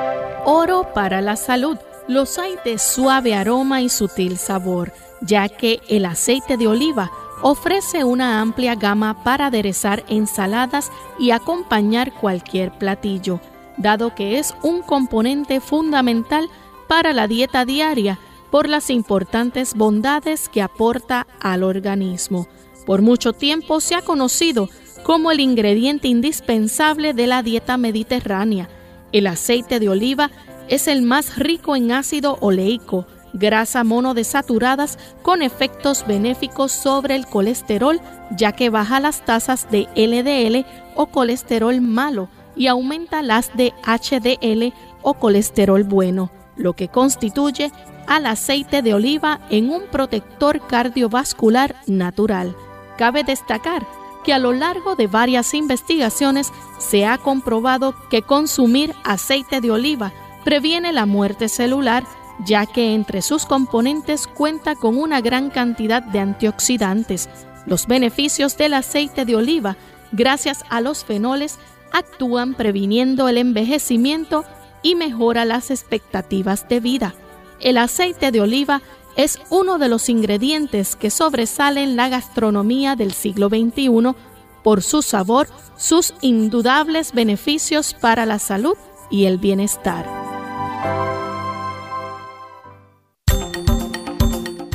Oro 0.45 0.91
para 0.95 1.21
la 1.21 1.35
salud. 1.35 1.77
Los 2.07 2.39
hay 2.39 2.55
de 2.65 2.79
suave 2.79 3.35
aroma 3.35 3.81
y 3.81 3.89
sutil 3.89 4.39
sabor, 4.39 4.91
ya 5.21 5.49
que 5.49 5.81
el 5.87 6.03
aceite 6.03 6.57
de 6.57 6.67
oliva 6.67 7.11
ofrece 7.43 8.03
una 8.03 8.41
amplia 8.41 8.73
gama 8.73 9.23
para 9.23 9.47
aderezar 9.47 10.03
ensaladas 10.07 10.91
y 11.19 11.29
acompañar 11.29 12.11
cualquier 12.11 12.71
platillo, 12.71 13.39
dado 13.77 14.15
que 14.15 14.39
es 14.39 14.55
un 14.63 14.81
componente 14.81 15.59
fundamental 15.59 16.49
para 16.87 17.13
la 17.13 17.27
dieta 17.27 17.65
diaria 17.65 18.17
por 18.49 18.67
las 18.67 18.89
importantes 18.89 19.75
bondades 19.75 20.49
que 20.49 20.63
aporta 20.63 21.27
al 21.39 21.61
organismo. 21.61 22.47
Por 22.87 23.03
mucho 23.03 23.33
tiempo 23.33 23.79
se 23.79 23.93
ha 23.93 24.01
conocido 24.01 24.69
como 25.03 25.29
el 25.29 25.39
ingrediente 25.39 26.07
indispensable 26.07 27.13
de 27.13 27.27
la 27.27 27.43
dieta 27.43 27.77
mediterránea. 27.77 28.69
El 29.17 29.25
aceite 29.25 29.79
de 29.79 29.89
oliva 29.89 30.29
es 30.69 30.87
el 30.87 31.01
más 31.01 31.39
rico 31.39 31.75
en 31.75 31.91
ácido 31.91 32.37
oleico, 32.39 33.07
grasa 33.33 33.83
monodesaturadas 33.83 34.99
con 35.23 35.41
efectos 35.41 36.05
benéficos 36.05 36.71
sobre 36.71 37.15
el 37.15 37.25
colesterol, 37.25 37.99
ya 38.35 38.51
que 38.51 38.69
baja 38.69 38.99
las 38.99 39.25
tasas 39.25 39.71
de 39.71 39.87
LDL 39.95 40.67
o 40.93 41.07
colesterol 41.07 41.81
malo 41.81 42.29
y 42.55 42.67
aumenta 42.67 43.23
las 43.23 43.49
de 43.57 43.73
HDL 43.87 44.71
o 45.01 45.15
colesterol 45.15 45.83
bueno, 45.83 46.29
lo 46.55 46.73
que 46.73 46.87
constituye 46.87 47.71
al 48.05 48.27
aceite 48.27 48.83
de 48.83 48.93
oliva 48.93 49.39
en 49.49 49.71
un 49.71 49.87
protector 49.87 50.61
cardiovascular 50.67 51.75
natural. 51.87 52.55
Cabe 52.99 53.23
destacar 53.23 53.83
que 54.27 54.33
a 54.33 54.39
lo 54.39 54.51
largo 54.51 54.97
de 54.97 55.07
varias 55.07 55.53
investigaciones 55.53 56.51
se 56.79 57.05
ha 57.05 57.17
comprobado 57.17 57.95
que 58.09 58.23
consumir 58.23 58.93
aceite 59.05 59.61
de 59.61 59.71
oliva 59.71 60.11
previene 60.43 60.91
la 60.91 61.05
muerte 61.05 61.47
celular, 61.47 62.03
ya 62.45 62.65
que 62.65 62.93
entre 62.93 63.21
sus 63.21 63.45
componentes 63.45 64.27
cuenta 64.27 64.75
con 64.75 64.97
una 64.97 65.21
gran 65.21 65.49
cantidad 65.49 66.03
de 66.03 66.19
antioxidantes. 66.19 67.29
Los 67.65 67.87
beneficios 67.87 68.57
del 68.57 68.73
aceite 68.73 69.23
de 69.23 69.37
oliva, 69.37 69.77
gracias 70.11 70.65
a 70.67 70.81
los 70.81 71.05
fenoles, 71.05 71.57
actúan 71.93 72.53
previniendo 72.53 73.29
el 73.29 73.37
envejecimiento 73.37 74.43
y 74.83 74.95
mejora 74.95 75.45
las 75.45 75.71
expectativas 75.71 76.67
de 76.67 76.81
vida. 76.81 77.15
El 77.61 77.77
aceite 77.77 78.31
de 78.31 78.41
oliva 78.41 78.81
es 79.17 79.39
uno 79.49 79.79
de 79.79 79.89
los 79.89 80.07
ingredientes 80.07 80.95
que 80.95 81.09
sobresalen 81.09 81.95
la 81.95 82.07
gastronomía 82.07 82.95
del 82.95 83.11
siglo 83.11 83.49
XXI 83.49 84.15
por 84.63 84.83
su 84.83 85.01
sabor, 85.01 85.47
sus 85.75 86.13
indudables 86.21 87.13
beneficios 87.13 87.93
para 87.93 88.25
la 88.25 88.39
salud 88.39 88.77
y 89.09 89.25
el 89.25 89.39
bienestar. 89.39 90.05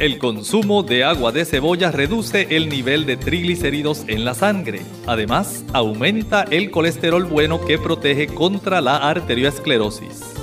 El 0.00 0.18
consumo 0.18 0.82
de 0.82 1.04
agua 1.04 1.30
de 1.30 1.44
cebolla 1.44 1.92
reduce 1.92 2.56
el 2.56 2.68
nivel 2.68 3.06
de 3.06 3.16
triglicéridos 3.16 4.02
en 4.08 4.24
la 4.24 4.34
sangre. 4.34 4.82
Además, 5.06 5.64
aumenta 5.72 6.42
el 6.50 6.72
colesterol 6.72 7.22
bueno 7.22 7.64
que 7.64 7.78
protege 7.78 8.26
contra 8.26 8.80
la 8.80 8.96
arteriosclerosis. 8.96 10.42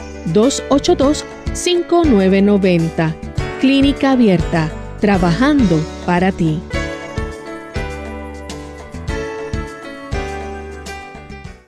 787-282-5990. 0.25 3.15
Clínica 3.59 4.11
Abierta, 4.11 4.69
trabajando 4.99 5.79
para 6.05 6.31
ti. 6.31 6.61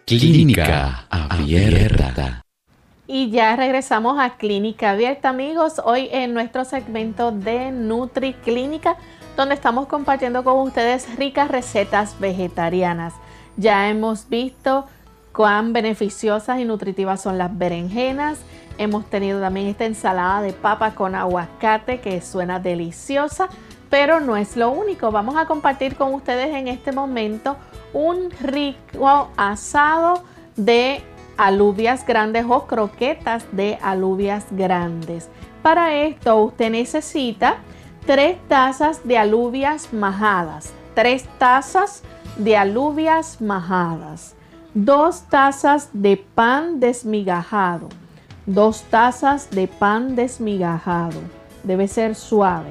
Clínica 0.05 1.07
Abierta. 1.09 2.43
Y 3.05 3.29
ya 3.29 3.55
regresamos 3.55 4.17
a 4.19 4.37
Clínica 4.37 4.91
Abierta, 4.91 5.29
amigos. 5.29 5.79
Hoy 5.83 6.09
en 6.11 6.33
nuestro 6.33 6.65
segmento 6.65 7.31
de 7.31 7.71
Nutri 7.71 8.33
Clínica, 8.33 8.97
donde 9.37 9.55
estamos 9.55 9.87
compartiendo 9.87 10.43
con 10.43 10.59
ustedes 10.59 11.15
ricas 11.17 11.49
recetas 11.49 12.19
vegetarianas. 12.19 13.13
Ya 13.55 13.89
hemos 13.89 14.29
visto 14.29 14.85
cuán 15.33 15.73
beneficiosas 15.73 16.59
y 16.59 16.65
nutritivas 16.65 17.21
son 17.21 17.37
las 17.37 17.57
berenjenas. 17.57 18.39
Hemos 18.77 19.09
tenido 19.09 19.41
también 19.41 19.67
esta 19.67 19.85
ensalada 19.85 20.41
de 20.41 20.53
papa 20.53 20.95
con 20.95 21.15
aguacate 21.15 21.99
que 21.99 22.21
suena 22.21 22.59
deliciosa, 22.59 23.49
pero 23.89 24.19
no 24.19 24.37
es 24.37 24.55
lo 24.55 24.71
único. 24.71 25.11
Vamos 25.11 25.35
a 25.35 25.45
compartir 25.45 25.95
con 25.95 26.13
ustedes 26.13 26.55
en 26.55 26.67
este 26.67 26.91
momento 26.91 27.57
un 27.93 28.31
rico 28.41 29.29
asado 29.37 30.23
de 30.55 31.01
alubias 31.37 32.05
grandes 32.05 32.45
o 32.47 32.65
croquetas 32.65 33.45
de 33.51 33.77
alubias 33.81 34.45
grandes. 34.51 35.29
Para 35.61 35.95
esto 35.95 36.35
usted 36.37 36.71
necesita 36.71 37.57
3 38.05 38.37
tazas 38.47 39.07
de 39.07 39.17
alubias 39.17 39.93
majadas, 39.93 40.73
3 40.95 41.23
tazas 41.37 42.03
de 42.37 42.57
alubias 42.57 43.41
majadas, 43.41 44.35
2 44.75 45.29
tazas 45.29 45.89
de 45.93 46.17
pan 46.17 46.79
desmigajado, 46.79 47.89
2 48.47 48.81
tazas 48.89 49.51
de 49.51 49.67
pan 49.67 50.15
desmigajado, 50.15 51.19
debe 51.63 51.88
ser 51.88 52.15
suave, 52.15 52.69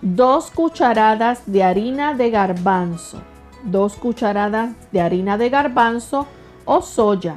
2 0.00 0.50
cucharadas 0.52 1.42
de 1.44 1.62
harina 1.62 2.14
de 2.14 2.30
garbanzo, 2.30 3.20
2 3.64 3.96
cucharadas 3.96 4.70
de 4.92 5.02
harina 5.02 5.36
de 5.36 5.50
garbanzo 5.50 6.26
o 6.64 6.80
soya, 6.80 7.36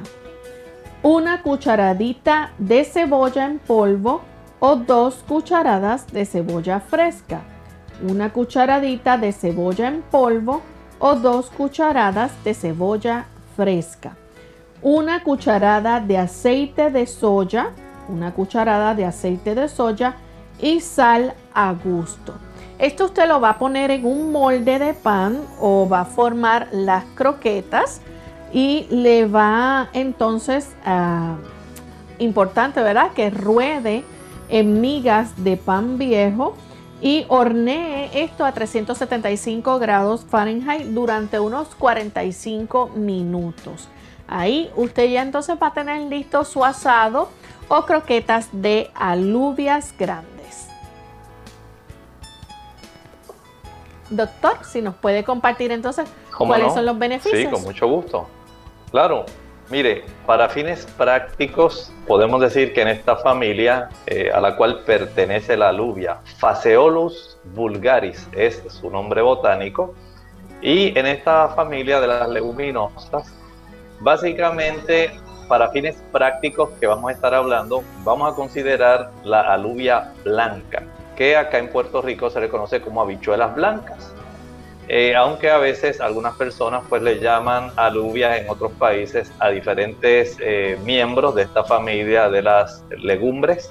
una 1.02 1.42
cucharadita 1.42 2.52
de 2.56 2.84
cebolla 2.84 3.44
en 3.44 3.58
polvo 3.58 4.22
o 4.60 4.76
dos 4.76 5.16
cucharadas 5.28 6.06
de 6.06 6.24
cebolla 6.24 6.80
fresca, 6.80 7.42
una 8.08 8.32
cucharadita 8.32 9.18
de 9.18 9.32
cebolla 9.32 9.88
en 9.88 10.00
polvo 10.00 10.62
o 10.98 11.16
dos 11.16 11.50
cucharadas 11.50 12.32
de 12.44 12.54
cebolla 12.54 13.26
fresca, 13.60 14.16
una 14.80 15.22
cucharada 15.22 16.00
de 16.00 16.16
aceite 16.16 16.90
de 16.90 17.06
soya, 17.06 17.72
una 18.08 18.32
cucharada 18.32 18.94
de 18.94 19.04
aceite 19.04 19.54
de 19.54 19.68
soya 19.68 20.14
y 20.62 20.80
sal 20.80 21.34
a 21.52 21.74
gusto. 21.74 22.32
Esto 22.78 23.04
usted 23.04 23.28
lo 23.28 23.38
va 23.38 23.50
a 23.50 23.58
poner 23.58 23.90
en 23.90 24.06
un 24.06 24.32
molde 24.32 24.78
de 24.78 24.94
pan 24.94 25.38
o 25.60 25.86
va 25.86 26.00
a 26.00 26.04
formar 26.06 26.68
las 26.72 27.04
croquetas 27.14 28.00
y 28.50 28.86
le 28.88 29.26
va 29.26 29.90
entonces, 29.92 30.74
a 30.86 31.36
importante, 32.18 32.82
¿verdad? 32.82 33.12
Que 33.12 33.28
ruede 33.28 34.04
en 34.48 34.80
migas 34.80 35.44
de 35.44 35.58
pan 35.58 35.98
viejo 35.98 36.56
y 37.00 37.24
hornee 37.28 38.10
esto 38.12 38.44
a 38.44 38.52
375 38.52 39.78
grados 39.78 40.24
Fahrenheit 40.28 40.86
durante 40.86 41.40
unos 41.40 41.74
45 41.76 42.90
minutos. 42.94 43.88
Ahí 44.28 44.70
usted 44.76 45.08
ya 45.10 45.22
entonces 45.22 45.56
va 45.60 45.68
a 45.68 45.72
tener 45.72 46.02
listo 46.02 46.44
su 46.44 46.64
asado 46.64 47.28
o 47.68 47.82
croquetas 47.82 48.48
de 48.52 48.90
alubias 48.94 49.94
grandes. 49.98 50.68
Doctor, 54.10 54.58
si 54.64 54.82
nos 54.82 54.94
puede 54.96 55.24
compartir 55.24 55.72
entonces 55.72 56.08
cuáles 56.36 56.72
son 56.74 56.84
los 56.84 56.98
beneficios. 56.98 57.40
Sí, 57.40 57.46
con 57.48 57.62
mucho 57.62 57.86
gusto. 57.86 58.26
Claro, 58.90 59.24
mire, 59.70 60.04
para 60.26 60.48
fines 60.48 60.86
prácticos 60.98 61.92
podemos 62.06 62.40
decir 62.40 62.72
que 62.72 62.82
en 62.82 62.88
esta 62.88 63.16
familia 63.16 63.88
eh, 64.06 64.30
a 64.32 64.40
la 64.40 64.56
cual 64.56 64.80
pertenece 64.84 65.56
la 65.56 65.68
alubia, 65.68 66.18
Faseolus 66.38 67.38
vulgaris 67.54 68.28
es 68.32 68.62
su 68.68 68.90
nombre 68.90 69.22
botánico, 69.22 69.94
y 70.62 70.98
en 70.98 71.06
esta 71.06 71.48
familia 71.48 72.00
de 72.00 72.06
las 72.06 72.28
leguminosas, 72.28 73.32
básicamente 74.00 75.10
para 75.48 75.70
fines 75.70 76.02
prácticos 76.12 76.70
que 76.78 76.86
vamos 76.86 77.10
a 77.10 77.12
estar 77.12 77.34
hablando, 77.34 77.82
vamos 78.04 78.32
a 78.32 78.36
considerar 78.36 79.10
la 79.24 79.40
alubia 79.52 80.12
blanca, 80.22 80.82
que 81.16 81.36
acá 81.36 81.58
en 81.58 81.68
Puerto 81.68 82.02
Rico 82.02 82.30
se 82.30 82.40
le 82.40 82.48
conoce 82.48 82.80
como 82.80 83.02
habichuelas 83.02 83.54
blancas. 83.54 84.14
Eh, 84.92 85.14
aunque 85.14 85.48
a 85.48 85.58
veces 85.58 86.00
algunas 86.00 86.34
personas 86.34 86.82
pues 86.88 87.00
le 87.00 87.20
llaman 87.20 87.70
alubias 87.76 88.40
en 88.40 88.50
otros 88.50 88.72
países 88.72 89.30
a 89.38 89.50
diferentes 89.50 90.36
eh, 90.40 90.80
miembros 90.82 91.36
de 91.36 91.42
esta 91.42 91.62
familia 91.62 92.28
de 92.28 92.42
las 92.42 92.82
legumbres, 92.98 93.70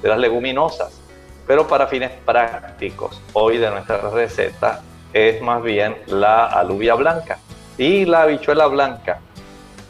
de 0.00 0.08
las 0.08 0.18
leguminosas. 0.18 1.00
Pero 1.44 1.66
para 1.66 1.88
fines 1.88 2.12
prácticos, 2.24 3.20
hoy 3.32 3.58
de 3.58 3.68
nuestra 3.68 3.96
receta 4.12 4.80
es 5.12 5.42
más 5.42 5.60
bien 5.60 5.96
la 6.06 6.46
alubia 6.46 6.94
blanca 6.94 7.40
y 7.76 8.04
la 8.04 8.22
habichuela 8.22 8.68
blanca, 8.68 9.18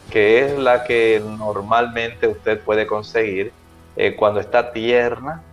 que 0.09 0.45
es 0.45 0.57
la 0.57 0.83
que 0.83 1.21
normalmente 1.23 2.27
usted 2.27 2.59
puede 2.59 2.87
conseguir 2.87 3.53
eh, 3.95 4.15
cuando 4.15 4.39
está 4.39 4.71
tierna 4.71 5.43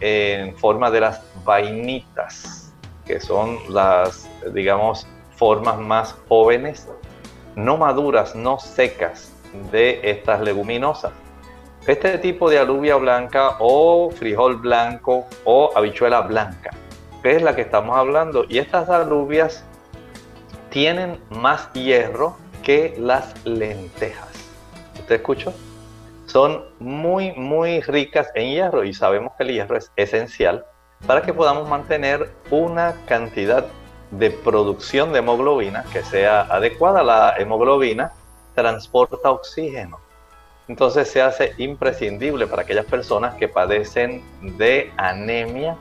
en 0.00 0.56
forma 0.56 0.90
de 0.90 1.00
las 1.00 1.20
vainitas 1.44 2.72
que 3.04 3.20
son 3.20 3.58
las, 3.70 4.27
digamos, 4.52 5.06
formas 5.36 5.78
más 5.78 6.16
jóvenes, 6.28 6.88
no 7.56 7.76
maduras, 7.76 8.34
no 8.34 8.58
secas 8.58 9.32
de 9.72 10.00
estas 10.02 10.40
leguminosas. 10.40 11.12
Este 11.86 12.18
tipo 12.18 12.50
de 12.50 12.58
alubia 12.58 12.96
blanca 12.96 13.56
o 13.60 14.10
frijol 14.10 14.56
blanco 14.56 15.26
o 15.44 15.70
habichuela 15.74 16.20
blanca, 16.22 16.70
es 17.22 17.42
la 17.42 17.54
que 17.54 17.62
estamos 17.62 17.96
hablando, 17.96 18.44
y 18.48 18.58
estas 18.58 18.88
alubias 18.88 19.64
tienen 20.70 21.20
más 21.30 21.72
hierro 21.72 22.36
que 22.62 22.94
las 22.98 23.34
lentejas. 23.44 24.28
¿Usted 24.98 25.16
escuchó? 25.16 25.52
Son 26.26 26.64
muy, 26.78 27.32
muy 27.32 27.80
ricas 27.80 28.28
en 28.34 28.50
hierro 28.50 28.84
y 28.84 28.92
sabemos 28.92 29.32
que 29.36 29.44
el 29.44 29.52
hierro 29.52 29.76
es 29.76 29.90
esencial 29.96 30.66
para 31.06 31.22
que 31.22 31.32
podamos 31.32 31.68
mantener 31.68 32.30
una 32.50 32.94
cantidad 33.06 33.66
de 34.10 34.30
producción 34.30 35.12
de 35.12 35.18
hemoglobina 35.20 35.84
que 35.92 36.02
sea 36.02 36.42
adecuada. 36.42 37.02
La 37.02 37.34
hemoglobina 37.38 38.12
transporta 38.54 39.30
oxígeno. 39.30 39.98
Entonces 40.68 41.10
se 41.10 41.22
hace 41.22 41.54
imprescindible 41.58 42.46
para 42.46 42.62
aquellas 42.62 42.84
personas 42.84 43.34
que 43.36 43.48
padecen 43.48 44.22
de 44.58 44.92
anemia 44.96 45.76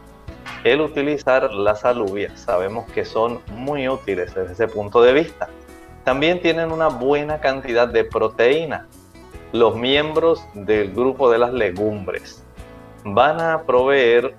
el 0.63 0.81
utilizar 0.81 1.53
las 1.53 1.83
alubias. 1.83 2.39
Sabemos 2.39 2.89
que 2.91 3.03
son 3.03 3.41
muy 3.51 3.87
útiles 3.89 4.33
desde 4.33 4.53
ese 4.53 4.67
punto 4.67 5.01
de 5.01 5.13
vista. 5.13 5.49
También 6.03 6.41
tienen 6.41 6.71
una 6.71 6.87
buena 6.87 7.41
cantidad 7.41 7.87
de 7.87 8.05
proteína. 8.05 8.87
Los 9.51 9.75
miembros 9.75 10.45
del 10.53 10.93
grupo 10.93 11.29
de 11.29 11.37
las 11.37 11.51
legumbres 11.53 12.43
van 13.03 13.41
a 13.41 13.63
proveer 13.63 14.35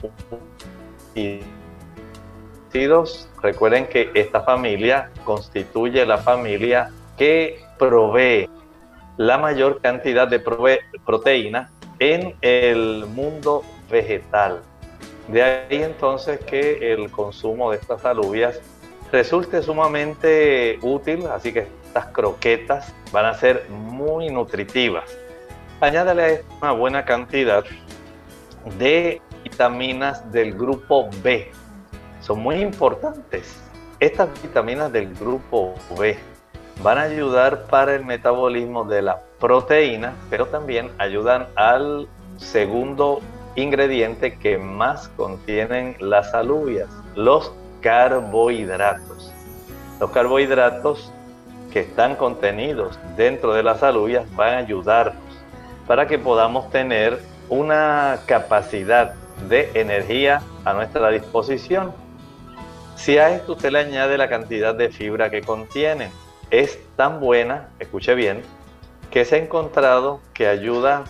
Recuerden 3.43 3.87
que 3.87 4.11
esta 4.14 4.43
familia 4.43 5.11
constituye 5.25 6.05
la 6.05 6.19
familia 6.19 6.91
que 7.16 7.61
provee 7.79 8.49
la 9.16 9.39
mayor 9.39 9.81
cantidad 9.81 10.29
de 10.29 10.41
proteína 11.05 11.71
en 11.99 12.35
el 12.41 13.07
mundo 13.07 13.64
vegetal. 13.91 14.61
De 15.29 15.43
ahí 15.43 15.83
entonces 15.83 16.41
que 16.41 16.93
el 16.93 17.11
consumo 17.11 17.71
de 17.71 17.79
estas 17.79 18.05
alubias 18.05 18.61
resulte 19.11 19.62
sumamente 19.62 20.79
útil, 20.83 21.27
así 21.27 21.53
que 21.53 21.66
estas 21.87 22.07
croquetas 22.07 22.95
van 23.12 23.27
a 23.27 23.35
ser 23.35 23.66
muy 23.69 24.31
nutritivas. 24.31 25.05
Añádale 25.81 26.23
a 26.23 26.29
esto 26.29 26.47
una 26.62 26.73
buena 26.73 27.05
cantidad 27.05 27.64
de 28.79 29.21
vitaminas 29.43 30.31
del 30.33 30.55
grupo 30.55 31.09
B. 31.23 31.51
Son 32.29 32.41
muy 32.41 32.57
importantes. 32.57 33.59
Estas 34.01 34.29
vitaminas 34.43 34.93
del 34.93 35.14
grupo 35.14 35.74
B 35.99 36.18
van 36.83 36.99
a 36.99 37.03
ayudar 37.05 37.62
para 37.68 37.95
el 37.95 38.05
metabolismo 38.05 38.85
de 38.85 39.01
la 39.01 39.22
proteína, 39.41 40.12
pero 40.29 40.45
también 40.45 40.91
ayudan 40.99 41.47
al 41.57 42.07
segundo 42.37 43.22
ingrediente 43.57 44.37
que 44.37 44.59
más 44.59 45.09
contienen 45.16 45.97
las 46.01 46.35
alubias, 46.35 46.91
los 47.16 47.51
carbohidratos. 47.81 49.33
Los 49.99 50.11
carbohidratos 50.11 51.11
que 51.72 51.81
están 51.81 52.14
contenidos 52.14 52.99
dentro 53.16 53.55
de 53.55 53.62
las 53.62 53.83
alubias 53.83 54.31
van 54.37 54.53
a 54.53 54.59
ayudarnos 54.59 55.22
para 55.87 56.07
que 56.07 56.18
podamos 56.18 56.68
tener 56.68 57.22
una 57.49 58.18
capacidad 58.26 59.14
de 59.49 59.70
energía 59.72 60.43
a 60.66 60.74
nuestra 60.74 61.09
disposición. 61.09 62.07
Si 62.99 63.16
a 63.16 63.30
esto 63.30 63.53
usted 63.53 63.70
le 63.70 63.78
añade 63.78 64.18
la 64.18 64.28
cantidad 64.28 64.74
de 64.74 64.90
fibra 64.90 65.30
que 65.30 65.40
contienen, 65.40 66.11
es 66.51 66.80
tan 66.96 67.20
buena, 67.20 67.68
escuche 67.78 68.16
bien, 68.16 68.42
que 69.12 69.24
se 69.24 69.36
ha 69.36 69.38
encontrado 69.38 70.20
que 70.34 70.49
ayuda 70.49 71.05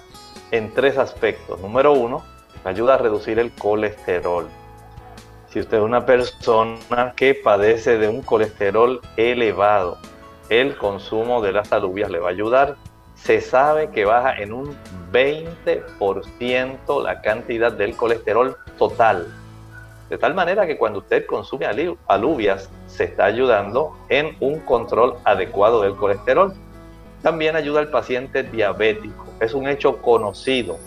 en 0.50 0.72
tres 0.74 0.98
aspectos. 0.98 1.58
Número 1.60 1.94
uno, 1.94 2.22
ayuda 2.64 2.94
a 2.94 2.98
reducir 2.98 3.38
el 3.38 3.52
colesterol. 3.52 4.48
Si 5.48 5.60
usted 5.60 5.78
es 5.78 5.82
una 5.82 6.04
persona 6.04 7.14
que 7.16 7.34
padece 7.34 7.96
de 7.96 8.06
un 8.06 8.20
colesterol 8.20 9.00
elevado, 9.16 9.96
el 10.50 10.76
consumo 10.76 11.40
de 11.40 11.52
las 11.52 11.72
alubias 11.72 12.10
le 12.10 12.18
va 12.18 12.28
a 12.28 12.32
ayudar. 12.32 12.76
Se 13.14 13.40
sabe 13.40 13.90
que 13.90 14.04
baja 14.04 14.36
en 14.38 14.52
un 14.52 14.76
20% 15.10 17.02
la 17.02 17.22
cantidad 17.22 17.72
del 17.72 17.96
colesterol 17.96 18.58
total. 18.76 19.26
De 20.10 20.16
tal 20.16 20.34
manera 20.34 20.66
que 20.66 20.78
cuando 20.78 21.00
usted 21.00 21.26
consume 21.26 21.66
alubias, 22.06 22.70
se 22.86 23.04
está 23.04 23.26
ayudando 23.26 23.94
en 24.08 24.36
un 24.40 24.60
control 24.60 25.16
adecuado 25.24 25.82
del 25.82 25.96
colesterol. 25.96 26.54
También 27.22 27.56
ayuda 27.56 27.80
al 27.80 27.90
paciente 27.90 28.42
diabético. 28.42 29.26
Es 29.40 29.52
un 29.52 29.68
hecho 29.68 30.00
conocido 30.00 30.78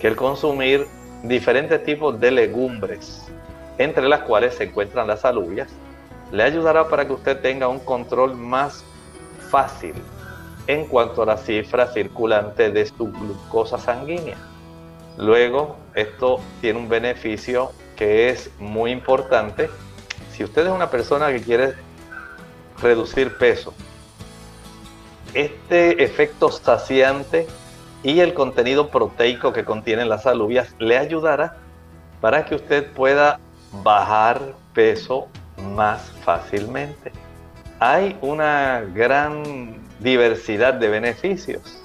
que 0.00 0.08
el 0.08 0.16
consumir 0.16 0.86
diferentes 1.22 1.82
tipos 1.84 2.18
de 2.20 2.30
legumbres, 2.30 3.26
entre 3.76 4.08
las 4.08 4.20
cuales 4.22 4.54
se 4.54 4.64
encuentran 4.64 5.06
las 5.06 5.24
alubias, 5.24 5.68
le 6.32 6.42
ayudará 6.42 6.88
para 6.88 7.06
que 7.06 7.12
usted 7.12 7.40
tenga 7.40 7.68
un 7.68 7.80
control 7.80 8.34
más 8.34 8.84
fácil 9.50 9.94
en 10.66 10.86
cuanto 10.86 11.22
a 11.22 11.26
la 11.26 11.36
cifra 11.36 11.86
circulante 11.88 12.70
de 12.70 12.86
su 12.86 13.12
glucosa 13.12 13.78
sanguínea. 13.78 14.36
Luego, 15.18 15.76
esto 15.94 16.40
tiene 16.60 16.78
un 16.78 16.88
beneficio 16.88 17.70
que 17.96 18.30
es 18.30 18.50
muy 18.58 18.90
importante. 18.90 19.70
Si 20.32 20.44
usted 20.44 20.66
es 20.66 20.72
una 20.72 20.90
persona 20.90 21.28
que 21.28 21.40
quiere 21.40 21.74
reducir 22.80 23.36
peso, 23.38 23.72
este 25.32 26.02
efecto 26.04 26.50
saciante 26.50 27.46
y 28.02 28.20
el 28.20 28.34
contenido 28.34 28.88
proteico 28.88 29.52
que 29.52 29.64
contienen 29.64 30.08
las 30.08 30.26
alubias 30.26 30.74
le 30.78 30.98
ayudará 30.98 31.56
para 32.20 32.44
que 32.44 32.54
usted 32.54 32.92
pueda 32.92 33.40
bajar 33.82 34.54
peso 34.72 35.28
más 35.74 36.12
fácilmente. 36.24 37.12
Hay 37.80 38.16
una 38.20 38.82
gran 38.94 39.78
diversidad 40.00 40.74
de 40.74 40.88
beneficios 40.88 41.83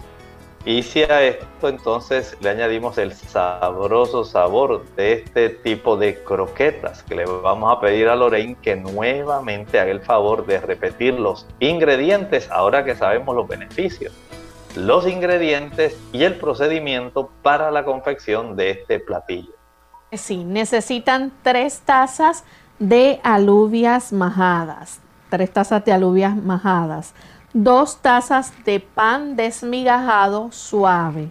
y 0.66 0.84
si 0.84 1.03
a 1.03 1.24
esto 1.24 1.70
entonces 1.70 2.36
le 2.41 2.49
añadimos 2.49 2.97
el 2.97 3.14
sabroso 3.14 4.26
sabor 4.26 4.86
de 4.95 5.14
este 5.14 5.49
tipo 5.49 5.95
de 5.95 6.22
croquetas, 6.24 7.01
que 7.03 7.16
le 7.16 7.26
vamos 7.26 7.76
a 7.76 7.80
pedir 7.80 8.10
a 8.10 8.16
Lorraine 8.16 8.57
que 8.62 8.76
nuevamente 8.76 9.80
haga 9.80 9.91
el 9.91 10.01
favor 10.01 10.45
de 10.45 10.60
repetir 10.60 11.14
los 11.14 11.47
ingredientes 11.60 12.51
ahora 12.51 12.84
que 12.84 12.95
sabemos 12.95 13.36
los 13.36 13.47
beneficios, 13.47 14.14
los 14.76 15.07
ingredientes 15.07 15.97
y 16.12 16.24
el 16.24 16.36
procedimiento 16.36 17.30
para 17.41 17.72
la 17.72 17.86
confección 17.86 18.55
de 18.57 18.72
este 18.72 18.99
platillo. 18.99 19.53
Sí, 20.12 20.43
necesitan 20.43 21.32
tres 21.41 21.82
tazas 21.86 22.43
de 22.80 23.22
alubias 23.24 24.12
majadas, 24.12 24.99
tres 25.30 25.51
tazas 25.53 25.86
de 25.86 25.93
alubias 25.93 26.36
majadas 26.36 27.14
2 27.62 27.97
tazas 28.01 28.53
de 28.64 28.80
pan 28.80 29.36
desmigajado 29.36 30.49
suave, 30.49 31.30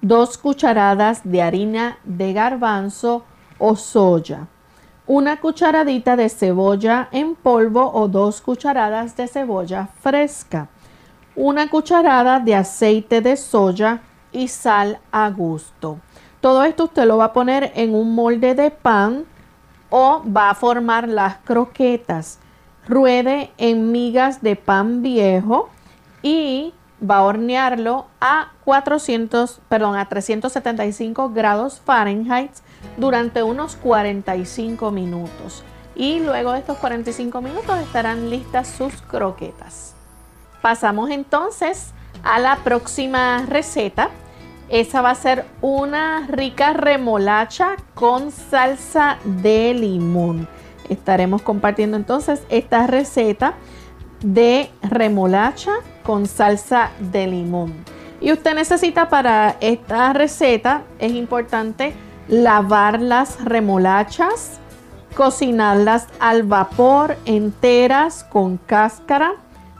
2 0.00 0.38
cucharadas 0.38 1.20
de 1.24 1.42
harina 1.42 1.98
de 2.04 2.32
garbanzo 2.32 3.22
o 3.58 3.76
soya, 3.76 4.46
una 5.06 5.38
cucharadita 5.40 6.16
de 6.16 6.30
cebolla 6.30 7.10
en 7.12 7.34
polvo 7.34 7.92
o 7.92 8.08
2 8.08 8.40
cucharadas 8.40 9.14
de 9.14 9.28
cebolla 9.28 9.90
fresca, 10.00 10.68
una 11.36 11.68
cucharada 11.68 12.40
de 12.40 12.54
aceite 12.54 13.20
de 13.20 13.36
soya 13.36 14.00
y 14.32 14.48
sal 14.48 15.00
a 15.12 15.28
gusto. 15.28 15.98
Todo 16.40 16.64
esto 16.64 16.84
usted 16.84 17.04
lo 17.04 17.18
va 17.18 17.26
a 17.26 17.32
poner 17.34 17.72
en 17.74 17.94
un 17.94 18.14
molde 18.14 18.54
de 18.54 18.70
pan 18.70 19.26
o 19.90 20.22
va 20.24 20.48
a 20.48 20.54
formar 20.54 21.06
las 21.06 21.36
croquetas 21.44 22.38
ruede 22.88 23.50
en 23.58 23.92
migas 23.92 24.42
de 24.42 24.56
pan 24.56 25.02
viejo 25.02 25.68
y 26.22 26.72
va 27.00 27.18
a 27.18 27.22
hornearlo 27.22 28.06
a 28.20 28.52
400, 28.64 29.60
perdón, 29.68 29.96
a 29.96 30.08
375 30.08 31.30
grados 31.30 31.80
Fahrenheit 31.84 32.50
durante 32.96 33.42
unos 33.42 33.76
45 33.76 34.90
minutos. 34.90 35.62
Y 35.94 36.20
luego 36.20 36.52
de 36.52 36.60
estos 36.60 36.78
45 36.78 37.40
minutos 37.40 37.78
estarán 37.78 38.30
listas 38.30 38.68
sus 38.68 38.94
croquetas. 39.02 39.94
Pasamos 40.62 41.10
entonces 41.10 41.92
a 42.22 42.38
la 42.38 42.56
próxima 42.56 43.44
receta. 43.46 44.10
Esa 44.68 45.00
va 45.00 45.10
a 45.10 45.14
ser 45.14 45.46
una 45.60 46.26
rica 46.28 46.72
remolacha 46.72 47.76
con 47.94 48.30
salsa 48.30 49.18
de 49.24 49.72
limón 49.74 50.46
estaremos 50.88 51.42
compartiendo 51.42 51.96
entonces 51.96 52.42
esta 52.48 52.86
receta 52.86 53.54
de 54.20 54.70
remolacha 54.82 55.72
con 56.02 56.26
salsa 56.26 56.90
de 56.98 57.26
limón. 57.26 57.74
Y 58.20 58.32
usted 58.32 58.54
necesita 58.54 59.08
para 59.08 59.56
esta 59.60 60.12
receta, 60.12 60.82
es 60.98 61.12
importante 61.12 61.94
lavar 62.26 63.00
las 63.00 63.44
remolachas, 63.44 64.58
cocinarlas 65.14 66.08
al 66.18 66.42
vapor 66.42 67.16
enteras 67.24 68.24
con 68.24 68.56
cáscara 68.56 69.34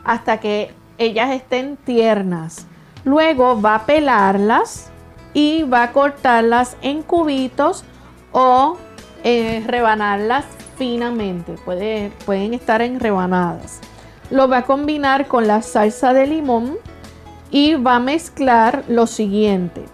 hasta 0.04 0.38
que 0.38 0.72
ellas 0.98 1.30
estén 1.30 1.76
tiernas. 1.76 2.66
Luego 3.04 3.60
va 3.60 3.76
a 3.76 3.86
pelarlas 3.86 4.90
y 5.34 5.64
va 5.64 5.84
a 5.84 5.92
cortarlas 5.92 6.76
en 6.82 7.02
cubitos 7.02 7.84
o 8.32 8.76
eh, 9.24 9.64
rebanarlas 9.66 10.44
finamente, 10.78 11.56
puede, 11.64 12.12
pueden 12.24 12.54
estar 12.54 12.80
en 12.80 13.00
rebanadas. 13.00 13.80
Lo 14.30 14.48
va 14.48 14.58
a 14.58 14.64
combinar 14.64 15.26
con 15.26 15.46
la 15.46 15.62
salsa 15.62 16.12
de 16.14 16.26
limón 16.26 16.76
y 17.50 17.74
va 17.74 17.96
a 17.96 18.00
mezclar 18.00 18.84
lo 18.88 19.06
siguiente. 19.06 19.84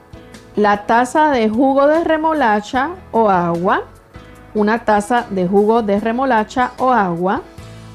La 0.56 0.86
taza 0.86 1.30
de 1.30 1.48
jugo 1.48 1.86
de 1.86 2.04
remolacha 2.04 2.90
o 3.10 3.30
agua, 3.30 3.82
una 4.54 4.84
taza 4.84 5.26
de 5.30 5.48
jugo 5.48 5.82
de 5.82 5.98
remolacha 5.98 6.72
o 6.78 6.92
agua, 6.92 7.42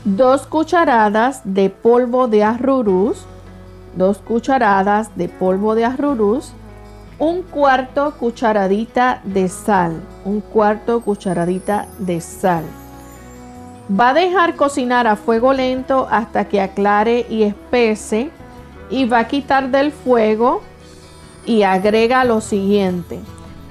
dos 0.03 0.47
cucharadas 0.47 1.41
de 1.43 1.69
polvo 1.69 2.27
de 2.27 2.43
arrurús, 2.43 3.25
dos 3.95 4.17
cucharadas 4.17 5.15
de 5.15 5.29
polvo 5.29 5.75
de 5.75 5.85
arrurús, 5.85 6.53
un 7.19 7.41
cuarto 7.41 8.13
cucharadita 8.17 9.19
de 9.25 9.49
sal, 9.49 10.01
un 10.23 10.39
cuarto 10.39 11.01
cucharadita 11.01 11.85
de 11.99 12.21
sal. 12.21 12.63
Va 13.91 14.09
a 14.09 14.13
dejar 14.13 14.55
cocinar 14.55 15.05
a 15.05 15.17
fuego 15.17 15.51
lento 15.51 16.07
hasta 16.09 16.45
que 16.45 16.61
aclare 16.61 17.25
y 17.29 17.43
espese 17.43 18.31
y 18.89 19.03
va 19.05 19.19
a 19.19 19.27
quitar 19.27 19.69
del 19.69 19.91
fuego 19.91 20.61
y 21.45 21.63
agrega 21.63 22.23
lo 22.23 22.39
siguiente. 22.39 23.19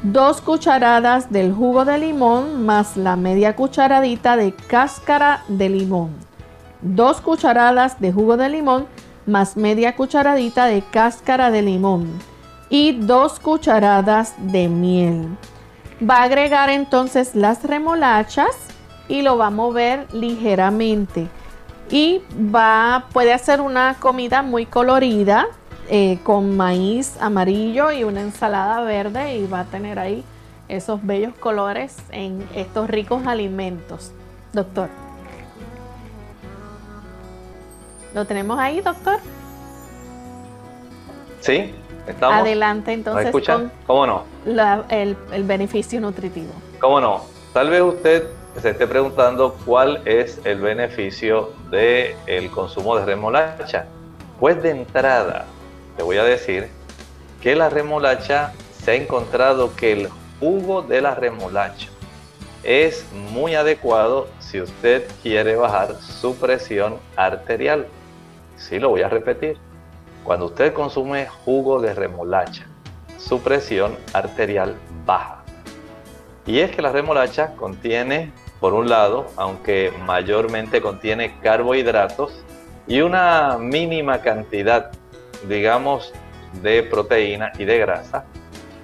2 0.03 0.42
cucharadas 0.42 1.32
del 1.32 1.55
jugo 1.55 1.86
de 1.86 1.99
limón 1.99 2.66
más 2.66 2.99
la 2.99 3.16
media 3.16 3.57
cucharadita 3.57 4.36
de 4.36 4.53
cáscara 4.53 5.42
de 5.49 5.70
limón. 5.70 6.11
2 6.82 7.20
cucharadas 7.22 7.99
de 7.99 8.12
jugo 8.12 8.36
de 8.36 8.51
limón 8.51 8.86
más 9.24 9.57
media 9.57 9.96
cucharadita 9.96 10.66
de 10.66 10.82
cáscara 10.82 11.51
de 11.51 11.62
limón 11.62 12.09
y 12.70 12.92
2 12.92 13.40
cucharadas 13.40 14.34
de 14.38 14.68
miel. 14.68 15.28
Va 16.08 16.18
a 16.18 16.22
agregar 16.24 16.70
entonces 16.70 17.34
las 17.34 17.64
remolachas 17.64 18.56
y 19.08 19.22
lo 19.22 19.38
va 19.38 19.46
a 19.46 19.50
mover 19.50 20.06
ligeramente. 20.12 21.28
Y 21.90 22.20
va, 22.54 23.06
puede 23.12 23.32
hacer 23.32 23.60
una 23.60 23.96
comida 23.98 24.42
muy 24.42 24.66
colorida 24.66 25.46
eh, 25.88 26.18
con 26.22 26.56
maíz 26.56 27.16
amarillo 27.18 27.90
y 27.90 28.04
una 28.04 28.20
ensalada 28.20 28.82
verde 28.82 29.36
y 29.36 29.46
va 29.46 29.60
a 29.60 29.64
tener 29.64 29.98
ahí 29.98 30.22
esos 30.68 31.04
bellos 31.04 31.32
colores 31.34 31.96
en 32.10 32.46
estos 32.54 32.90
ricos 32.90 33.26
alimentos. 33.26 34.12
Doctor. 34.52 34.90
¿Lo 38.14 38.26
tenemos 38.26 38.58
ahí, 38.58 38.80
doctor? 38.80 39.18
Sí, 41.40 41.72
estamos. 42.09 42.38
Adelante 42.38 42.92
entonces 42.92 43.30
con 43.46 43.70
¿Cómo 43.86 44.06
no? 44.06 44.24
el, 44.90 45.16
el 45.32 45.44
beneficio 45.44 46.00
nutritivo. 46.00 46.52
¿Cómo 46.80 47.00
no? 47.00 47.22
Tal 47.52 47.70
vez 47.70 47.82
usted 47.82 48.24
se 48.61 48.70
esté 48.70 48.86
preguntando 48.86 49.56
cuál 49.64 50.02
es 50.04 50.40
el 50.44 50.61
beneficio 50.61 51.52
del 51.70 52.14
el 52.26 52.50
consumo 52.50 52.96
de 52.96 53.04
remolacha. 53.04 53.86
Pues 54.40 54.62
de 54.62 54.70
entrada, 54.70 55.46
te 55.96 56.02
voy 56.02 56.16
a 56.16 56.24
decir 56.24 56.68
que 57.40 57.54
la 57.54 57.68
remolacha 57.68 58.52
se 58.72 58.92
ha 58.92 58.94
encontrado 58.94 59.74
que 59.76 59.92
el 59.92 60.09
jugo 60.40 60.82
de 60.82 61.00
la 61.00 61.14
remolacha 61.14 61.88
es 62.62 63.06
muy 63.32 63.54
adecuado 63.54 64.28
si 64.40 64.61
usted 64.61 65.06
quiere 65.22 65.56
bajar 65.56 65.94
su 66.00 66.34
presión 66.36 66.96
arterial. 67.16 67.86
Sí, 68.56 68.78
lo 68.78 68.90
voy 68.90 69.02
a 69.02 69.09
repetir. 69.09 69.56
Cuando 70.28 70.44
usted 70.44 70.74
consume 70.74 71.26
jugo 71.26 71.80
de 71.80 71.94
remolacha, 71.94 72.66
su 73.16 73.40
presión 73.40 73.96
arterial 74.12 74.76
baja. 75.06 75.42
Y 76.44 76.58
es 76.58 76.70
que 76.70 76.82
la 76.82 76.92
remolacha 76.92 77.56
contiene 77.56 78.30
por 78.60 78.74
un 78.74 78.90
lado, 78.90 79.28
aunque 79.36 79.90
mayormente 80.04 80.82
contiene 80.82 81.38
carbohidratos 81.40 82.44
y 82.86 83.00
una 83.00 83.56
mínima 83.58 84.20
cantidad, 84.20 84.90
digamos, 85.48 86.12
de 86.60 86.82
proteína 86.82 87.50
y 87.56 87.64
de 87.64 87.78
grasa, 87.78 88.26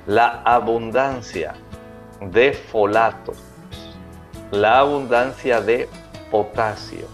la 0.07 0.41
abundancia 0.47 1.53
de 2.23 2.55
folato, 2.55 3.35
la 4.51 4.79
abundancia 4.79 5.61
de 5.61 5.91
potasio, 6.31 7.07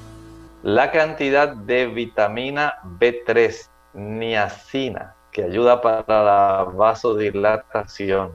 la 0.62 0.92
cantidad 0.92 1.48
de 1.48 1.86
vitamina 1.86 2.74
B3, 2.84 3.70
niacina, 3.94 5.14
que 5.32 5.44
ayuda 5.44 5.80
para 5.80 6.22
la 6.22 6.64
vasodilatación, 6.72 8.32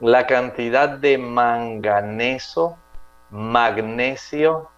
la 0.00 0.26
cantidad 0.26 0.88
de 0.88 1.18
manganeso 1.18 2.76
magnesio, 3.30 4.68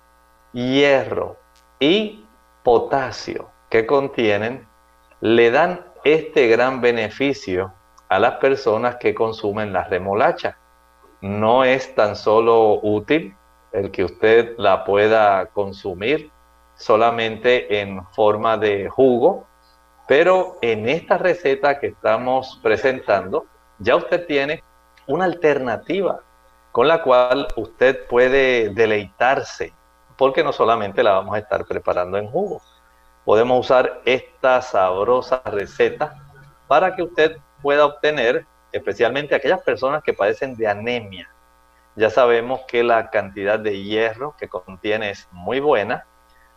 hierro 0.52 1.36
y 1.80 2.24
potasio 2.62 3.50
que 3.68 3.86
contienen 3.86 4.66
le 5.20 5.50
dan 5.50 5.84
este 6.04 6.48
gran 6.48 6.80
beneficio 6.80 7.72
a 8.08 8.18
las 8.18 8.34
personas 8.34 8.96
que 8.96 9.14
consumen 9.14 9.72
la 9.72 9.84
remolacha. 9.84 10.56
No 11.20 11.64
es 11.64 11.94
tan 11.94 12.14
solo 12.14 12.78
útil 12.82 13.34
el 13.72 13.90
que 13.90 14.04
usted 14.04 14.54
la 14.58 14.84
pueda 14.84 15.46
consumir 15.46 16.30
solamente 16.76 17.80
en 17.80 18.04
forma 18.08 18.56
de 18.56 18.88
jugo, 18.88 19.46
pero 20.06 20.58
en 20.60 20.88
esta 20.88 21.18
receta 21.18 21.78
que 21.78 21.88
estamos 21.88 22.60
presentando 22.62 23.46
ya 23.78 23.96
usted 23.96 24.26
tiene 24.26 24.62
una 25.06 25.24
alternativa 25.24 26.20
con 26.72 26.88
la 26.88 27.02
cual 27.02 27.48
usted 27.56 28.06
puede 28.08 28.70
deleitarse, 28.70 29.72
porque 30.16 30.42
no 30.42 30.52
solamente 30.52 31.02
la 31.02 31.12
vamos 31.12 31.36
a 31.36 31.38
estar 31.38 31.64
preparando 31.66 32.18
en 32.18 32.26
jugo. 32.26 32.60
Podemos 33.24 33.60
usar 33.60 34.00
esta 34.04 34.60
sabrosa 34.60 35.40
receta 35.44 36.16
para 36.66 36.94
que 36.94 37.02
usted 37.02 37.36
pueda 37.62 37.86
obtener, 37.86 38.44
especialmente 38.72 39.34
aquellas 39.34 39.62
personas 39.62 40.02
que 40.02 40.12
padecen 40.12 40.56
de 40.56 40.66
anemia. 40.66 41.30
Ya 41.96 42.10
sabemos 42.10 42.62
que 42.66 42.82
la 42.82 43.08
cantidad 43.08 43.58
de 43.58 43.82
hierro 43.82 44.34
que 44.36 44.48
contiene 44.48 45.10
es 45.10 45.28
muy 45.30 45.60
buena, 45.60 46.06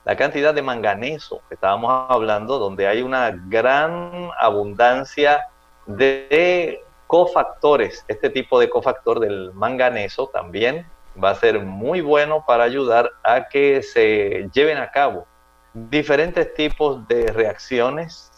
la 0.07 0.15
cantidad 0.15 0.53
de 0.53 0.61
manganeso 0.61 1.41
que 1.49 1.55
estábamos 1.55 2.05
hablando, 2.09 2.59
donde 2.59 2.87
hay 2.87 3.01
una 3.01 3.29
gran 3.49 4.29
abundancia 4.39 5.47
de 5.85 6.81
cofactores. 7.07 8.05
Este 8.07 8.29
tipo 8.29 8.57
de 8.57 8.69
cofactor 8.69 9.19
del 9.19 9.51
manganeso 9.53 10.27
también 10.27 10.85
va 11.21 11.31
a 11.31 11.35
ser 11.35 11.59
muy 11.59 11.99
bueno 11.99 12.45
para 12.47 12.63
ayudar 12.63 13.11
a 13.21 13.49
que 13.49 13.83
se 13.83 14.49
lleven 14.53 14.77
a 14.77 14.91
cabo 14.91 15.27
diferentes 15.73 16.53
tipos 16.53 17.05
de 17.09 17.27
reacciones 17.27 18.31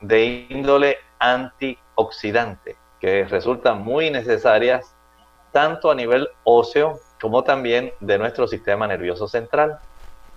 de 0.00 0.46
índole 0.48 0.96
antioxidante 1.18 2.78
que 2.98 3.26
resultan 3.26 3.82
muy 3.82 4.10
necesarias 4.10 4.96
tanto 5.52 5.90
a 5.90 5.94
nivel 5.94 6.26
óseo 6.44 6.98
como 7.20 7.44
también 7.44 7.92
de 8.00 8.16
nuestro 8.16 8.48
sistema 8.48 8.86
nervioso 8.86 9.28
central. 9.28 9.80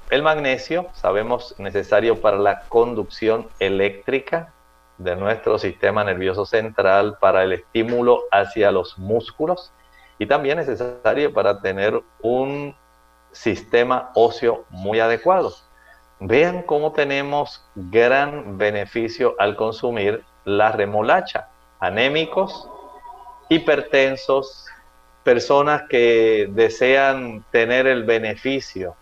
El 0.10 0.22
magnesio, 0.22 0.88
sabemos, 0.93 1.56
necesario 1.58 2.22
para 2.22 2.38
la 2.38 2.62
conducción 2.68 3.47
eléctrica, 3.60 4.54
de 4.97 5.16
nuestro 5.16 5.58
sistema 5.58 6.04
nervioso 6.04 6.45
central 6.45 7.18
para 7.20 7.43
el 7.43 7.54
estímulo 7.54 8.22
hacia 8.32 8.72
los 8.72 8.97
músculos 8.97 9.72
y 10.20 10.28
también 10.28 10.60
es 10.60 10.68
necesario 10.68 11.34
para 11.34 11.60
tener 11.62 11.99
un 12.22 12.76
sistema 13.32 14.12
óseo 14.14 14.66
muy 14.70 14.99
adecuado. 14.99 15.54
Vean 16.20 16.62
cómo 16.62 16.93
tenemos 16.93 17.66
gran 17.76 18.58
beneficio 18.58 19.36
al 19.39 19.56
consumir 19.56 20.24
la 20.45 20.72
remolacha. 20.72 21.49
Anémicos, 21.80 22.70
hipertensos, 23.49 24.68
personas 25.24 25.84
que 25.89 26.47
desean 26.51 27.43
tener 27.51 27.88
el 27.88 28.04
beneficio 28.04 28.95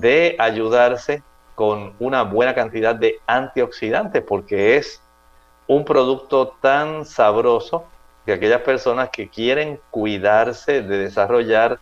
de 0.00 0.36
ayudarse 0.38 1.22
con 1.54 1.94
una 1.98 2.22
buena 2.22 2.54
cantidad 2.54 2.94
de 2.94 3.20
antioxidantes, 3.26 4.22
porque 4.22 4.76
es 4.76 5.02
un 5.66 5.84
producto 5.84 6.56
tan 6.60 7.04
sabroso 7.04 7.84
que 8.24 8.32
aquellas 8.32 8.62
personas 8.62 9.10
que 9.10 9.28
quieren 9.28 9.80
cuidarse 9.90 10.82
de 10.82 10.98
desarrollar 10.98 11.78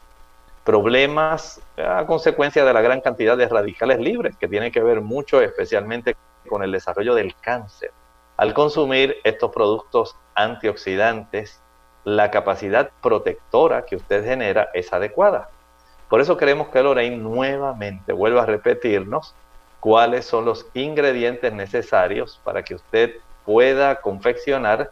problemas 0.65 1.61
a 1.77 2.05
consecuencia 2.07 2.65
de 2.65 2.73
la 2.73 2.81
gran 2.81 3.01
cantidad 3.01 3.37
de 3.37 3.49
radicales 3.49 3.99
libres, 3.99 4.37
que 4.37 4.49
tiene 4.49 4.71
que 4.71 4.83
ver 4.83 5.01
mucho 5.01 5.41
especialmente 5.41 6.17
con 6.49 6.63
el 6.63 6.73
desarrollo 6.73 7.15
del 7.15 7.35
cáncer. 7.41 7.93
Al 8.37 8.55
consumir 8.55 9.17
estos 9.25 9.51
productos 9.51 10.17
antioxidantes, 10.35 11.61
la 12.05 12.31
capacidad 12.31 12.91
protectora 13.03 13.85
que 13.85 13.97
usted 13.97 14.25
genera 14.25 14.71
es 14.73 14.93
adecuada. 14.93 15.51
Por 16.11 16.21
eso 16.21 16.37
queremos 16.37 16.69
que 16.69 16.83
Lorraine 16.83 17.17
nuevamente 17.17 18.13
vuelva 18.13 18.43
a 18.43 18.47
repetirnos 18.47 19.35
cuáles 19.79 20.27
son 20.27 20.45
los 20.45 20.67
ingredientes 20.75 21.53
necesarios 21.53 22.41
para 22.45 22.65
que 22.65 22.75
usted 22.75 23.15
pueda 23.47 24.01
confeccionar 24.01 24.91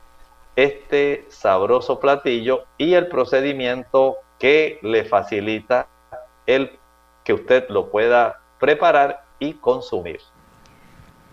este 0.55 1.27
sabroso 1.29 1.99
platillo 1.99 2.64
y 2.79 2.95
el 2.95 3.09
procedimiento 3.09 4.16
que 4.39 4.79
le 4.83 5.05
facilita 5.05 5.89
el 6.47 6.79
que 7.25 7.35
usted 7.35 7.69
lo 7.69 7.91
pueda 7.91 8.39
preparar 8.61 9.25
y 9.41 9.55
consumir. 9.55 10.21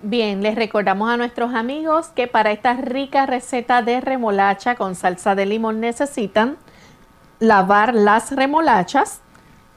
Bien, 0.02 0.42
les 0.42 0.56
recordamos 0.56 1.10
a 1.10 1.18
nuestros 1.18 1.54
amigos 1.54 2.08
que 2.10 2.28
para 2.28 2.52
esta 2.52 2.74
rica 2.74 3.28
receta 3.28 3.84
de 3.84 4.02
remolacha 4.02 4.76
con 4.76 4.96
salsa 4.96 5.36
de 5.36 5.46
limón 5.46 5.80
necesitan 5.80 6.58
lavar 7.40 7.94
las 7.94 8.36
remolachas, 8.36 9.22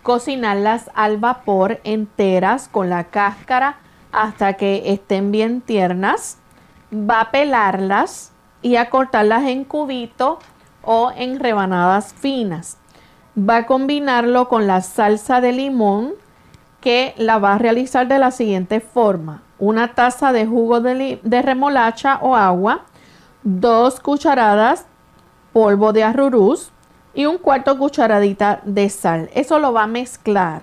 cocinarlas 0.03 0.91
al 0.95 1.19
vapor 1.19 1.81
enteras 1.85 2.69
con 2.69 2.91
la 2.91 3.05
cáscara 3.05 3.77
hasta 4.13 4.55
que 4.55 4.93
estén 4.93 5.33
bien 5.33 5.61
tiernas, 5.61 6.39
va 6.93 7.21
a 7.21 7.31
pelarlas 7.31 8.33
y 8.63 8.77
a 8.77 8.91
cortarlas 8.91 9.45
en 9.45 9.65
cubito 9.65 10.39
o 10.83 11.13
en 11.15 11.39
rebanadas 11.39 12.15
finas. 12.15 12.79
Va 13.39 13.59
a 13.59 13.67
combinarlo 13.67 14.49
con 14.49 14.67
la 14.67 14.81
salsa 14.81 15.41
de 15.41 15.53
limón 15.53 16.15
que 16.81 17.15
la 17.19 17.39
va 17.39 17.55
a 17.55 17.59
realizar 17.59 18.09
de 18.09 18.19
la 18.19 18.31
siguiente 18.31 18.81
forma. 18.81 19.43
Una 19.59 19.95
taza 19.95 20.33
de 20.33 20.47
jugo 20.47 20.81
de, 20.81 21.21
de 21.23 21.43
remolacha 21.43 22.19
o 22.23 22.37
agua, 22.37 22.83
dos 23.43 24.01
cucharadas 24.01 24.87
polvo 25.53 25.93
de 25.93 26.05
arrurús, 26.05 26.71
y 27.15 27.27
un 27.27 27.39
cuarto 27.39 27.79
cucharadita 27.79 28.61
de 28.65 28.89
sal. 28.89 29.31
Eso 29.35 29.59
lo 29.59 29.73
va 29.73 29.85
a 29.85 29.87
mezclar. 29.87 30.63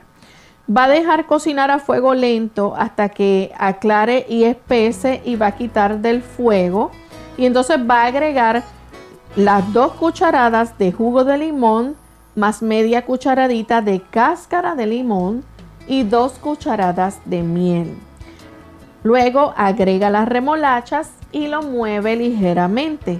Va 0.69 0.85
a 0.85 0.89
dejar 0.89 1.25
cocinar 1.27 1.69
a 1.69 1.79
fuego 1.79 2.13
lento 2.13 2.73
hasta 2.75 3.09
que 3.09 3.51
aclare 3.57 4.25
y 4.27 4.45
espese 4.45 5.21
y 5.25 5.35
va 5.35 5.47
a 5.47 5.55
quitar 5.55 5.99
del 5.99 6.21
fuego. 6.21 6.91
Y 7.37 7.45
entonces 7.45 7.77
va 7.77 8.03
a 8.03 8.07
agregar 8.07 8.63
las 9.35 9.71
dos 9.73 9.93
cucharadas 9.93 10.77
de 10.77 10.91
jugo 10.91 11.23
de 11.23 11.37
limón 11.37 11.95
más 12.35 12.61
media 12.61 13.05
cucharadita 13.05 13.81
de 13.81 14.01
cáscara 14.01 14.75
de 14.75 14.85
limón 14.85 15.43
y 15.87 16.03
dos 16.03 16.33
cucharadas 16.33 17.19
de 17.25 17.41
miel. 17.41 17.95
Luego 19.03 19.53
agrega 19.55 20.09
las 20.09 20.27
remolachas 20.27 21.11
y 21.31 21.47
lo 21.47 21.61
mueve 21.61 22.15
ligeramente. 22.15 23.19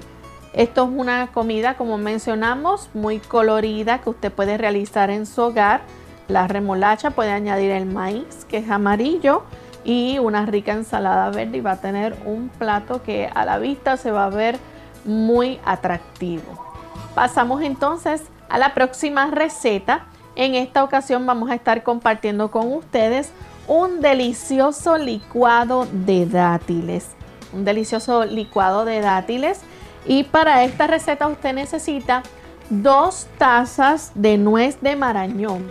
Esto 0.56 0.86
es 0.86 0.90
una 0.90 1.28
comida, 1.34 1.76
como 1.76 1.98
mencionamos, 1.98 2.90
muy 2.94 3.20
colorida 3.20 4.00
que 4.00 4.10
usted 4.10 4.32
puede 4.32 4.58
realizar 4.58 5.10
en 5.10 5.26
su 5.26 5.42
hogar. 5.42 5.82
La 6.30 6.48
remolacha 6.48 7.12
puede 7.12 7.32
añadir 7.32 7.72
el 7.72 7.86
maíz, 7.86 8.46
que 8.48 8.60
es 8.60 8.70
amarillo, 8.70 9.44
y 9.84 10.18
una 10.18 10.46
rica 10.46 10.72
ensalada 10.72 11.30
verde 11.30 11.58
y 11.58 11.62
va 11.62 11.74
a 11.74 11.82
tener 11.82 12.16
un 12.26 12.48
plato 12.48 13.04
que 13.04 13.30
a 13.36 13.44
la 13.44 13.60
vista 13.60 13.98
se 13.98 14.12
va 14.12 14.26
a 14.26 14.30
ver 14.30 14.58
muy 15.04 15.60
atractivo. 15.66 16.66
Pasamos 17.14 17.62
entonces 17.62 18.24
a 18.48 18.58
la 18.58 18.74
próxima 18.74 19.28
receta. 19.28 20.06
En 20.38 20.56
esta 20.56 20.86
ocasión 20.86 21.26
vamos 21.26 21.50
a 21.50 21.56
estar 21.56 21.84
compartiendo 21.84 22.50
con 22.50 22.72
ustedes 22.72 23.30
un 23.68 24.00
delicioso 24.00 24.98
licuado 24.98 25.86
de 25.92 26.26
dátiles. 26.26 27.10
Un 27.52 27.66
delicioso 27.66 28.24
licuado 28.24 28.86
de 28.86 29.02
dátiles. 29.02 29.62
Y 30.08 30.24
para 30.24 30.64
esta 30.64 30.88
receta 30.88 31.28
usted 31.28 31.54
necesita 31.54 32.24
dos 32.70 33.28
tazas 33.38 34.12
de 34.16 34.38
nuez 34.38 34.80
de 34.82 34.96
marañón. 34.96 35.64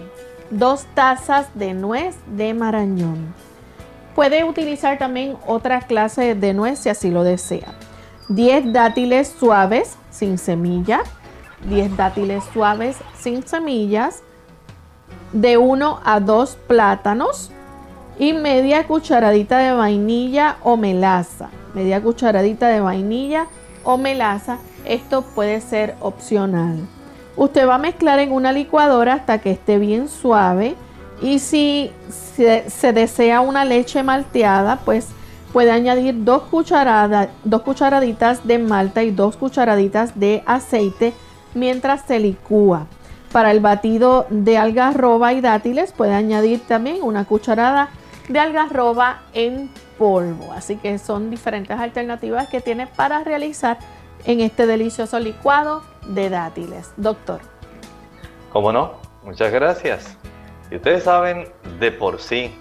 Dos 0.50 0.86
tazas 0.94 1.48
de 1.54 1.74
nuez 1.74 2.16
de 2.26 2.54
marañón. 2.54 3.34
Puede 4.14 4.44
utilizar 4.44 4.98
también 4.98 5.36
otra 5.46 5.80
clase 5.80 6.34
de 6.34 6.54
nuez 6.54 6.78
si 6.78 6.88
así 6.88 7.10
lo 7.10 7.24
desea. 7.24 7.74
10 8.28 8.72
dátiles 8.72 9.34
suaves 9.38 9.96
sin 10.10 10.38
semilla, 10.38 11.02
10 11.68 11.96
dátiles 11.96 12.44
suaves 12.52 12.96
sin 13.18 13.46
semillas, 13.46 14.22
de 15.32 15.58
1 15.58 16.00
a 16.04 16.20
2 16.20 16.56
plátanos 16.68 17.50
y 18.18 18.32
media 18.32 18.86
cucharadita 18.86 19.58
de 19.58 19.72
vainilla 19.72 20.56
o 20.62 20.76
melaza. 20.76 21.50
Media 21.74 22.00
cucharadita 22.00 22.68
de 22.68 22.80
vainilla 22.80 23.46
o 23.84 23.96
melaza. 23.96 24.58
Esto 24.84 25.22
puede 25.22 25.60
ser 25.60 25.94
opcional. 26.00 26.78
Usted 27.36 27.66
va 27.66 27.76
a 27.76 27.78
mezclar 27.78 28.18
en 28.18 28.32
una 28.32 28.52
licuadora 28.52 29.14
hasta 29.14 29.38
que 29.38 29.50
esté 29.50 29.78
bien 29.78 30.08
suave 30.08 30.74
y 31.20 31.38
si 31.38 31.90
se, 32.36 32.68
se 32.68 32.92
desea 32.92 33.40
una 33.40 33.64
leche 33.64 34.02
malteada, 34.02 34.80
pues 34.84 35.08
puede 35.52 35.70
añadir 35.70 36.24
dos, 36.24 36.42
cucharadas, 36.42 37.28
dos 37.44 37.62
cucharaditas 37.62 38.46
de 38.46 38.58
malta 38.58 39.02
y 39.04 39.10
dos 39.10 39.36
cucharaditas 39.36 40.18
de 40.18 40.42
aceite 40.46 41.12
mientras 41.54 42.02
se 42.02 42.18
licúa. 42.18 42.86
Para 43.32 43.50
el 43.50 43.60
batido 43.60 44.26
de 44.30 44.58
algarroba 44.58 45.32
y 45.32 45.40
dátiles 45.40 45.92
puede 45.92 46.12
añadir 46.14 46.60
también 46.66 47.02
una 47.02 47.24
cucharada 47.24 47.88
de 48.28 48.38
algarroba 48.38 49.22
en 49.32 49.70
polvo. 49.98 50.52
Así 50.52 50.76
que 50.76 50.98
son 50.98 51.30
diferentes 51.30 51.78
alternativas 51.78 52.48
que 52.48 52.60
tiene 52.60 52.86
para 52.86 53.24
realizar 53.24 53.78
en 54.24 54.40
este 54.40 54.66
delicioso 54.66 55.18
licuado 55.20 55.82
de 56.06 56.30
dátiles. 56.30 56.92
Doctor. 56.96 57.40
¿Cómo 58.52 58.72
no? 58.72 58.92
Muchas 59.24 59.52
gracias. 59.52 60.16
Y 60.70 60.76
ustedes 60.76 61.04
saben 61.04 61.48
de 61.78 61.92
por 61.92 62.20
sí 62.20 62.54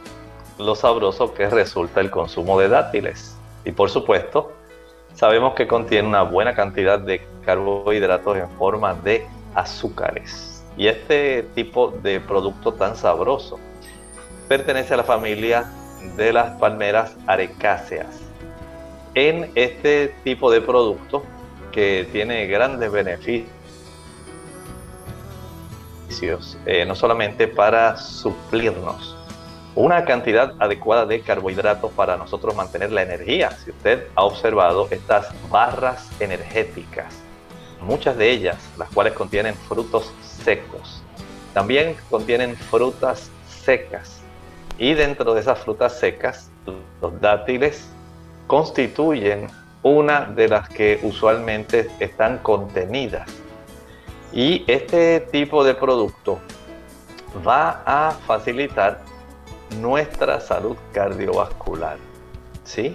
lo 0.57 0.75
sabroso 0.75 1.33
que 1.33 1.49
resulta 1.49 2.01
el 2.01 2.11
consumo 2.11 2.59
de 2.59 2.69
dátiles. 2.69 3.35
Y 3.65 3.71
por 3.71 3.89
supuesto, 3.89 4.51
sabemos 5.13 5.53
que 5.55 5.67
contiene 5.67 6.07
una 6.07 6.23
buena 6.23 6.53
cantidad 6.53 6.99
de 6.99 7.25
carbohidratos 7.45 8.37
en 8.37 8.49
forma 8.51 8.93
de 8.93 9.25
azúcares. 9.55 10.63
Y 10.77 10.87
este 10.87 11.43
tipo 11.55 11.91
de 12.01 12.19
producto 12.19 12.73
tan 12.73 12.95
sabroso 12.95 13.59
pertenece 14.47 14.93
a 14.93 14.97
la 14.97 15.03
familia 15.03 15.71
de 16.15 16.33
las 16.33 16.57
palmeras 16.59 17.15
arecáceas. 17.27 18.19
En 19.15 19.51
este 19.55 20.15
tipo 20.23 20.51
de 20.51 20.61
producto 20.61 21.23
que 21.71 22.07
tiene 22.11 22.47
grandes 22.47 22.91
beneficios, 22.91 23.51
eh, 26.65 26.85
no 26.85 26.95
solamente 26.95 27.47
para 27.47 27.97
suplirnos 27.97 29.17
una 29.75 30.05
cantidad 30.05 30.53
adecuada 30.59 31.05
de 31.05 31.21
carbohidratos 31.21 31.91
para 31.93 32.15
nosotros 32.15 32.55
mantener 32.55 32.91
la 32.91 33.01
energía. 33.01 33.51
Si 33.51 33.71
usted 33.71 34.07
ha 34.15 34.23
observado 34.23 34.87
estas 34.91 35.29
barras 35.49 36.09
energéticas, 36.19 37.15
muchas 37.81 38.17
de 38.17 38.29
ellas, 38.29 38.57
las 38.77 38.89
cuales 38.89 39.13
contienen 39.13 39.55
frutos 39.55 40.13
secos, 40.21 41.01
también 41.53 41.95
contienen 42.09 42.55
frutas 42.55 43.29
secas. 43.47 44.22
Y 44.77 44.93
dentro 44.93 45.33
de 45.33 45.41
esas 45.41 45.59
frutas 45.59 45.99
secas, 45.99 46.49
los 47.01 47.19
dátiles 47.21 47.87
constituyen 48.47 49.47
una 49.83 50.21
de 50.21 50.47
las 50.47 50.69
que 50.69 50.99
usualmente 51.03 51.89
están 51.99 52.39
contenidas. 52.39 53.29
Y 54.31 54.63
este 54.67 55.19
tipo 55.19 55.63
de 55.63 55.75
producto 55.75 56.39
va 57.45 57.83
a 57.85 58.11
facilitar 58.25 59.01
nuestra 59.79 60.39
salud 60.39 60.75
cardiovascular. 60.91 61.97
¿Sí? 62.63 62.93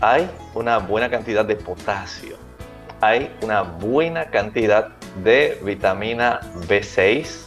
Hay 0.00 0.28
una 0.54 0.78
buena 0.78 1.08
cantidad 1.08 1.44
de 1.44 1.56
potasio, 1.56 2.36
hay 3.00 3.34
una 3.40 3.62
buena 3.62 4.26
cantidad 4.26 4.88
de 5.22 5.58
vitamina 5.62 6.40
B6. 6.68 7.45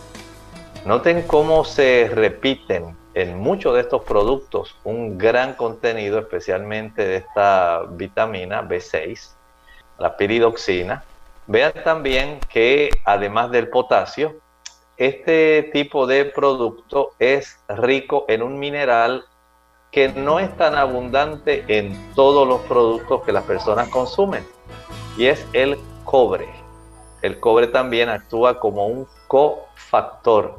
Noten 0.85 1.23
cómo 1.23 1.65
se 1.65 2.09
repiten 2.13 2.95
en 3.13 3.37
muchos 3.37 3.75
de 3.75 3.81
estos 3.81 4.03
productos 4.03 4.77
un 4.85 5.17
gran 5.17 5.53
contenido, 5.55 6.19
especialmente 6.19 7.05
de 7.05 7.17
esta 7.17 7.83
vitamina 7.91 8.63
B6, 8.63 9.31
la 9.97 10.15
piridoxina. 10.15 11.03
Vean 11.47 11.73
también 11.83 12.39
que 12.47 12.89
además 13.03 13.51
del 13.51 13.67
potasio, 13.67 14.37
este 14.95 15.69
tipo 15.73 16.07
de 16.07 16.25
producto 16.25 17.11
es 17.19 17.59
rico 17.67 18.25
en 18.29 18.41
un 18.41 18.57
mineral 18.57 19.25
que 19.91 20.09
no 20.09 20.39
es 20.39 20.55
tan 20.55 20.75
abundante 20.75 21.65
en 21.67 22.13
todos 22.15 22.47
los 22.47 22.61
productos 22.61 23.23
que 23.23 23.33
las 23.33 23.43
personas 23.43 23.89
consumen 23.89 24.45
y 25.17 25.25
es 25.25 25.45
el 25.51 25.77
cobre. 26.05 26.47
El 27.21 27.39
cobre 27.39 27.67
también 27.67 28.07
actúa 28.07 28.59
como 28.59 28.87
un 28.87 29.07
cofactor 29.27 30.55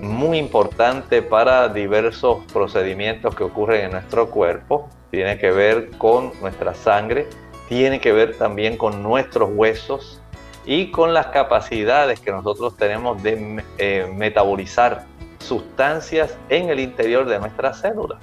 muy 0.00 0.38
importante 0.38 1.22
para 1.22 1.68
diversos 1.68 2.44
procedimientos 2.52 3.34
que 3.34 3.44
ocurren 3.44 3.86
en 3.86 3.90
nuestro 3.92 4.30
cuerpo. 4.30 4.88
Tiene 5.10 5.38
que 5.38 5.50
ver 5.50 5.90
con 5.98 6.32
nuestra 6.40 6.74
sangre, 6.74 7.26
tiene 7.68 8.00
que 8.00 8.12
ver 8.12 8.36
también 8.36 8.76
con 8.76 9.02
nuestros 9.02 9.50
huesos, 9.52 10.20
y 10.64 10.90
con 10.90 11.14
las 11.14 11.26
capacidades 11.26 12.20
que 12.20 12.30
nosotros 12.30 12.76
tenemos 12.76 13.22
de 13.22 13.64
eh, 13.78 14.12
metabolizar 14.14 15.06
sustancias 15.38 16.36
en 16.48 16.68
el 16.68 16.80
interior 16.80 17.26
de 17.26 17.38
nuestras 17.38 17.80
células. 17.80 18.18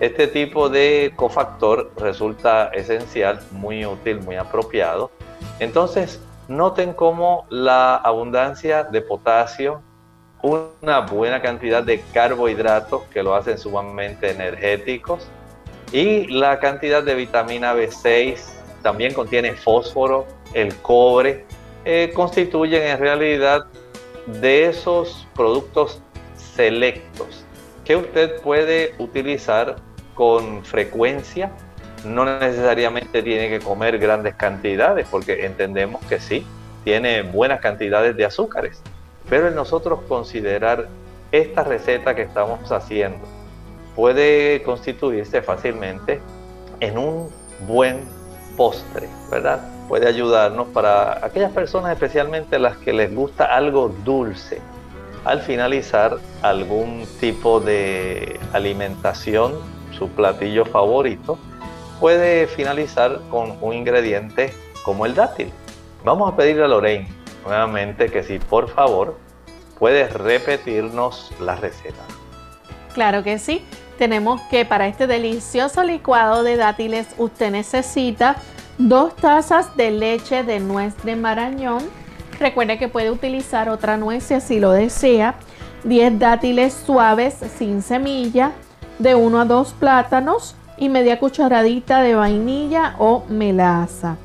Este 0.00 0.26
tipo 0.26 0.68
de 0.68 1.12
cofactor 1.16 1.92
resulta 1.96 2.68
esencial, 2.68 3.40
muy 3.52 3.84
útil, 3.86 4.20
muy 4.20 4.36
apropiado. 4.36 5.10
Entonces, 5.58 6.20
noten 6.48 6.92
cómo 6.92 7.46
la 7.50 7.96
abundancia 7.96 8.84
de 8.84 9.00
potasio, 9.00 9.82
una 10.42 11.00
buena 11.00 11.40
cantidad 11.42 11.82
de 11.82 12.00
carbohidratos 12.12 13.02
que 13.12 13.22
lo 13.22 13.34
hacen 13.34 13.58
sumamente 13.58 14.30
energéticos 14.30 15.26
y 15.92 16.26
la 16.26 16.58
cantidad 16.58 17.02
de 17.02 17.14
vitamina 17.14 17.74
B6 17.74 18.38
también 18.82 19.14
contiene 19.14 19.54
fósforo, 19.54 20.26
el 20.52 20.74
cobre, 20.76 21.44
eh, 21.84 22.12
constituyen 22.14 22.82
en 22.82 22.98
realidad 22.98 23.66
de 24.26 24.66
esos 24.66 25.26
productos 25.34 26.00
selectos 26.36 27.44
que 27.84 27.96
usted 27.96 28.40
puede 28.40 28.94
utilizar 28.98 29.76
con 30.14 30.64
frecuencia. 30.64 31.52
No 32.04 32.24
necesariamente 32.24 33.22
tiene 33.22 33.48
que 33.48 33.60
comer 33.60 33.98
grandes 33.98 34.34
cantidades 34.34 35.06
porque 35.10 35.46
entendemos 35.46 36.04
que 36.06 36.20
sí, 36.20 36.44
tiene 36.84 37.22
buenas 37.22 37.60
cantidades 37.60 38.16
de 38.16 38.24
azúcares. 38.24 38.82
Pero 39.28 39.48
en 39.48 39.54
nosotros 39.54 40.00
considerar 40.08 40.88
esta 41.32 41.64
receta 41.64 42.14
que 42.14 42.22
estamos 42.22 42.70
haciendo 42.70 43.24
puede 43.94 44.62
constituirse 44.62 45.42
fácilmente 45.42 46.20
en 46.80 46.98
un 46.98 47.30
buen 47.66 48.04
postre, 48.56 49.08
¿verdad? 49.30 49.60
puede 49.88 50.08
ayudarnos 50.08 50.68
para 50.68 51.24
aquellas 51.24 51.52
personas 51.52 51.92
especialmente 51.92 52.58
las 52.58 52.76
que 52.78 52.92
les 52.92 53.14
gusta 53.14 53.44
algo 53.44 53.94
dulce. 54.04 54.60
Al 55.24 55.40
finalizar 55.40 56.18
algún 56.42 57.04
tipo 57.20 57.60
de 57.60 58.38
alimentación, 58.52 59.54
su 59.96 60.08
platillo 60.08 60.64
favorito, 60.64 61.38
puede 61.98 62.46
finalizar 62.46 63.20
con 63.30 63.56
un 63.60 63.74
ingrediente 63.74 64.52
como 64.84 65.06
el 65.06 65.14
dátil. 65.14 65.50
Vamos 66.04 66.32
a 66.32 66.36
pedirle 66.36 66.64
a 66.64 66.68
Lorraine 66.68 67.08
nuevamente 67.46 68.10
que 68.10 68.22
si 68.22 68.38
por 68.38 68.68
favor 68.68 69.16
puedes 69.78 70.12
repetirnos 70.12 71.32
la 71.40 71.56
receta. 71.56 72.02
Claro 72.92 73.22
que 73.22 73.38
sí. 73.38 73.64
Tenemos 73.98 74.40
que 74.50 74.64
para 74.66 74.88
este 74.88 75.06
delicioso 75.06 75.82
licuado 75.82 76.42
de 76.42 76.56
dátiles 76.56 77.08
usted 77.16 77.50
necesita 77.50 78.36
dos 78.76 79.16
tazas 79.16 79.74
de 79.76 79.90
leche 79.90 80.42
de 80.42 80.60
nuez 80.60 80.94
de 81.02 81.16
marañón. 81.16 81.82
Recuerde 82.38 82.78
que 82.78 82.88
puede 82.88 83.10
utilizar 83.10 83.70
otra 83.70 83.96
nuez 83.96 84.30
si 84.40 84.60
lo 84.60 84.72
desea. 84.72 85.34
10 85.84 86.18
dátiles 86.18 86.74
suaves 86.74 87.36
sin 87.58 87.80
semilla, 87.80 88.52
de 88.98 89.14
1 89.14 89.40
a 89.40 89.44
2 89.44 89.72
plátanos 89.74 90.56
y 90.76 90.88
media 90.88 91.18
cucharadita 91.18 92.02
de 92.02 92.14
vainilla 92.14 92.96
o 92.98 93.24
melaza. 93.28 94.16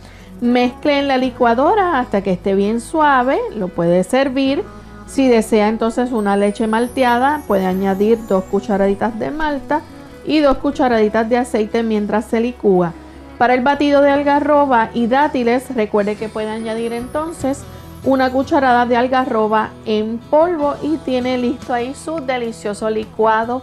Mezcle 0.42 0.98
en 0.98 1.08
la 1.08 1.20
licuadora 1.20 2.00
hasta 2.00 2.24
que 2.24 2.32
esté 2.32 2.56
bien 2.56 2.82
suave, 2.82 3.40
lo 3.56 3.68
puede 3.68 4.04
servir. 4.04 4.64
Si 5.06 5.28
desea 5.28 5.68
entonces 5.68 6.12
una 6.12 6.36
leche 6.36 6.66
malteada, 6.66 7.44
puede 7.48 7.68
añadir 7.68 8.18
dos 8.28 8.46
cucharaditas 8.46 9.20
de 9.20 9.30
malta 9.30 9.82
y 10.26 10.40
dos 10.40 10.58
cucharaditas 10.58 11.30
de 11.30 11.38
aceite 11.38 11.84
mientras 11.84 12.26
se 12.26 12.40
licúa. 12.40 12.94
Para 13.38 13.54
el 13.54 13.62
batido 13.62 14.02
de 14.02 14.10
algarroba 14.10 14.90
y 14.96 15.06
dátiles, 15.06 15.76
recuerde 15.76 16.16
que 16.16 16.28
puede 16.28 16.50
añadir 16.50 16.94
entonces 16.94 17.64
una 18.04 18.32
cucharada 18.32 18.88
de 18.88 18.98
algarroba 18.98 19.70
en 19.86 20.18
polvo 20.18 20.74
y 20.82 20.98
tiene 20.98 21.38
listo 21.38 21.72
ahí 21.72 21.94
su 21.94 22.16
delicioso 22.16 22.90
licuado 22.90 23.62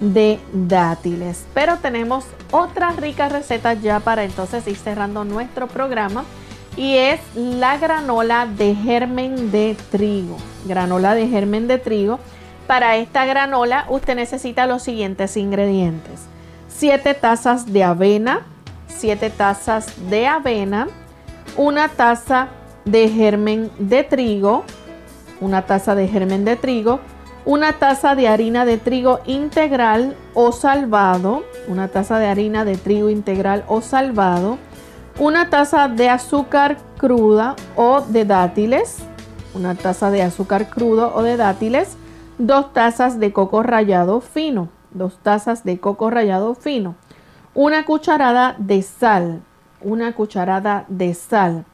de 0.00 0.38
dátiles. 0.52 1.44
Pero 1.54 1.78
tenemos 1.78 2.24
otra 2.50 2.92
rica 2.92 3.28
receta 3.28 3.74
ya 3.74 4.00
para 4.00 4.24
entonces 4.24 4.66
ir 4.66 4.76
cerrando 4.76 5.24
nuestro 5.24 5.66
programa 5.66 6.24
y 6.76 6.96
es 6.96 7.20
la 7.34 7.76
granola 7.78 8.46
de 8.46 8.74
germen 8.74 9.50
de 9.50 9.76
trigo. 9.90 10.36
Granola 10.64 11.14
de 11.14 11.26
germen 11.26 11.66
de 11.66 11.78
trigo. 11.78 12.20
Para 12.66 12.96
esta 12.96 13.24
granola 13.26 13.86
usted 13.88 14.14
necesita 14.14 14.66
los 14.66 14.82
siguientes 14.82 15.36
ingredientes. 15.36 16.20
7 16.68 17.14
tazas 17.14 17.72
de 17.72 17.82
avena, 17.82 18.46
7 18.86 19.30
tazas 19.30 20.08
de 20.08 20.26
avena, 20.26 20.86
una 21.56 21.88
taza 21.88 22.48
de 22.84 23.08
germen 23.08 23.70
de 23.78 24.04
trigo, 24.04 24.64
una 25.40 25.62
taza 25.62 25.94
de 25.94 26.06
germen 26.06 26.44
de 26.44 26.56
trigo, 26.56 27.00
una 27.44 27.74
taza 27.74 28.14
de 28.14 28.28
harina 28.28 28.64
de 28.64 28.78
trigo 28.78 29.20
integral 29.26 30.16
o 30.34 30.52
salvado, 30.52 31.44
una 31.66 31.88
taza 31.88 32.18
de 32.18 32.26
harina 32.26 32.64
de 32.64 32.76
trigo 32.76 33.10
integral 33.10 33.64
o 33.68 33.80
salvado, 33.80 34.58
una 35.18 35.50
taza 35.50 35.88
de 35.88 36.08
azúcar 36.08 36.76
cruda 36.96 37.56
o 37.76 38.02
de 38.02 38.24
dátiles, 38.24 38.98
una 39.54 39.74
taza 39.74 40.10
de 40.10 40.22
azúcar 40.22 40.68
crudo 40.68 41.12
o 41.14 41.22
de 41.22 41.36
dátiles, 41.36 41.96
dos 42.38 42.72
tazas 42.72 43.18
de 43.18 43.32
coco 43.32 43.62
rallado 43.62 44.20
fino, 44.20 44.68
dos 44.90 45.18
tazas 45.22 45.64
de 45.64 45.80
coco 45.80 46.10
rallado 46.10 46.54
fino, 46.54 46.94
una 47.54 47.84
cucharada 47.84 48.54
de 48.58 48.82
sal, 48.82 49.42
una 49.80 50.12
cucharada 50.12 50.84
de 50.88 51.14
sal, 51.14 51.64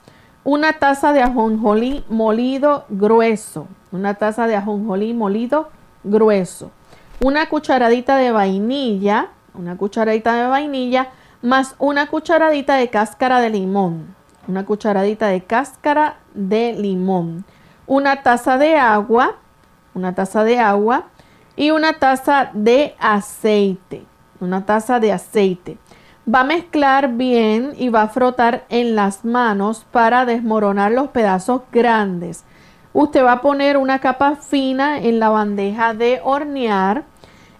una 0.44 0.74
taza 0.74 1.12
de 1.12 1.22
ajonjolí 1.22 2.04
molido 2.08 2.84
grueso, 2.88 3.66
una 3.94 4.14
taza 4.14 4.48
de 4.48 4.56
ajonjolí 4.56 5.14
molido 5.14 5.68
grueso, 6.02 6.72
una 7.20 7.48
cucharadita 7.48 8.16
de 8.16 8.32
vainilla, 8.32 9.28
una 9.54 9.76
cucharadita 9.76 10.34
de 10.34 10.48
vainilla, 10.48 11.10
más 11.42 11.76
una 11.78 12.08
cucharadita 12.08 12.74
de 12.74 12.90
cáscara 12.90 13.40
de 13.40 13.50
limón, 13.50 14.16
una 14.48 14.66
cucharadita 14.66 15.28
de 15.28 15.44
cáscara 15.44 16.16
de 16.34 16.72
limón, 16.72 17.44
una 17.86 18.24
taza 18.24 18.58
de 18.58 18.76
agua, 18.76 19.36
una 19.94 20.12
taza 20.12 20.42
de 20.42 20.58
agua 20.58 21.04
y 21.54 21.70
una 21.70 21.92
taza 21.92 22.50
de 22.52 22.96
aceite, 22.98 24.04
una 24.40 24.66
taza 24.66 24.98
de 24.98 25.12
aceite. 25.12 25.78
Va 26.26 26.40
a 26.40 26.44
mezclar 26.44 27.12
bien 27.12 27.74
y 27.78 27.90
va 27.90 28.02
a 28.02 28.08
frotar 28.08 28.64
en 28.70 28.96
las 28.96 29.24
manos 29.24 29.86
para 29.92 30.24
desmoronar 30.24 30.90
los 30.90 31.10
pedazos 31.10 31.62
grandes. 31.70 32.44
Usted 32.94 33.24
va 33.24 33.32
a 33.32 33.40
poner 33.40 33.76
una 33.76 33.98
capa 33.98 34.36
fina 34.36 35.00
en 35.00 35.18
la 35.18 35.28
bandeja 35.28 35.94
de 35.94 36.20
hornear 36.22 37.02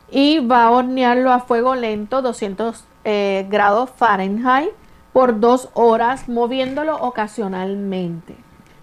y 0.09 0.39
va 0.39 0.63
a 0.63 0.71
hornearlo 0.71 1.33
a 1.33 1.41
fuego 1.41 1.75
lento, 1.75 2.23
200 2.23 2.85
eh, 3.03 3.45
grados 3.51 3.91
Fahrenheit, 3.97 4.71
por 5.13 5.41
dos 5.41 5.71
horas, 5.75 6.29
moviéndolo 6.29 6.97
ocasionalmente. 7.03 8.37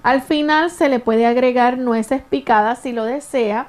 Al 0.03 0.21
final 0.21 0.71
se 0.71 0.89
le 0.89 0.99
puede 0.99 1.25
agregar 1.25 1.77
nueces 1.77 2.21
picadas 2.21 2.79
si 2.79 2.91
lo 2.91 3.05
desea, 3.05 3.67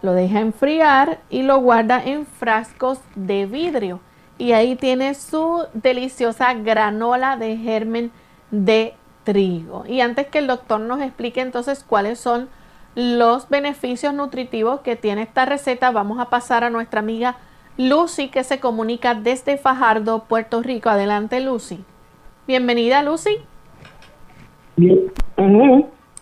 lo 0.00 0.14
deja 0.14 0.40
enfriar 0.40 1.20
y 1.28 1.42
lo 1.42 1.58
guarda 1.58 2.02
en 2.02 2.24
frascos 2.24 3.00
de 3.16 3.44
vidrio. 3.44 4.00
Y 4.38 4.52
ahí 4.52 4.76
tiene 4.76 5.12
su 5.12 5.66
deliciosa 5.74 6.54
granola 6.54 7.36
de 7.36 7.58
germen 7.58 8.12
de 8.50 8.94
trigo. 9.24 9.84
Y 9.86 10.00
antes 10.00 10.28
que 10.28 10.38
el 10.38 10.46
doctor 10.46 10.80
nos 10.80 11.00
explique 11.00 11.40
entonces 11.40 11.84
cuáles 11.84 12.18
son 12.20 12.48
los 12.94 13.48
beneficios 13.48 14.14
nutritivos 14.14 14.80
que 14.80 14.94
tiene 14.94 15.22
esta 15.22 15.44
receta, 15.44 15.90
vamos 15.90 16.20
a 16.20 16.30
pasar 16.30 16.62
a 16.62 16.70
nuestra 16.70 17.00
amiga 17.00 17.36
Lucy 17.76 18.28
que 18.28 18.44
se 18.44 18.60
comunica 18.60 19.14
desde 19.14 19.56
Fajardo, 19.56 20.24
Puerto 20.28 20.62
Rico. 20.62 20.90
Adelante 20.90 21.40
Lucy. 21.40 21.84
Bienvenida 22.46 23.02
Lucy. 23.02 23.36
Bien. 24.76 25.10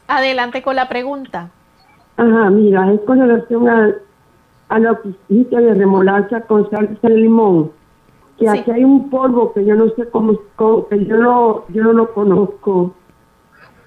Adelante 0.09 0.63
con 0.63 0.77
la 0.77 0.89
pregunta. 0.89 1.51
Ajá, 2.17 2.51
mira, 2.51 2.91
es 2.93 3.01
con 3.01 3.21
relación 3.21 3.69
a, 3.69 3.95
a 4.69 4.79
la 4.79 4.99
de 5.29 5.75
remolacha 5.75 6.41
con 6.43 6.71
salsa 6.71 7.09
de 7.09 7.17
limón 7.17 7.73
que 8.39 8.49
aquí 8.49 8.71
hay 8.71 8.85
un 8.85 9.11
polvo 9.11 9.53
que 9.53 9.65
yo 9.65 9.75
no 9.75 9.89
sé 9.91 10.09
cómo, 10.11 10.39
que 10.89 11.05
yo 11.05 11.17
no, 11.17 11.65
yo 11.69 11.83
no 11.83 11.93
lo 11.93 12.13
conozco. 12.13 12.95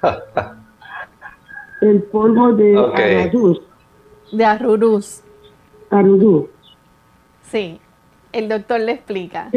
el 1.82 2.04
polvo 2.04 2.54
de 2.54 2.78
arrurús. 2.78 3.62
De 4.32 4.46
arrurús. 4.46 5.24
Arrurús. 5.90 6.46
Sí, 7.42 7.80
el 8.32 8.50
doctor 8.50 8.80
le 8.80 8.94
explica. 8.94 9.50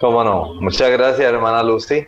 Cómo 0.00 0.24
no. 0.24 0.54
Muchas 0.54 0.90
gracias, 0.90 1.20
hermana 1.20 1.62
Lucy. 1.62 2.06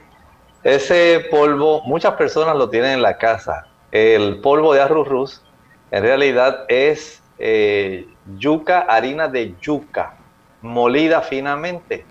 Ese 0.62 1.26
polvo, 1.30 1.82
muchas 1.84 2.14
personas 2.14 2.56
lo 2.56 2.68
tienen 2.68 2.92
en 2.92 3.02
la 3.02 3.18
casa. 3.18 3.68
El 3.92 4.40
polvo 4.40 4.74
de 4.74 4.80
arrurús 4.80 5.42
en 5.90 6.02
realidad 6.02 6.64
es 6.68 7.22
eh, 7.38 8.08
yuca, 8.38 8.80
harina 8.80 9.28
de 9.28 9.54
yuca 9.60 10.16
molida 10.60 11.22
finamente. 11.22 12.04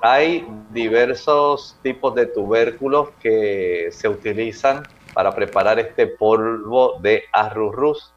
Hay 0.00 0.46
diversos 0.70 1.76
tipos 1.82 2.14
de 2.14 2.26
tubérculos 2.26 3.10
que 3.20 3.88
se 3.90 4.08
utilizan 4.08 4.82
para 5.12 5.34
preparar 5.34 5.78
este 5.78 6.06
polvo 6.06 6.98
de 7.00 7.24
arrurrus, 7.32 8.12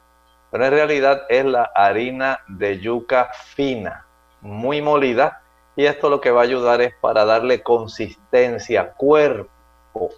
pero 0.51 0.65
en 0.65 0.71
realidad 0.71 1.23
es 1.29 1.45
la 1.45 1.71
harina 1.73 2.41
de 2.47 2.79
yuca 2.79 3.31
fina, 3.55 4.05
muy 4.41 4.81
molida, 4.81 5.41
y 5.75 5.85
esto 5.85 6.09
lo 6.09 6.21
que 6.21 6.31
va 6.31 6.41
a 6.41 6.43
ayudar 6.43 6.81
es 6.81 6.93
para 7.01 7.25
darle 7.25 7.63
consistencia, 7.63 8.91
cuerpo 8.91 10.09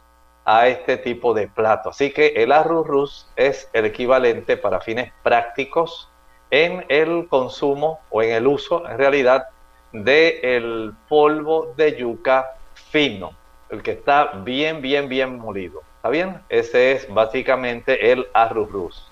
a 0.45 0.67
este 0.67 0.97
tipo 0.97 1.33
de 1.33 1.47
plato. 1.47 1.89
Así 1.89 2.11
que 2.11 2.27
el 2.35 2.51
arrurrus 2.51 3.29
es 3.35 3.69
el 3.71 3.85
equivalente 3.85 4.57
para 4.57 4.81
fines 4.81 5.13
prácticos 5.23 6.09
en 6.53 6.85
el 6.87 7.27
consumo 7.29 7.99
o 8.11 8.21
en 8.21 8.31
el 8.31 8.45
uso, 8.45 8.87
en 8.87 8.95
realidad, 8.95 9.47
del 9.91 10.39
el 10.43 10.93
polvo 11.09 11.73
de 11.75 11.97
yuca 11.97 12.51
fino, 12.75 13.31
el 13.71 13.81
que 13.81 13.93
está 13.93 14.33
bien, 14.43 14.79
bien, 14.79 15.09
bien 15.09 15.39
molido. 15.39 15.81
¿Está 15.95 16.09
bien? 16.09 16.37
Ese 16.49 16.91
es 16.91 17.11
básicamente 17.11 18.11
el 18.11 18.27
arrurrus. 18.35 19.09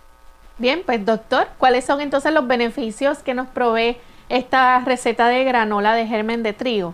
Bien, 0.59 0.83
pues 0.85 1.03
doctor, 1.03 1.47
¿cuáles 1.57 1.83
son 1.83 1.99
entonces 1.99 2.31
los 2.31 2.45
beneficios 2.45 3.23
que 3.23 3.33
nos 3.33 3.47
provee 3.47 3.97
esta 4.29 4.79
receta 4.85 5.27
de 5.27 5.43
granola 5.43 5.95
de 5.95 6.05
germen 6.05 6.43
de 6.43 6.53
trigo? 6.53 6.93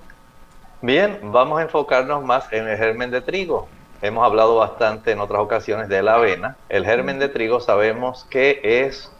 Bien, 0.81 1.19
vamos 1.23 1.59
a 1.59 1.63
enfocarnos 1.63 2.23
más 2.23 2.53
en 2.53 2.69
el 2.69 2.77
germen 2.77 3.11
de 3.11 3.19
trigo. 3.19 3.67
Hemos 4.01 4.23
hablado 4.23 4.55
bastante 4.55 5.11
en 5.11 5.19
otras 5.19 5.41
ocasiones 5.41 5.89
de 5.89 6.01
la 6.01 6.15
avena. 6.15 6.55
El 6.69 6.85
germen 6.85 7.19
de 7.19 7.27
trigo 7.27 7.59
sabemos 7.59 8.25
que 8.29 8.61
es 8.63 9.11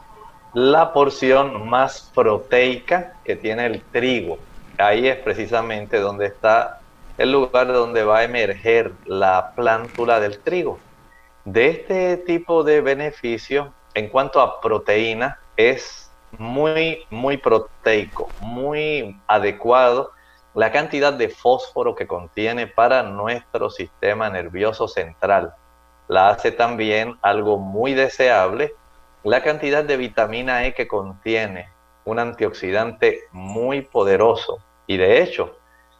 la 0.53 0.93
porción 0.93 1.67
más 1.67 2.11
proteica 2.13 3.13
que 3.23 3.35
tiene 3.35 3.65
el 3.65 3.83
trigo. 3.91 4.37
Ahí 4.77 5.07
es 5.07 5.17
precisamente 5.17 5.99
donde 5.99 6.27
está 6.27 6.81
el 7.17 7.31
lugar 7.31 7.67
donde 7.67 8.03
va 8.03 8.19
a 8.19 8.23
emerger 8.23 8.91
la 9.05 9.53
plántula 9.55 10.19
del 10.19 10.39
trigo. 10.39 10.79
De 11.45 11.69
este 11.69 12.17
tipo 12.17 12.63
de 12.63 12.81
beneficio, 12.81 13.73
en 13.93 14.09
cuanto 14.09 14.41
a 14.41 14.61
proteína, 14.61 15.39
es 15.55 16.11
muy, 16.37 17.05
muy 17.09 17.37
proteico, 17.37 18.29
muy 18.39 19.19
adecuado 19.27 20.11
la 20.53 20.71
cantidad 20.71 21.13
de 21.13 21.29
fósforo 21.29 21.95
que 21.95 22.07
contiene 22.07 22.67
para 22.67 23.03
nuestro 23.03 23.69
sistema 23.69 24.29
nervioso 24.29 24.87
central. 24.87 25.53
La 26.07 26.29
hace 26.29 26.51
también 26.51 27.17
algo 27.21 27.57
muy 27.57 27.93
deseable 27.93 28.73
la 29.24 29.41
cantidad 29.43 29.84
de 29.84 29.97
vitamina 29.97 30.65
E 30.65 30.74
que 30.74 30.88
contiene, 30.88 31.70
un 32.05 32.20
antioxidante 32.20 33.24
muy 33.32 33.82
poderoso 33.82 34.59
y 34.88 34.97
de 34.97 35.22
hecho 35.22 35.57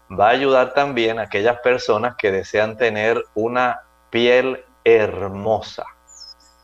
va 0.10 0.28
a 0.28 0.32
ayudar 0.32 0.74
también 0.74 1.20
a 1.20 1.24
aquellas 1.24 1.60
personas 1.60 2.16
que 2.16 2.32
desean 2.32 2.78
tener 2.78 3.22
una 3.34 3.82
piel 4.10 4.64
hermosa. 4.86 5.86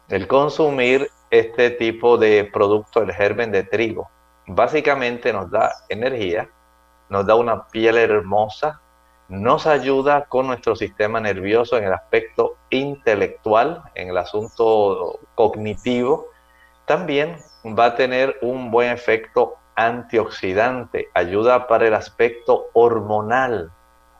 El 0.07 0.27
consumir 0.27 1.09
este 1.29 1.71
tipo 1.71 2.17
de 2.17 2.45
producto, 2.45 3.01
el 3.01 3.11
germen 3.11 3.51
de 3.51 3.63
trigo, 3.63 4.09
básicamente 4.47 5.33
nos 5.33 5.51
da 5.51 5.71
energía, 5.89 6.49
nos 7.09 7.25
da 7.25 7.35
una 7.35 7.67
piel 7.67 7.97
hermosa, 7.97 8.79
nos 9.29 9.67
ayuda 9.67 10.25
con 10.25 10.47
nuestro 10.47 10.75
sistema 10.75 11.19
nervioso 11.19 11.77
en 11.77 11.85
el 11.85 11.93
aspecto 11.93 12.57
intelectual, 12.69 13.83
en 13.95 14.09
el 14.09 14.17
asunto 14.17 15.19
cognitivo. 15.35 16.27
También 16.85 17.37
va 17.65 17.85
a 17.85 17.95
tener 17.95 18.37
un 18.41 18.69
buen 18.71 18.91
efecto 18.91 19.55
antioxidante, 19.75 21.07
ayuda 21.13 21.67
para 21.67 21.87
el 21.87 21.93
aspecto 21.93 22.65
hormonal, 22.73 23.71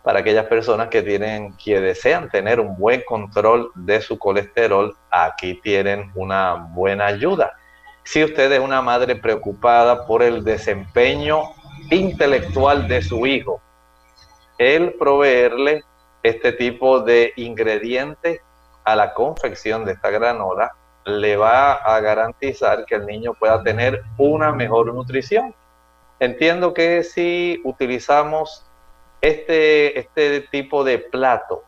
para 0.03 0.19
aquellas 0.19 0.45
personas 0.45 0.89
que 0.89 1.01
tienen, 1.01 1.55
que 1.57 1.79
desean 1.79 2.29
tener 2.29 2.59
un 2.59 2.75
buen 2.77 3.01
control 3.01 3.71
de 3.75 4.01
su 4.01 4.17
colesterol, 4.17 4.95
aquí 5.11 5.59
tienen 5.61 6.11
una 6.15 6.55
buena 6.55 7.05
ayuda. 7.05 7.53
Si 8.03 8.23
usted 8.23 8.51
es 8.51 8.59
una 8.59 8.81
madre 8.81 9.15
preocupada 9.15 10.05
por 10.05 10.23
el 10.23 10.43
desempeño 10.43 11.41
intelectual 11.89 12.87
de 12.87 13.01
su 13.01 13.25
hijo, 13.25 13.61
el 14.57 14.93
proveerle 14.93 15.83
este 16.21 16.51
tipo 16.53 16.99
de 16.99 17.33
ingredientes 17.37 18.41
a 18.83 18.95
la 18.95 19.13
confección 19.13 19.85
de 19.85 19.93
esta 19.93 20.09
granola 20.09 20.71
le 21.05 21.35
va 21.35 21.73
a 21.73 21.99
garantizar 21.99 22.85
que 22.85 22.95
el 22.95 23.05
niño 23.05 23.33
pueda 23.33 23.61
tener 23.63 24.03
una 24.17 24.51
mejor 24.51 24.93
nutrición. 24.93 25.53
Entiendo 26.19 26.73
que 26.73 27.03
si 27.03 27.61
utilizamos 27.63 28.65
este, 29.21 29.99
este 29.99 30.41
tipo 30.51 30.83
de 30.83 30.99
plato, 30.99 31.63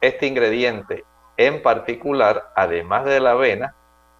este 0.00 0.26
ingrediente 0.26 1.04
en 1.36 1.62
particular, 1.62 2.50
además 2.54 3.06
de 3.06 3.20
la 3.20 3.30
avena, 3.30 3.74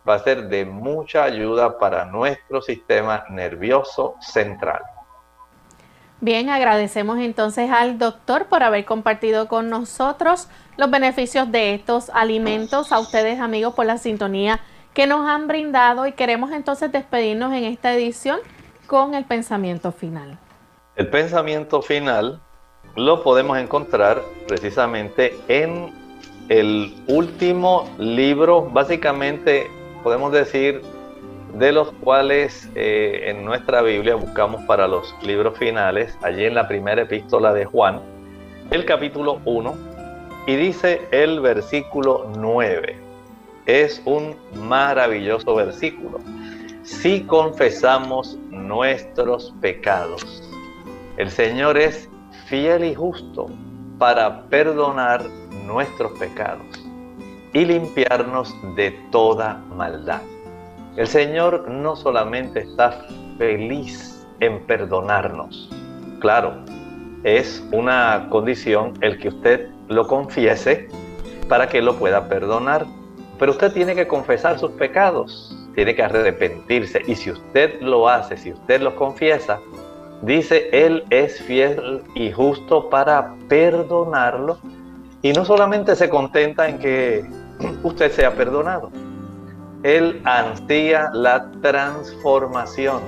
va 0.09 0.14
a 0.14 0.18
ser 0.20 0.48
de 0.48 0.64
mucha 0.64 1.24
ayuda 1.24 1.78
para 1.78 2.07
nuestro 2.07 2.62
sistema 2.62 3.24
nervioso 3.28 4.16
central. 4.20 4.82
Bien, 6.23 6.51
agradecemos 6.51 7.18
entonces 7.18 7.71
al 7.71 7.99
doctor 7.99 8.45
por 8.45 8.62
haber 8.62 8.85
compartido 8.85 9.49
con 9.49 9.71
nosotros 9.71 10.49
los 10.77 10.91
beneficios 10.91 11.51
de 11.51 11.73
estos 11.73 12.11
alimentos, 12.11 12.93
a 12.93 12.99
ustedes 12.99 13.41
amigos 13.41 13.73
por 13.73 13.87
la 13.87 13.97
sintonía 13.97 14.61
que 14.93 15.07
nos 15.07 15.27
han 15.27 15.49
brindado 15.49 16.07
y 16.07 16.12
queremos 16.12 16.53
entonces 16.53 16.93
despedirnos 16.93 17.55
en 17.55 17.64
esta 17.64 17.95
edición 17.95 18.39
con 18.87 19.14
el 19.14 19.25
pensamiento 19.25 19.93
final. 19.93 20.37
El 20.97 21.09
pensamiento 21.09 21.81
final 21.81 22.39
lo 22.97 23.23
podemos 23.23 23.57
encontrar 23.57 24.21
precisamente 24.47 25.39
en 25.49 25.91
el 26.51 26.95
último 27.07 27.89
libro, 27.99 28.68
básicamente 28.71 29.71
podemos 30.03 30.33
decir 30.33 30.83
de 31.55 31.72
los 31.72 31.92
cuales 31.92 32.68
eh, 32.74 33.24
en 33.26 33.44
nuestra 33.44 33.82
Biblia 33.82 34.14
buscamos 34.14 34.62
para 34.64 34.86
los 34.86 35.14
libros 35.22 35.59
finales, 35.59 36.16
allí 36.22 36.44
en 36.44 36.55
la 36.55 36.68
primera 36.68 37.03
epístola 37.03 37.53
de 37.53 37.64
Juan, 37.64 38.01
el 38.70 38.84
capítulo 38.84 39.40
1, 39.44 39.74
y 40.46 40.57
dice 40.57 41.03
el 41.11 41.40
versículo 41.40 42.30
9. 42.36 42.96
Es 43.66 44.03
un 44.05 44.36
maravilloso 44.55 45.55
versículo. 45.55 46.18
Si 46.82 47.22
confesamos 47.22 48.38
nuestros 48.51 49.55
pecados, 49.61 50.42
el 51.16 51.30
Señor 51.30 51.76
es 51.76 52.09
fiel 52.46 52.84
y 52.84 52.94
justo 52.94 53.48
para 53.98 54.42
perdonar 54.44 55.24
nuestros 55.66 56.12
pecados 56.18 56.64
y 57.53 57.64
limpiarnos 57.64 58.55
de 58.76 58.92
toda 59.11 59.62
maldad. 59.76 60.22
El 61.01 61.07
Señor 61.07 61.66
no 61.66 61.96
solamente 61.96 62.61
está 62.61 63.07
feliz 63.38 64.26
en 64.40 64.61
perdonarnos, 64.66 65.70
claro, 66.18 66.53
es 67.24 67.66
una 67.72 68.26
condición 68.28 68.92
el 69.01 69.18
que 69.18 69.28
usted 69.28 69.70
lo 69.88 70.07
confiese 70.07 70.90
para 71.48 71.70
que 71.70 71.80
lo 71.80 71.96
pueda 71.96 72.28
perdonar, 72.28 72.84
pero 73.38 73.53
usted 73.53 73.72
tiene 73.72 73.94
que 73.94 74.07
confesar 74.07 74.59
sus 74.59 74.72
pecados, 74.72 75.57
tiene 75.74 75.94
que 75.94 76.03
arrepentirse 76.03 77.01
y 77.07 77.14
si 77.14 77.30
usted 77.30 77.80
lo 77.80 78.07
hace, 78.07 78.36
si 78.36 78.53
usted 78.53 78.82
lo 78.82 78.94
confiesa, 78.94 79.59
dice, 80.20 80.68
Él 80.70 81.05
es 81.09 81.40
fiel 81.40 82.03
y 82.14 82.30
justo 82.30 82.90
para 82.90 83.36
perdonarlo 83.48 84.59
y 85.22 85.32
no 85.32 85.46
solamente 85.46 85.96
se 85.96 86.11
contenta 86.11 86.68
en 86.68 86.78
que 86.78 87.24
usted 87.84 88.12
sea 88.12 88.34
perdonado, 88.34 88.90
él 89.83 90.20
ansía 90.24 91.11
la 91.14 91.51
transformación. 91.62 93.01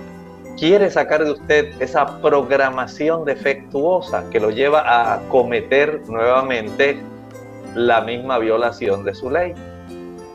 Quiere 0.59 0.91
sacar 0.91 1.25
de 1.25 1.33
usted 1.33 1.81
esa 1.81 2.21
programación 2.21 3.25
defectuosa 3.25 4.25
que 4.31 4.41
lo 4.41 4.51
lleva 4.51 4.83
a 4.85 5.21
cometer 5.29 6.03
nuevamente 6.09 7.01
la 7.75 8.01
misma 8.01 8.39
violación 8.39 9.05
de 9.05 9.15
su 9.15 9.31
ley. 9.31 9.55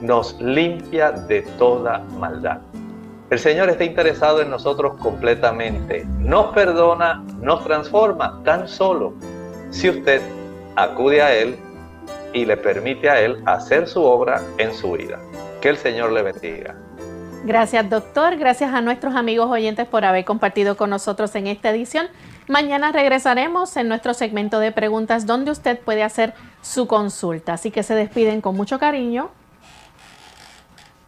Nos 0.01 0.39
limpia 0.39 1.11
de 1.11 1.41
toda 1.57 1.99
maldad. 2.19 2.59
El 3.29 3.39
Señor 3.39 3.69
está 3.69 3.83
interesado 3.83 4.41
en 4.41 4.49
nosotros 4.49 4.93
completamente. 5.01 6.05
Nos 6.19 6.53
perdona, 6.53 7.23
nos 7.41 7.63
transforma 7.63 8.41
tan 8.43 8.67
solo 8.67 9.13
si 9.71 9.89
usted 9.89 10.21
acude 10.75 11.21
a 11.21 11.35
Él 11.35 11.57
y 12.33 12.45
le 12.45 12.57
permite 12.57 13.09
a 13.09 13.19
Él 13.21 13.41
hacer 13.45 13.87
su 13.87 14.03
obra 14.03 14.41
en 14.57 14.73
su 14.73 14.93
vida. 14.93 15.19
Que 15.61 15.69
el 15.69 15.77
Señor 15.77 16.11
le 16.11 16.21
bendiga. 16.21 16.75
Gracias, 17.45 17.89
doctor. 17.89 18.35
Gracias 18.35 18.73
a 18.73 18.81
nuestros 18.81 19.15
amigos 19.15 19.49
oyentes 19.49 19.87
por 19.87 20.03
haber 20.03 20.25
compartido 20.25 20.75
con 20.75 20.89
nosotros 20.89 21.33
en 21.35 21.47
esta 21.47 21.69
edición. 21.69 22.07
Mañana 22.47 22.91
regresaremos 22.91 23.77
en 23.77 23.87
nuestro 23.87 24.13
segmento 24.13 24.59
de 24.59 24.71
preguntas 24.71 25.25
donde 25.25 25.51
usted 25.51 25.79
puede 25.79 26.03
hacer 26.03 26.33
su 26.61 26.87
consulta. 26.87 27.53
Así 27.53 27.71
que 27.71 27.83
se 27.83 27.95
despiden 27.95 28.41
con 28.41 28.55
mucho 28.55 28.79
cariño. 28.79 29.29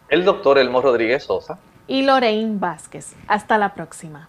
El 0.07 0.23
doctor 0.23 0.57
Elmo 0.57 0.81
Rodríguez 0.81 1.23
Sosa. 1.23 1.59
Y 1.87 2.03
Lorraine 2.03 2.57
Vázquez. 2.57 3.15
Hasta 3.27 3.57
la 3.57 3.73
próxima. 3.73 4.28